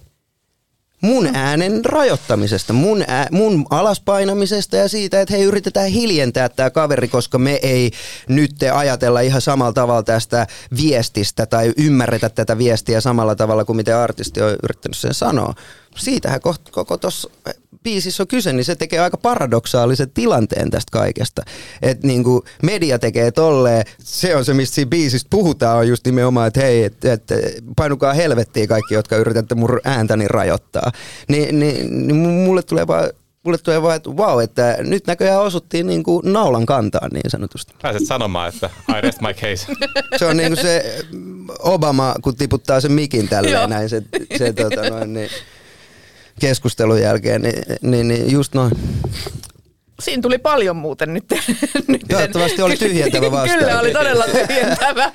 Mun 1.01 1.29
äänen 1.35 1.85
rajoittamisesta, 1.85 2.73
mun, 2.73 3.03
ää, 3.07 3.27
mun 3.31 3.65
alaspainamisesta 3.69 4.77
ja 4.77 4.89
siitä, 4.89 5.21
että 5.21 5.33
hei 5.33 5.43
yritetään 5.43 5.87
hiljentää 5.87 6.49
tämä 6.49 6.69
kaveri, 6.69 7.07
koska 7.07 7.37
me 7.37 7.59
ei 7.61 7.91
nyt 8.27 8.51
ajatella 8.73 9.21
ihan 9.21 9.41
samalla 9.41 9.73
tavalla 9.73 10.03
tästä 10.03 10.47
viestistä 10.77 11.45
tai 11.45 11.73
ymmärretä 11.77 12.29
tätä 12.29 12.57
viestiä 12.57 13.01
samalla 13.01 13.35
tavalla 13.35 13.65
kuin 13.65 13.75
miten 13.75 13.95
artisti 13.95 14.41
on 14.41 14.55
yrittänyt 14.63 14.97
sen 14.97 15.13
sanoa. 15.13 15.53
Siitähän 15.97 16.39
koht- 16.47 16.71
koko 16.71 16.97
tuossa 16.97 17.29
biisissä 17.83 18.23
on 18.23 18.27
kyse, 18.27 18.53
niin 18.53 18.65
se 18.65 18.75
tekee 18.75 18.99
aika 18.99 19.17
paradoksaalisen 19.17 20.09
tilanteen 20.09 20.69
tästä 20.69 20.91
kaikesta. 20.91 21.41
Että 21.81 22.07
niinku 22.07 22.43
media 22.63 22.99
tekee 22.99 23.31
tolleen, 23.31 23.85
se 23.99 24.35
on 24.35 24.45
se, 24.45 24.53
mistä 24.53 24.75
siinä 24.75 24.89
biisissä 24.89 25.27
puhutaan, 25.29 25.77
on 25.77 25.87
just 25.87 26.05
nimenomaan, 26.05 26.47
että 26.47 26.61
hei, 26.61 26.83
että 26.83 27.13
et, 27.13 27.23
painukaa 27.75 28.13
helvettiin 28.13 28.67
kaikki, 28.67 28.93
jotka 28.93 29.15
yritätte 29.15 29.55
mun 29.55 29.79
ääntäni 29.83 30.27
rajoittaa. 30.27 30.91
Ni, 31.27 31.51
niin, 31.51 32.07
niin 32.07 32.15
mulle 32.15 32.63
tulee 32.63 32.87
vaan 32.87 33.09
Mulle 33.43 33.57
tulee 33.57 33.81
vaan, 33.81 33.95
että 33.95 34.09
wow, 34.09 34.41
että 34.41 34.77
nyt 34.79 35.07
näköjään 35.07 35.41
osuttiin 35.41 35.87
niin 35.87 36.03
kuin 36.03 36.33
naulan 36.33 36.65
kantaan 36.65 37.11
niin 37.13 37.29
sanotusti. 37.29 37.73
Pääset 37.81 38.07
sanomaan, 38.07 38.49
että 38.49 38.69
I 38.97 39.01
rest 39.01 39.21
my 39.21 39.33
case. 39.33 39.73
Se 40.17 40.25
on 40.25 40.37
niin 40.37 40.49
kuin 40.49 40.61
se 40.61 41.05
Obama, 41.59 42.15
kun 42.21 42.35
tiputtaa 42.35 42.81
sen 42.81 42.91
mikin 42.91 43.19
Joo. 43.19 43.29
tälleen 43.29 43.69
näin, 43.69 43.89
se, 43.89 44.03
se 44.37 44.53
tota 44.53 44.89
noin, 44.89 45.13
niin, 45.13 45.29
keskustelun 46.39 47.01
jälkeen, 47.01 47.41
niin, 47.41 47.63
niin, 47.81 48.07
niin 48.07 48.31
just 48.31 48.53
noin. 48.55 48.71
Siinä 49.99 50.21
tuli 50.21 50.37
paljon 50.37 50.75
muuten 50.75 51.13
nyt. 51.13 51.25
nyt 51.87 52.01
Toivottavasti 52.09 52.61
oli 52.61 52.77
tyhjentävä 52.77 53.31
vastaus. 53.31 53.59
Kyllä 53.59 53.79
oli 53.79 53.91
todella 53.91 54.25
tyhjentävä. 54.25 55.11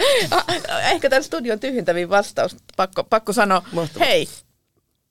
Ehkä 0.92 1.10
tämän 1.10 1.24
studion 1.24 1.60
tyhjentävin 1.60 2.10
vastaus. 2.10 2.56
Pakko, 2.76 3.04
pakko 3.04 3.32
sanoa. 3.32 3.62
Mahtavaa. 3.72 4.08
Hei, 4.08 4.28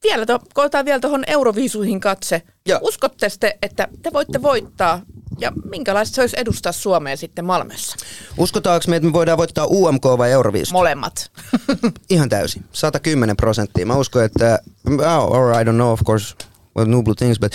vielä 0.04 0.26
to, 0.26 0.40
koetaan 0.54 0.86
vielä 0.86 1.00
tuohon 1.00 1.24
Euroviisuihin 1.28 2.00
katse. 2.00 2.42
Joo. 2.66 2.80
Uskotte 2.82 3.28
te, 3.40 3.58
että 3.62 3.88
te 4.02 4.14
voitte 4.14 4.42
voittaa 4.42 5.02
ja 5.44 5.52
minkälaista 5.70 6.16
se 6.16 6.22
olisi 6.22 6.36
edustaa 6.40 6.72
Suomea 6.72 7.18
sitten 7.18 7.46
Malmössä? 7.46 7.96
Uskotaanko 8.38 8.86
me, 8.88 8.96
että 8.96 9.08
me 9.08 9.14
voidaan 9.14 9.38
voittaa 9.38 9.66
UMK 9.66 10.04
vai 10.18 10.32
Euroviisut? 10.32 10.74
Molemmat. 10.74 11.32
Ihan 12.10 12.30
täysin. 12.30 12.64
110 12.72 13.38
prosenttia. 13.38 13.86
Mä 13.86 13.96
uskon, 13.96 14.24
että, 14.24 14.60
oh, 14.88 15.32
or 15.32 15.62
I 15.62 15.64
don't 15.64 15.76
know 15.76 15.92
of 15.92 16.02
course, 16.04 16.36
well, 16.78 16.90
noble 16.90 17.14
things, 17.16 17.40
but 17.40 17.52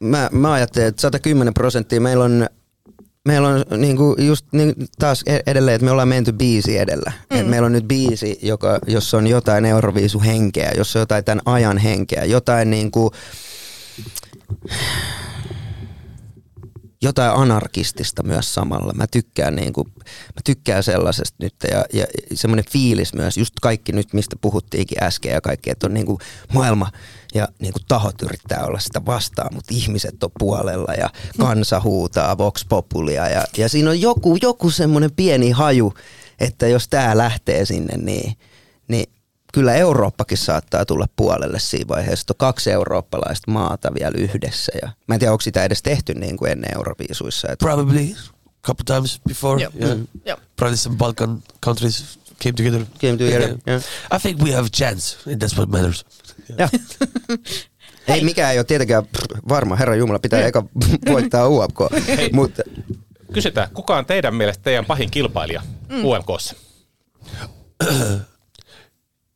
mä, 0.00 0.28
mä 0.32 0.52
ajattelen, 0.52 0.88
että 0.88 1.02
110 1.02 1.54
prosenttia 1.54 2.00
meillä 2.00 2.24
on 2.24 2.46
Meillä 3.24 3.48
on 3.48 3.64
niinku 3.76 4.16
just 4.18 4.46
niin, 4.52 4.74
taas 4.98 5.22
e- 5.26 5.40
edelleen, 5.46 5.74
että 5.74 5.84
me 5.84 5.90
ollaan 5.90 6.08
menty 6.08 6.32
biisi 6.32 6.78
edellä. 6.78 7.12
Mm. 7.30 7.40
Et 7.40 7.46
meillä 7.46 7.66
on 7.66 7.72
nyt 7.72 7.88
biisi, 7.88 8.38
joka, 8.42 8.78
jossa 8.86 9.16
on 9.16 9.26
jotain 9.26 9.64
Euroviisu 9.64 10.20
henkeä, 10.20 10.72
jossa 10.76 10.98
on 10.98 11.02
jotain 11.02 11.24
tämän 11.24 11.42
ajan 11.44 11.78
henkeä, 11.78 12.24
jotain 12.24 12.70
niinku, 12.70 13.12
jotain 17.02 17.32
anarkistista 17.32 18.22
myös 18.22 18.54
samalla. 18.54 18.92
Mä 18.92 19.06
tykkään, 19.06 19.56
niin 19.56 19.72
kuin, 19.72 19.88
mä 20.06 20.40
tykkään 20.44 20.82
sellaisesta 20.82 21.36
nyt 21.38 21.54
ja, 21.70 21.84
ja 21.92 22.06
semmoinen 22.34 22.64
fiilis 22.70 23.14
myös, 23.14 23.36
just 23.36 23.54
kaikki 23.62 23.92
nyt, 23.92 24.12
mistä 24.12 24.36
puhuttiinkin 24.40 25.02
äsken 25.02 25.32
ja 25.32 25.40
kaikki, 25.40 25.70
että 25.70 25.86
on 25.86 25.94
niin 25.94 26.06
kuin 26.06 26.18
maailma 26.54 26.92
ja 27.34 27.48
niin 27.58 27.72
kuin 27.72 27.84
tahot 27.88 28.22
yrittää 28.22 28.64
olla 28.64 28.78
sitä 28.78 29.06
vastaan, 29.06 29.54
mutta 29.54 29.74
ihmiset 29.74 30.22
on 30.24 30.30
puolella 30.38 30.92
ja 30.94 31.10
kansa 31.38 31.80
huutaa 31.80 32.38
Vox 32.38 32.64
Populia 32.68 33.28
ja, 33.28 33.44
ja 33.56 33.68
siinä 33.68 33.90
on 33.90 34.00
joku, 34.00 34.38
joku 34.42 34.70
semmoinen 34.70 35.12
pieni 35.12 35.50
haju, 35.50 35.94
että 36.40 36.66
jos 36.66 36.88
tämä 36.88 37.16
lähtee 37.16 37.64
sinne, 37.64 37.96
niin, 37.96 38.36
niin 38.88 39.17
kyllä 39.52 39.74
Eurooppakin 39.74 40.38
saattaa 40.38 40.84
tulla 40.84 41.06
puolelle 41.16 41.58
siinä 41.58 41.88
vaiheessa, 41.88 42.22
että 42.22 42.32
on 42.32 42.48
kaksi 42.48 42.70
eurooppalaista 42.70 43.50
maata 43.50 43.94
vielä 43.94 44.12
yhdessä. 44.18 44.72
Ja 44.82 44.88
mä 45.06 45.14
en 45.14 45.18
tiedä, 45.18 45.32
onko 45.32 45.42
sitä 45.42 45.64
edes 45.64 45.82
tehty 45.82 46.14
niin 46.14 46.36
kuin 46.36 46.52
ennen 46.52 46.70
Euroviisuissa. 46.76 47.48
Että 47.52 47.66
Probably 47.66 48.14
a 48.46 48.66
couple 48.66 48.84
times 48.84 49.20
before. 49.28 49.62
Yep. 49.62 49.74
Yeah. 49.82 49.98
Yep. 50.26 50.38
Probably 50.56 50.76
some 50.76 50.96
Balkan 50.96 51.42
countries 51.64 52.18
came 52.42 52.52
together. 52.52 52.80
Came 53.00 53.16
together, 53.16 53.56
yeah. 53.68 53.82
I 54.16 54.18
think 54.22 54.42
we 54.42 54.52
have 54.52 54.66
a 54.66 54.76
chance, 54.76 55.30
and 55.32 55.42
that's 55.42 55.56
what 55.56 55.68
matters. 55.68 56.04
Ja. 56.58 56.68
Ei 58.08 58.24
mikään 58.24 58.52
ei 58.52 58.58
ole 58.58 58.64
tietenkään 58.64 59.06
pff, 59.06 59.48
varma, 59.48 59.76
herra 59.76 59.96
Jumala, 59.96 60.18
pitää 60.18 60.46
eka 60.46 60.64
voittaa 61.12 61.48
UFK. 61.48 61.78
Mutta 62.32 62.62
Kysytään, 63.32 63.68
kuka 63.74 63.96
on 63.96 64.06
teidän 64.06 64.34
mielestä 64.34 64.62
teidän 64.62 64.86
pahin 64.86 65.10
kilpailija 65.10 65.62
mm. 65.88 66.04
UMKssa? 66.04 66.54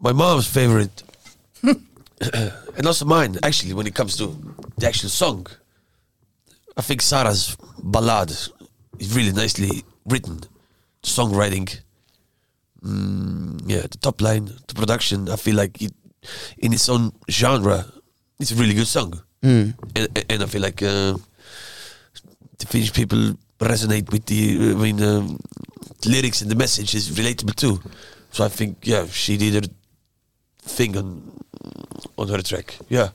My 0.03 0.11
mom's 0.11 0.49
favorite, 0.49 1.05
and 1.63 2.87
also 2.87 3.05
mine, 3.05 3.39
actually, 3.45 3.73
when 3.73 3.87
it 3.87 3.95
comes 3.95 4.17
to 4.17 4.37
the 4.77 4.89
actual 4.89 5.11
song, 5.11 5.47
I 6.77 6.83
think 6.83 7.01
Sarah's 7.01 7.57
ballad 7.81 8.31
is 8.33 8.51
really 9.15 9.31
nicely 9.31 9.85
written. 10.05 10.41
The 11.03 11.09
songwriting, 11.09 11.79
mm, 12.85 13.63
yeah, 13.65 13.83
the 13.83 13.99
top 13.99 14.21
line, 14.21 14.47
the 14.67 14.75
production. 14.75 15.29
I 15.29 15.37
feel 15.37 15.55
like 15.55 15.81
it, 15.81 15.93
in 16.59 16.73
its 16.73 16.89
own 16.89 17.13
genre, 17.31 17.87
it's 18.41 18.51
a 18.51 18.57
really 18.57 18.75
good 18.75 18.89
song, 18.89 19.23
mm. 19.41 19.73
and, 19.95 20.25
and 20.29 20.43
I 20.43 20.47
feel 20.47 20.63
like 20.63 20.83
uh, 20.83 21.15
the 22.59 22.67
Finnish 22.67 22.93
people 22.93 23.35
resonate 23.61 24.11
with 24.11 24.27
the, 24.27 24.73
I 24.73 24.75
mean, 24.75 25.01
um, 25.01 25.39
the 26.01 26.11
lyrics 26.11 26.43
and 26.43 26.51
the 26.51 26.57
message 26.57 26.97
is 26.97 27.09
relatable 27.11 27.55
too. 27.55 27.81
So 28.33 28.45
I 28.45 28.49
think, 28.49 28.79
yeah, 28.83 29.07
she 29.07 29.37
did 29.37 29.71
thing 30.77 30.97
on 32.17 32.31
her 32.31 32.43
track. 32.43 32.69
Yeah. 32.93 33.13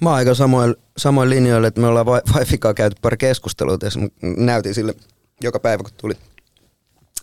mä 0.00 0.08
oon 0.08 0.16
aika 0.16 0.34
samoin, 0.34 0.74
samoin 0.96 1.30
linjoilla, 1.30 1.68
että 1.68 1.80
me 1.80 1.86
ollaan 1.86 2.06
Wifikaa 2.34 2.74
käyty 2.74 2.96
pari 3.02 3.16
keskustelua 3.16 3.78
tässä. 3.78 4.00
Mä 4.00 4.08
Näytin 4.36 4.74
sille 4.74 4.94
joka 5.42 5.60
päivä, 5.60 5.82
kun 5.82 5.92
tuli 5.96 6.14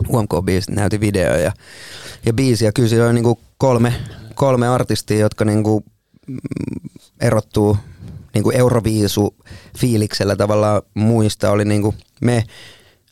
UMK-biisi, 0.07 0.71
näytin 0.71 0.99
video 0.99 1.35
ja, 1.35 1.51
ja 2.25 2.33
biisi. 2.33 2.65
Ja 2.65 2.71
kyllä 2.71 2.89
siellä 2.89 3.07
on 3.07 3.15
niinku 3.15 3.39
kolme, 3.57 3.93
kolme 4.35 4.67
artistia, 4.67 5.19
jotka 5.19 5.45
niinku, 5.45 5.83
mm, 6.27 6.39
erottuu 7.21 7.77
niinku 8.33 8.51
Euroviisu 8.51 9.35
fiiliksellä 9.77 10.35
tavallaan 10.35 10.81
muista. 10.93 11.51
Oli 11.51 11.65
niinku 11.65 11.95
me, 12.21 12.43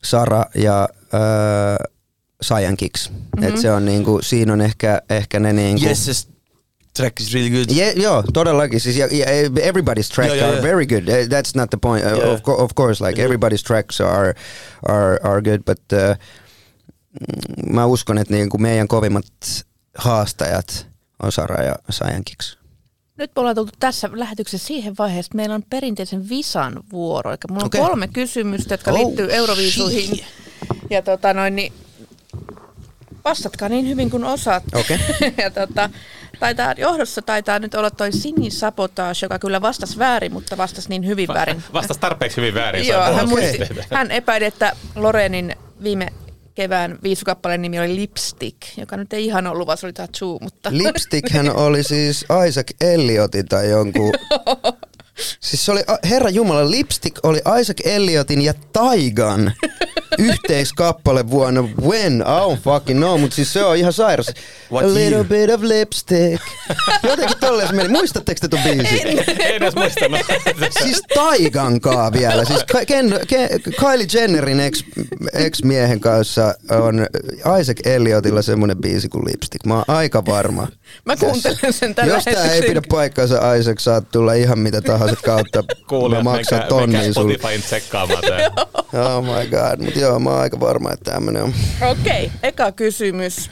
Sara 0.03 0.45
ja 0.55 0.89
öö, 1.13 1.96
Saiyan 2.41 2.77
Kicks. 2.77 3.09
Mm-hmm. 3.09 3.43
Et 3.43 3.57
se 3.57 3.71
on 3.71 3.85
niinku, 3.85 4.19
siinä 4.21 4.53
on 4.53 4.61
ehkä, 4.61 5.01
ehkä 5.09 5.39
ne 5.39 5.53
niinku... 5.53 5.85
Yes, 5.85 6.03
this 6.03 6.27
track 6.97 7.19
is 7.19 7.33
really 7.33 7.49
good. 7.49 7.77
Yeah, 7.77 7.97
joo, 7.97 8.23
todellakin. 8.33 8.79
Siis, 8.79 8.95
ja, 8.97 9.07
ja, 9.11 9.25
everybody's 9.59 10.13
tracks 10.15 10.33
Joo, 10.33 10.35
joo, 10.35 10.51
are 10.51 10.61
very 10.61 10.85
good. 10.85 11.03
Uh, 11.07 11.13
That's 11.13 11.51
not 11.55 11.69
the 11.69 11.77
point. 11.81 12.05
Uh, 12.05 12.11
Yeah. 12.17 12.29
Of, 12.33 12.41
co- 12.43 12.63
of 12.63 12.71
course, 12.75 13.05
like 13.05 13.21
Yeah. 13.21 13.31
everybody's 13.31 13.63
tracks 13.67 14.01
are, 14.01 14.33
are, 14.87 15.19
are 15.23 15.41
good, 15.41 15.61
but 15.65 15.81
uh, 15.93 16.17
mä 17.69 17.85
uskon, 17.85 18.17
että 18.17 18.33
niin 18.33 18.49
kuin 18.49 18.61
meidän 18.61 18.87
kovimmat 18.87 19.25
haastajat 19.97 20.87
on 21.23 21.31
Sara 21.31 21.63
ja 21.63 21.75
Saiyan 21.89 22.23
Kicks. 22.25 22.57
Nyt 23.17 23.31
me 23.35 23.39
ollaan 23.39 23.55
tultu 23.55 23.71
tässä 23.79 24.09
lähetyksessä 24.13 24.67
siihen 24.67 24.93
vaiheeseen, 24.99 25.25
että 25.25 25.35
meillä 25.35 25.55
on 25.55 25.63
perinteisen 25.69 26.29
Visan 26.29 26.79
vuoro. 26.91 27.31
Eli 27.31 27.37
mulla 27.49 27.61
on 27.61 27.65
Okei. 27.67 27.81
kolme 27.81 28.07
kysymystä, 28.07 28.73
jotka 28.73 28.91
Oh, 28.91 28.97
liittyy 28.99 29.33
Euroviisuihin. 29.33 30.25
Ja 30.89 31.01
tota 31.01 31.33
noin, 31.33 31.55
niin 31.55 31.73
vastatkaa 33.25 33.69
niin 33.69 33.87
hyvin 33.87 34.09
kuin 34.09 34.23
osaat. 34.23 34.63
Okei. 34.75 34.99
ja 35.43 35.51
tota, 35.51 35.89
taitaa, 36.39 36.73
johdossa 36.77 37.21
taitaa 37.21 37.59
nyt 37.59 37.75
olla 37.75 37.91
toi 37.91 38.11
Sini 38.11 38.51
Sabotage, 38.51 39.19
joka 39.21 39.39
kyllä 39.39 39.61
vastasi 39.61 39.99
väärin, 39.99 40.33
mutta 40.33 40.57
vastasi 40.57 40.89
niin 40.89 41.05
hyvin 41.07 41.27
väärin. 41.27 41.63
Vastasi 41.73 41.99
tarpeeksi 41.99 42.37
hyvin 42.37 42.53
väärin. 42.53 42.87
Joo, 42.87 43.13
hän, 43.13 43.29
muisti, 43.29 43.59
hän 43.91 44.11
epäili, 44.11 44.45
että 44.45 44.71
Lorenin 44.95 45.55
viime 45.83 46.07
kevään 46.55 46.99
viisukappaleen 47.03 47.61
nimi 47.61 47.79
oli 47.79 47.95
Lipstick, 47.95 48.57
joka 48.77 48.97
nyt 48.97 49.13
ei 49.13 49.25
ihan 49.25 49.47
ollut, 49.47 49.67
vaan 49.67 49.77
se 49.77 49.85
oli 49.85 49.93
Tattoo, 49.93 50.39
mutta... 50.41 50.69
Lipstick 50.71 51.29
hän 51.29 51.55
oli 51.55 51.83
siis 51.83 52.25
Isaac 52.47 52.71
Elliotin 52.81 53.45
tai 53.45 53.69
jonkun... 53.69 54.13
Siis 55.39 55.65
se 55.65 55.71
oli, 55.71 55.81
herra 56.09 56.29
Jumala, 56.29 56.71
Lipstick 56.71 57.19
oli 57.23 57.41
Isaac 57.61 57.77
Elliotin 57.85 58.41
ja 58.41 58.53
Taigan 58.73 59.51
yhteiskappale 60.19 61.29
vuonna 61.29 61.61
When, 61.81 62.13
I 62.21 62.23
don't 62.55 62.59
fucking 62.63 62.99
know, 62.99 63.19
mutta 63.19 63.35
siis 63.35 63.53
se 63.53 63.63
on 63.63 63.77
ihan 63.77 63.93
sairas. 63.93 64.27
What 64.71 64.85
A 64.85 64.87
little 64.87 65.11
year? 65.11 65.23
bit 65.25 65.49
of 65.49 65.61
lipstick. 65.61 66.41
Jotenkin 67.03 67.37
tolleen 67.39 67.67
se 67.67 67.75
meni. 67.75 67.89
Muistatteko 67.89 68.39
te 68.41 68.47
ton 68.47 68.59
biisin? 68.63 69.07
Ei 69.39 69.55
edes 69.55 69.75
muistanut. 69.75 70.19
Siis 70.83 71.01
Taigan 71.15 71.81
kaa 71.81 72.13
vielä. 72.13 72.45
Siis 72.45 72.63
Ken, 72.87 73.19
Ken, 73.27 73.49
Kylie 73.79 74.07
Jennerin 74.13 74.59
ex, 74.59 74.83
ex-miehen 75.33 75.99
kanssa 75.99 76.53
on 76.69 77.07
Isaac 77.61 77.87
Elliotilla 77.87 78.41
semmonen 78.41 78.77
biisi 78.77 79.09
kuin 79.09 79.25
Lipstick. 79.25 79.65
Mä 79.65 79.73
oon 79.73 79.83
aika 79.87 80.25
varma. 80.25 80.67
Mä 81.05 81.15
kuuntelen 81.17 81.73
sen 81.73 81.95
tällä 81.95 82.13
Jos 82.13 82.23
tää 82.23 82.51
ei 82.51 82.61
pidä 82.61 82.81
paikkaansa, 82.89 83.53
Isaac, 83.53 83.79
saat 83.79 84.11
tulla 84.11 84.33
ihan 84.33 84.59
mitä 84.59 84.81
tahansa 84.81 85.06
kautta. 85.15 85.63
Kuulijat, 85.89 86.23
mä 86.23 86.31
maksan 86.31 86.59
menkää, 86.59 86.77
menkää 86.79 87.13
tonnin. 87.13 87.13
Spotifyin 87.13 87.61
tsekkaamaan 87.61 88.21
tää. 88.21 88.49
Oh 88.93 89.23
my 89.23 89.49
god. 89.49 89.85
Mut 89.85 89.95
joo, 89.95 90.19
mä 90.19 90.29
oon 90.29 90.39
aika 90.39 90.59
varma, 90.59 90.91
että 90.91 91.11
tämmönen 91.11 91.43
on. 91.43 91.53
Okei, 91.81 92.25
okay, 92.25 92.39
eka 92.43 92.71
kysymys. 92.71 93.51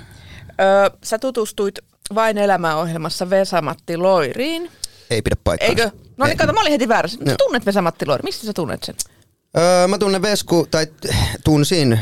Öö, 0.62 0.90
sä 1.04 1.20
tutustuit 1.20 1.80
Vain 2.16 2.38
elämäohjelmassa 2.38 3.30
Vesa-Matti 3.30 3.98
Loiriin. 3.98 4.72
Ei 5.10 5.22
pidä 5.22 5.36
paikkaansa. 5.44 5.84
Eikö? 5.84 5.98
No 6.18 6.26
niin, 6.26 6.32
Ei. 6.32 6.38
kato, 6.38 6.54
mä 6.54 6.62
olin 6.62 6.72
heti 6.72 6.88
väärässä. 6.88 7.20
Sä 7.30 7.36
tunnet 7.38 7.66
Vesa-Matti 7.66 8.06
Loiri. 8.06 8.24
Mistä 8.24 8.46
sä 8.46 8.54
tunnet 8.54 8.84
sen? 8.84 8.96
Öö, 9.58 9.88
mä 9.88 9.98
tunnen 9.98 10.22
Vesku, 10.22 10.68
tai 10.72 10.88
tunsin, 11.44 12.00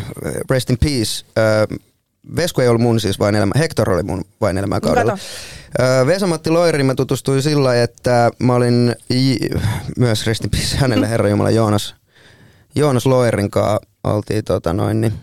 rest 0.50 0.70
in 0.70 0.78
peace. 0.78 1.26
Öö, 1.38 1.78
Vesku 2.36 2.62
ei 2.62 2.68
ollut 2.68 2.82
mun 2.82 3.00
siis 3.00 3.20
vain 3.20 3.36
elämä, 3.36 3.52
Hector 3.58 3.90
oli 3.90 4.04
mun 4.04 4.26
vain 4.42 4.58
elämää 4.58 4.82
kaudella. 4.82 5.12
Kato. 5.12 5.24
Öö, 5.80 6.06
Vesa-Matti 6.06 6.50
Loiriin 6.50 6.86
mä 6.86 6.96
tutustuin 6.96 7.42
sillä 7.42 7.84
että 7.84 8.32
mä 8.40 8.56
olin 8.56 8.96
j- 9.10 9.58
myös 9.98 10.26
peace 10.52 10.78
hänelle, 10.78 11.10
herra 11.10 11.30
Jumala, 11.30 11.50
Joonas, 11.50 11.96
Joonas 12.76 13.06
Loirin 13.06 13.52
kanssa 13.52 13.80
oltiin 14.04 14.44
tota 14.44 14.74
noin, 14.74 15.02
niin 15.02 15.14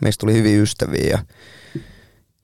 meistä 0.00 0.20
tuli 0.20 0.32
hyviä 0.32 0.62
ystäviä 0.62 1.02
ja, 1.06 1.24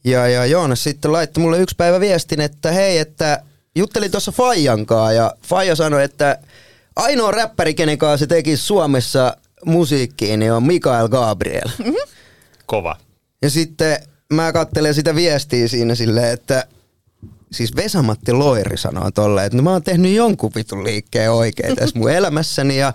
ja, 0.05 0.28
ja 0.28 0.47
Joonas 0.47 0.84
sitten 0.84 1.12
laittoi 1.12 1.43
mulle 1.43 1.59
yksi 1.59 1.76
päivä 1.76 2.01
viestin, 2.01 2.41
että 2.41 2.72
hei, 2.72 2.99
että 2.99 3.43
juttelin 3.76 4.11
tuossa 4.11 4.32
Fajan 4.32 4.87
kanssa 4.87 5.12
ja 5.12 5.32
Faija 5.43 5.74
sanoi, 5.76 6.05
että 6.05 6.39
ainoa 6.97 7.30
räppäri, 7.30 7.74
kenen 7.74 7.99
kanssa 7.99 8.16
se 8.18 8.26
teki 8.26 8.57
Suomessa 8.57 9.37
musiikkiin, 9.64 10.41
niin 10.41 10.53
on 10.53 10.62
Mikael 10.62 11.09
Gabriel. 11.09 11.68
Kova. 12.66 12.97
Ja 13.43 13.51
sitten 13.51 13.99
mä 14.32 14.53
katselen 14.53 14.95
sitä 14.95 15.14
viestiä 15.14 15.68
siinä 15.68 15.95
silleen, 15.95 16.32
että 16.32 16.66
siis 17.53 17.76
Vesamatti 17.76 18.32
Loiri 18.32 18.76
sanoo 18.76 19.11
tolleen, 19.11 19.47
että 19.47 19.57
no 19.57 19.62
mä 19.62 19.70
oon 19.70 19.82
tehnyt 19.82 20.14
jonkun 20.14 20.53
vitun 20.55 20.84
liikkeen 20.84 21.32
oikein 21.32 21.76
tässä 21.76 21.99
mun 21.99 22.11
elämässäni 22.20 22.78
ja 22.78 22.93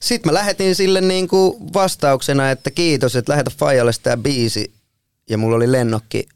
sitten 0.00 0.32
mä 0.32 0.34
lähetin 0.34 0.74
sille 0.74 1.00
niinku 1.00 1.58
vastauksena, 1.74 2.50
että 2.50 2.70
kiitos, 2.70 3.16
että 3.16 3.32
lähetä 3.32 3.50
Fajalle 3.58 3.92
sitä 3.92 4.16
biisi 4.16 4.72
ja 5.30 5.38
mulla 5.38 5.56
oli 5.56 5.72
lennokki 5.72 6.28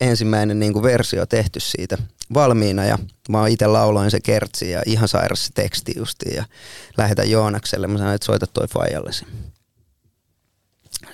ensimmäinen 0.00 0.60
niinku 0.60 0.82
versio 0.82 1.26
tehty 1.26 1.60
siitä 1.60 1.98
valmiina 2.34 2.84
ja 2.84 2.98
mä 3.28 3.38
oon 3.38 3.48
itse 3.48 3.66
lauloin 3.66 4.10
se 4.10 4.20
kertsi 4.20 4.70
ja 4.70 4.82
ihan 4.86 5.08
sairas 5.08 5.46
se 5.46 5.52
teksti 5.54 5.92
justiin 5.96 6.36
ja 6.36 6.44
lähetän 6.96 7.30
Joonakselle. 7.30 7.86
Mä 7.86 7.98
sanoin, 7.98 8.14
että 8.14 8.26
soita 8.26 8.46
toi 8.46 8.66
Fajalle 8.68 9.12
sen 9.12 9.28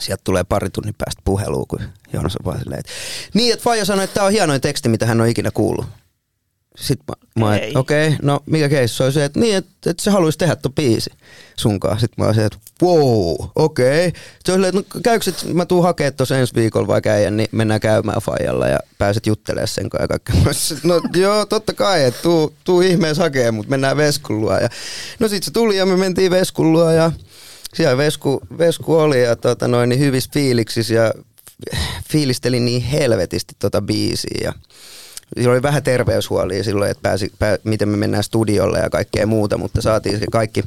sieltä 0.00 0.24
tulee 0.24 0.44
pari 0.44 0.70
tunnin 0.70 0.94
päästä 0.98 1.22
puhelua, 1.24 1.64
kun 1.68 1.80
Joonas 2.12 2.36
on 2.36 2.44
vaan 2.44 2.58
silleen, 2.58 2.80
että 2.80 2.92
niin, 3.34 3.52
että 3.52 3.62
Faija 3.62 3.84
sanoi, 3.84 4.04
että 4.04 4.14
tämä 4.14 4.26
on 4.26 4.32
hienoin 4.32 4.60
teksti, 4.60 4.88
mitä 4.88 5.06
hän 5.06 5.20
on 5.20 5.28
ikinä 5.28 5.50
kuullut. 5.50 5.86
Sitten 6.76 7.04
mä, 7.08 7.46
mä 7.46 7.54
okei, 7.74 8.08
okay, 8.08 8.18
no 8.22 8.40
mikä 8.46 8.68
keissi 8.68 9.02
oli 9.02 9.12
se, 9.12 9.24
että 9.24 9.40
niin, 9.40 9.56
että, 9.56 9.90
että 9.90 10.02
se 10.02 10.10
haluaisi 10.10 10.38
tehdä 10.38 10.56
tuon 10.56 10.74
biisi 10.74 11.10
sunkaan. 11.56 12.00
Sitten 12.00 12.14
mä 12.18 12.24
olin 12.24 12.34
se, 12.34 12.44
että 12.44 12.58
wow, 12.82 13.34
okei. 13.56 14.08
Okay. 14.08 14.20
Se 14.44 14.52
oli 14.52 14.56
silleen, 14.56 14.78
että 14.78 14.94
no, 14.94 15.00
käykö, 15.00 15.30
että 15.30 15.46
mä 15.54 15.66
tuun 15.66 15.82
hakemaan 15.82 16.14
tuossa 16.14 16.38
ensi 16.38 16.54
viikolla 16.54 16.86
vai 16.86 17.02
käydä, 17.02 17.30
niin 17.30 17.48
mennään 17.52 17.80
käymään 17.80 18.22
Fajalla 18.22 18.68
ja 18.68 18.78
pääset 18.98 19.26
juttelemaan 19.26 19.68
sen 19.68 19.90
kanssa 19.90 20.04
ja 20.04 20.18
kaikkea. 20.18 20.54
No 20.84 21.00
joo, 21.14 21.46
totta 21.46 21.72
kai, 21.72 22.04
että 22.04 22.22
tuu, 22.22 22.54
tuu 22.64 22.80
ihmeessä 22.80 23.22
hakemaan, 23.22 23.54
mutta 23.54 23.70
mennään 23.70 23.96
Veskullua. 23.96 24.58
Ja, 24.58 24.68
no 25.18 25.28
sit 25.28 25.42
se 25.42 25.50
tuli 25.50 25.76
ja 25.76 25.86
me 25.86 25.96
mentiin 25.96 26.30
Veskullua 26.30 26.92
ja 26.92 27.12
siellä 27.74 27.96
Vesku, 27.96 28.40
Vesku 28.58 28.94
oli 28.94 29.22
ja 29.22 29.36
tota 29.36 29.68
noin, 29.68 29.88
niin 29.88 30.00
hyvissä 30.00 30.30
fiiliksissä 30.34 30.94
ja 30.94 31.14
fiilisteli 32.12 32.60
niin 32.60 32.82
helvetisti 32.82 33.54
tota 33.58 33.82
biisiä. 33.82 34.40
Ja 34.42 34.52
Sillä 35.36 35.52
oli 35.52 35.62
vähän 35.62 35.82
terveyshuolia 35.82 36.64
silloin, 36.64 36.90
että 36.90 37.02
pääsi, 37.02 37.32
pää, 37.38 37.58
miten 37.64 37.88
me 37.88 37.96
mennään 37.96 38.24
studiolle 38.24 38.78
ja 38.78 38.90
kaikkea 38.90 39.26
muuta, 39.26 39.58
mutta 39.58 39.82
saatiin 39.82 40.18
se 40.18 40.26
kaikki, 40.32 40.64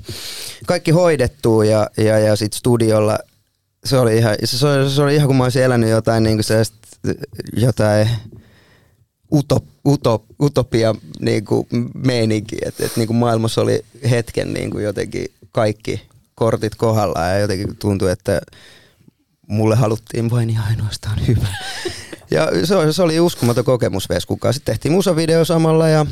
kaikki 0.66 0.91
hoidettua 0.91 1.66
ja, 1.66 1.89
ja, 1.97 2.20
ja 2.20 2.36
sitten 2.36 2.58
studiolla 2.60 3.20
se 3.86 3.97
oli 3.97 4.18
ihan, 4.18 4.36
se 4.43 4.68
oli, 4.68 4.89
se 4.89 5.01
oli 5.01 5.16
ihan 5.16 5.28
kuin 5.28 5.38
mä 5.38 5.43
olisin 5.43 5.64
elänyt 5.64 5.89
jotain 5.89 6.24
niin 6.24 6.38
kuin 6.38 6.66
jotain 7.58 8.10
utop, 9.34 9.64
utop, 9.88 10.24
utopia 10.41 10.95
niin 11.20 11.45
kuin 11.45 11.68
meininki, 11.93 12.56
että, 12.66 12.86
että 12.86 12.99
niin 12.99 13.08
kuin 13.08 13.18
maailmassa 13.18 13.62
oli 13.62 13.86
hetken 14.10 14.54
niin 14.54 14.72
kuin 14.72 14.84
jotenkin 14.84 15.26
kaikki 15.51 16.01
kortit 16.36 16.76
kohdallaan 16.76 17.30
ja 17.30 17.40
jotenkin 17.40 17.78
tuntui, 17.78 18.12
että 18.12 18.42
mulle 19.48 19.76
haluttiin 19.76 20.30
vain 20.30 20.54
ja 20.54 20.62
ainoastaan 20.70 21.28
hyvä. 21.28 21.48
Ja 22.32 22.66
se 22.66 22.76
oli, 22.76 22.94
se 22.94 23.04
oli 23.04 23.20
uskomaton 23.20 23.66
kokemus 23.66 24.10
Veskukaan. 24.10 24.54
Sitten 24.54 24.74
tehtiin 24.74 24.92
musavideo 24.92 25.46
samalla 25.46 25.90
ja, 25.90 26.06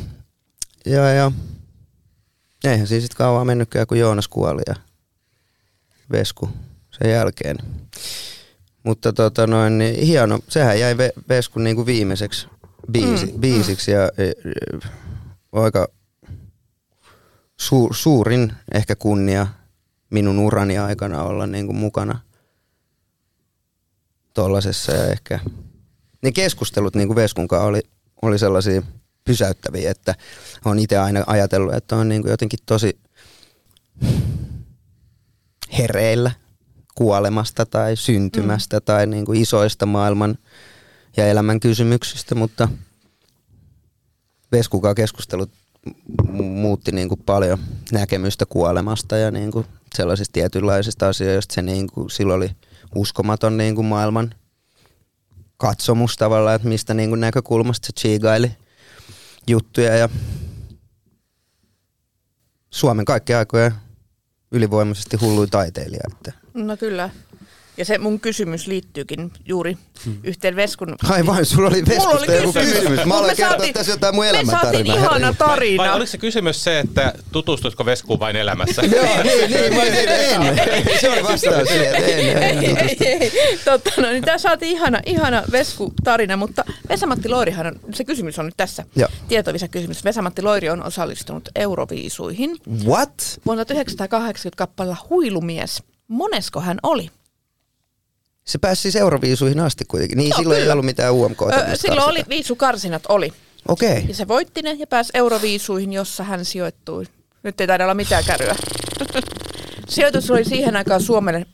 ja, 0.86 1.08
ja 1.08 1.32
eihän 2.64 2.86
siinä 2.86 3.00
sitten 3.00 3.16
kauan 3.16 3.46
mennytkään, 3.46 3.86
kun 3.86 3.98
Joonas 3.98 4.28
kuoli 4.28 4.62
ja 4.66 4.74
Vesku 6.12 6.48
sen 6.90 7.10
jälkeen. 7.10 7.56
Mutta 8.82 9.12
tota 9.12 9.46
noin, 9.46 9.78
niin 9.78 10.06
hieno, 10.06 10.38
sehän 10.48 10.80
jäi 10.80 10.94
Ve- 10.94 11.22
Veskun 11.28 11.64
niin 11.64 11.76
kuin 11.76 11.86
viimeiseksi 11.86 12.46
biisi, 12.92 13.26
mm, 13.26 13.40
biisiksi 13.40 13.90
ja, 13.90 14.00
ja, 14.00 14.26
ja 14.26 14.90
aika 15.52 15.88
su, 17.60 17.88
suurin 17.92 18.52
ehkä 18.74 18.96
kunnia 18.96 19.46
minun 20.12 20.38
urani 20.38 20.78
aikana 20.78 21.22
olla 21.22 21.46
niin 21.46 21.66
kuin 21.66 21.76
mukana 21.76 22.18
tollasessa 24.34 24.92
ja 24.92 25.04
ehkä 25.04 25.40
ne 26.22 26.32
keskustelut 26.32 26.94
niin 26.94 27.08
kuin 27.08 27.16
Veskun 27.16 27.48
kanssa 27.48 27.66
oli, 27.66 27.82
oli 28.22 28.38
sellaisia 28.38 28.82
pysäyttäviä, 29.24 29.90
että 29.90 30.14
on 30.64 30.78
itse 30.78 30.98
aina 30.98 31.24
ajatellut, 31.26 31.74
että 31.74 31.96
on 31.96 32.08
niin 32.08 32.22
kuin 32.22 32.30
jotenkin 32.30 32.58
tosi 32.66 32.98
hereillä 35.78 36.30
kuolemasta 36.94 37.66
tai 37.66 37.96
syntymästä 37.96 38.76
mm. 38.76 38.82
tai 38.84 39.06
niin 39.06 39.24
kuin 39.24 39.42
isoista 39.42 39.86
maailman 39.86 40.38
ja 41.16 41.26
elämän 41.26 41.60
kysymyksistä, 41.60 42.34
mutta 42.34 42.68
Veskukaan 44.52 44.94
keskustelut 44.94 45.50
mu- 46.26 46.42
muutti 46.42 46.92
niin 46.92 47.08
kuin 47.08 47.22
paljon 47.26 47.58
näkemystä 47.92 48.46
kuolemasta 48.46 49.16
ja 49.16 49.30
niin 49.30 49.50
kuin 49.50 49.66
sellaisista 49.96 50.32
tietynlaisista 50.32 51.08
asioista. 51.08 51.54
Se 51.54 51.62
niin 51.62 51.86
kuin, 51.86 52.10
silloin 52.10 52.36
oli 52.36 52.50
uskomaton 52.94 53.56
niin 53.56 53.74
kuin 53.74 53.86
maailman 53.86 54.34
katsomus 55.56 56.16
tavallaan, 56.16 56.56
että 56.56 56.68
mistä 56.68 56.94
niin 56.94 57.08
kuin 57.08 57.20
näkökulmasta 57.20 57.86
se 57.86 57.92
chigaili 57.92 58.50
juttuja 59.46 59.96
ja 59.96 60.08
Suomen 62.70 63.04
kaikkien 63.04 63.38
aikojen 63.38 63.72
ylivoimaisesti 64.50 65.16
hulluin 65.16 65.50
taiteilija. 65.50 66.02
Että. 66.12 66.32
No 66.54 66.76
kyllä. 66.76 67.10
Ja 67.82 67.86
se 67.86 67.98
mun 67.98 68.20
kysymys 68.20 68.66
liittyykin 68.66 69.32
juuri 69.48 69.76
yhteen 70.24 70.56
Veskun... 70.56 70.94
Ai 71.10 71.26
vain, 71.26 71.44
sulla 71.46 71.68
oli 71.68 71.82
Mulla 71.82 72.02
oli 72.10 72.26
Veskusta 72.26 72.32
joku 72.32 72.52
kysymys. 72.52 72.78
kysymys. 72.78 73.04
Mä 73.04 73.14
aloin 73.14 73.30
me 73.32 73.34
kertoa 73.36 73.56
saatiin- 73.56 73.74
tässä 73.74 73.92
jotain 73.92 74.14
mun 74.14 74.24
Me 74.24 74.30
saatiin 74.32 74.48
elämäntarinaa. 74.50 74.96
ihana 74.96 75.26
Vai, 75.26 75.34
tarina. 75.48 75.82
vai 75.82 75.92
oliko 75.92 76.06
se 76.06 76.18
kysymys 76.18 76.64
se, 76.64 76.78
että 76.78 77.12
tutustutko 77.32 77.86
Veskuun 77.86 78.18
vain 78.20 78.36
elämässä? 78.36 78.82
Joo, 78.96 79.22
niin, 79.22 79.50
niin, 79.50 79.74
mä 79.74 79.82
en. 79.82 80.88
Se 81.00 81.10
oli 81.10 81.22
vastaus 81.22 81.68
siihen, 81.68 81.94
että 81.94 82.06
en, 82.06 82.42
en, 82.42 82.42
ei, 82.78 82.96
ei, 83.00 83.22
ei. 83.22 83.58
Totta, 83.64 83.90
no 83.96 84.08
niin 84.08 84.24
tää 84.24 84.38
saatiin 84.38 84.72
ihana, 84.72 85.00
ihana 85.06 85.42
Vesku-tarina, 85.52 86.36
mutta 86.36 86.64
Vesamatti 86.88 87.28
Loirihan 87.28 87.66
on, 87.66 87.80
se 87.94 88.04
kysymys 88.04 88.38
on 88.38 88.44
nyt 88.44 88.56
tässä. 88.56 88.84
Tietovisa 89.28 89.68
kysymys. 89.68 90.04
Vesamatti 90.04 90.42
Loiri 90.42 90.70
on 90.70 90.82
osallistunut 90.84 91.48
Euroviisuihin. 91.56 92.56
What? 92.86 93.40
Vuonna 93.46 93.64
1980 93.64 94.56
kappaleella 94.58 95.06
Huilumies. 95.10 95.82
Monesko 96.08 96.60
hän 96.60 96.78
oli? 96.82 97.10
Se 98.44 98.58
pääsi 98.58 98.82
siis 98.82 98.96
Euroviisuihin 98.96 99.60
asti 99.60 99.84
kuitenkin. 99.88 100.18
Niin 100.18 100.30
Joo, 100.30 100.38
silloin 100.38 100.56
ei 100.58 100.62
kyllä. 100.62 100.72
ollut 100.72 100.84
mitään 100.84 101.12
UMK. 101.12 101.42
Ö, 101.42 101.76
silloin 101.76 102.08
oli 102.08 102.24
viisukarsinat 102.28 103.02
oli. 103.08 103.32
Okei. 103.68 104.04
Ja 104.08 104.14
se 104.14 104.28
voitti 104.28 104.62
ne 104.62 104.72
ja 104.72 104.86
pääsi 104.86 105.10
Euroviisuihin, 105.14 105.92
jossa 105.92 106.24
hän 106.24 106.44
sijoittui. 106.44 107.04
Nyt 107.42 107.60
ei 107.60 107.66
taida 107.66 107.84
olla 107.84 107.94
mitään 107.94 108.24
käryä. 108.24 108.56
Sijoitus 109.88 110.30
oli 110.30 110.44
siihen 110.44 110.76
aikaan 110.76 111.02
Suomelle 111.02 111.46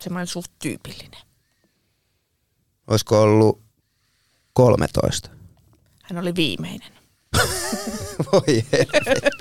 semmoinen 0.00 0.26
suht 0.26 0.50
tyypillinen. 0.62 1.20
Olisiko 2.86 3.20
ollut 3.20 3.60
13? 4.52 5.30
Hän 6.02 6.18
oli 6.18 6.34
viimeinen. 6.34 6.95
Voi 8.32 8.64
helvetti. 8.72 9.36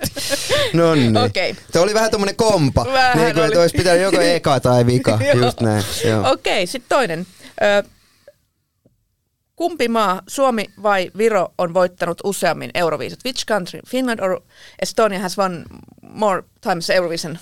No 0.73 0.95
niin. 0.95 1.17
Okei. 1.17 1.55
Se 1.73 1.79
oli 1.79 1.93
vähän 1.93 2.11
tommonen 2.11 2.35
kompa. 2.35 2.85
Vähän 2.93 3.17
niin 3.17 3.33
kuin, 3.33 3.45
oli. 3.45 3.57
olisi 3.57 3.77
pitänyt 3.77 4.01
joko 4.01 4.21
eka 4.35 4.59
tai 4.59 4.85
vika. 4.85 5.19
Just 5.35 5.61
näin. 5.61 5.83
Joo. 6.05 6.31
Okei, 6.31 6.67
sitten 6.67 6.89
toinen. 6.89 7.27
Ö, 7.61 7.83
kumpi 9.55 9.87
maa, 9.87 10.21
Suomi 10.27 10.65
vai 10.83 11.11
Viro, 11.17 11.53
on 11.57 11.73
voittanut 11.73 12.21
useammin 12.23 12.71
Euroviisut? 12.73 13.19
Which 13.25 13.45
country, 13.45 13.79
Finland 13.87 14.19
or 14.19 14.41
Estonia 14.85 15.19
has 15.19 15.37
won 15.37 15.65
more 16.01 16.43
times 16.61 16.89
Eurovision? 16.89 17.39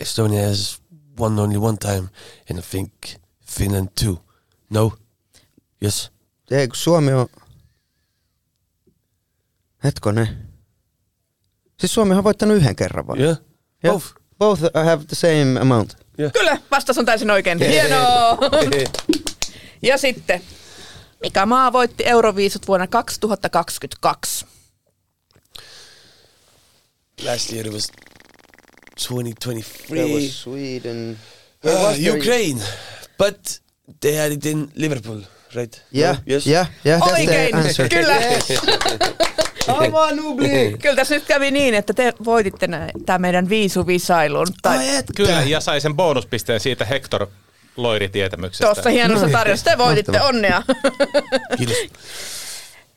Estonia 0.00 0.48
has 0.48 0.80
won 1.18 1.38
only 1.38 1.56
one 1.56 1.76
time, 1.78 2.08
and 2.50 2.58
I 2.58 2.62
think 2.70 2.92
Finland 3.46 3.88
too. 4.04 4.22
No? 4.70 4.92
Yes? 5.82 6.10
Ei, 6.50 6.68
kun 6.68 6.76
Suomi 6.76 7.12
on... 7.12 7.26
Hetkonen. 9.84 10.28
Siis 11.80 11.94
Suomi 11.94 12.14
on 12.14 12.24
voittanut 12.24 12.56
yhden 12.56 12.76
kerran 12.76 13.06
vai? 13.06 13.18
Yeah? 13.18 13.38
Yeah. 13.84 13.94
Both? 13.94 14.06
Both 14.38 14.62
have 14.74 15.04
the 15.04 15.16
same 15.16 15.60
amount. 15.60 15.94
Kyllä, 16.32 16.58
vastaus 16.70 16.98
on 16.98 17.04
täysin 17.06 17.30
oikein. 17.30 17.58
Hienoa! 17.58 18.38
ja 19.82 19.98
sitten, 19.98 20.42
mikä 21.22 21.46
maa 21.46 21.72
voitti 21.72 22.04
Euroviisut 22.06 22.68
vuonna 22.68 22.86
2022? 22.86 24.46
Last 27.24 27.52
year 27.52 27.66
it 27.66 27.72
was 27.72 27.86
2023. 29.08 30.02
That 30.02 30.10
was 30.22 30.42
Sweden. 30.42 31.18
Ah, 31.64 31.94
Ukraine. 32.16 32.60
But 33.18 33.62
they 34.00 34.16
had 34.16 34.32
it 34.32 34.46
in 34.46 34.72
Liverpool, 34.74 35.20
right? 35.54 35.82
Yeah, 35.96 36.16
No? 36.16 36.22
Yes? 36.26 36.46
yeah, 36.46 36.66
yeah, 36.86 37.00
that's 37.00 37.12
Oikein, 37.12 37.50
the 37.50 37.56
answer. 37.58 37.88
kyllä. 37.88 38.14
Aivan 39.68 40.16
nubli. 40.16 40.76
Kyllä 40.82 40.96
tässä 40.96 41.14
nyt 41.14 41.24
kävi 41.24 41.50
niin, 41.50 41.74
että 41.74 41.92
te 41.94 42.12
voititte 42.24 42.68
tämä 43.06 43.18
meidän 43.18 43.48
viisuvisailun. 43.48 44.46
Tai 44.62 44.78
Ai. 44.78 45.02
Kyllä, 45.16 45.42
ja 45.42 45.60
sai 45.60 45.80
sen 45.80 45.94
bonuspisteen 45.96 46.60
siitä 46.60 46.84
Hector 46.84 47.26
Loiri-tietämyksestä. 47.76 48.66
tuossa 48.74 48.90
hienossa 48.90 49.20
Noin. 49.26 49.32
tarjonnassa. 49.32 49.70
Te 49.70 49.78
voititte, 49.78 50.12
Mahtavaa. 50.12 50.28
onnea. 50.28 50.62
Kiitos. 51.58 51.76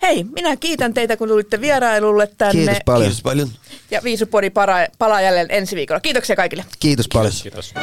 Hei, 0.01 0.23
minä 0.23 0.55
kiitän 0.57 0.93
teitä, 0.93 1.17
kun 1.17 1.27
tulitte 1.27 1.61
vierailulle 1.61 2.29
tänne. 2.37 2.53
Kiitos 2.61 2.77
paljon. 2.85 3.03
Kiitos 3.09 3.21
paljon. 3.23 3.49
Ja 3.91 4.01
Viisupori 4.03 4.51
palaa 4.99 5.21
jälleen 5.21 5.47
ensi 5.49 5.75
viikolla. 5.75 5.99
Kiitoksia 5.99 6.35
kaikille. 6.35 6.65
Kiitos 6.79 7.07
paljon. 7.13 7.33
Kiitos. 7.43 7.73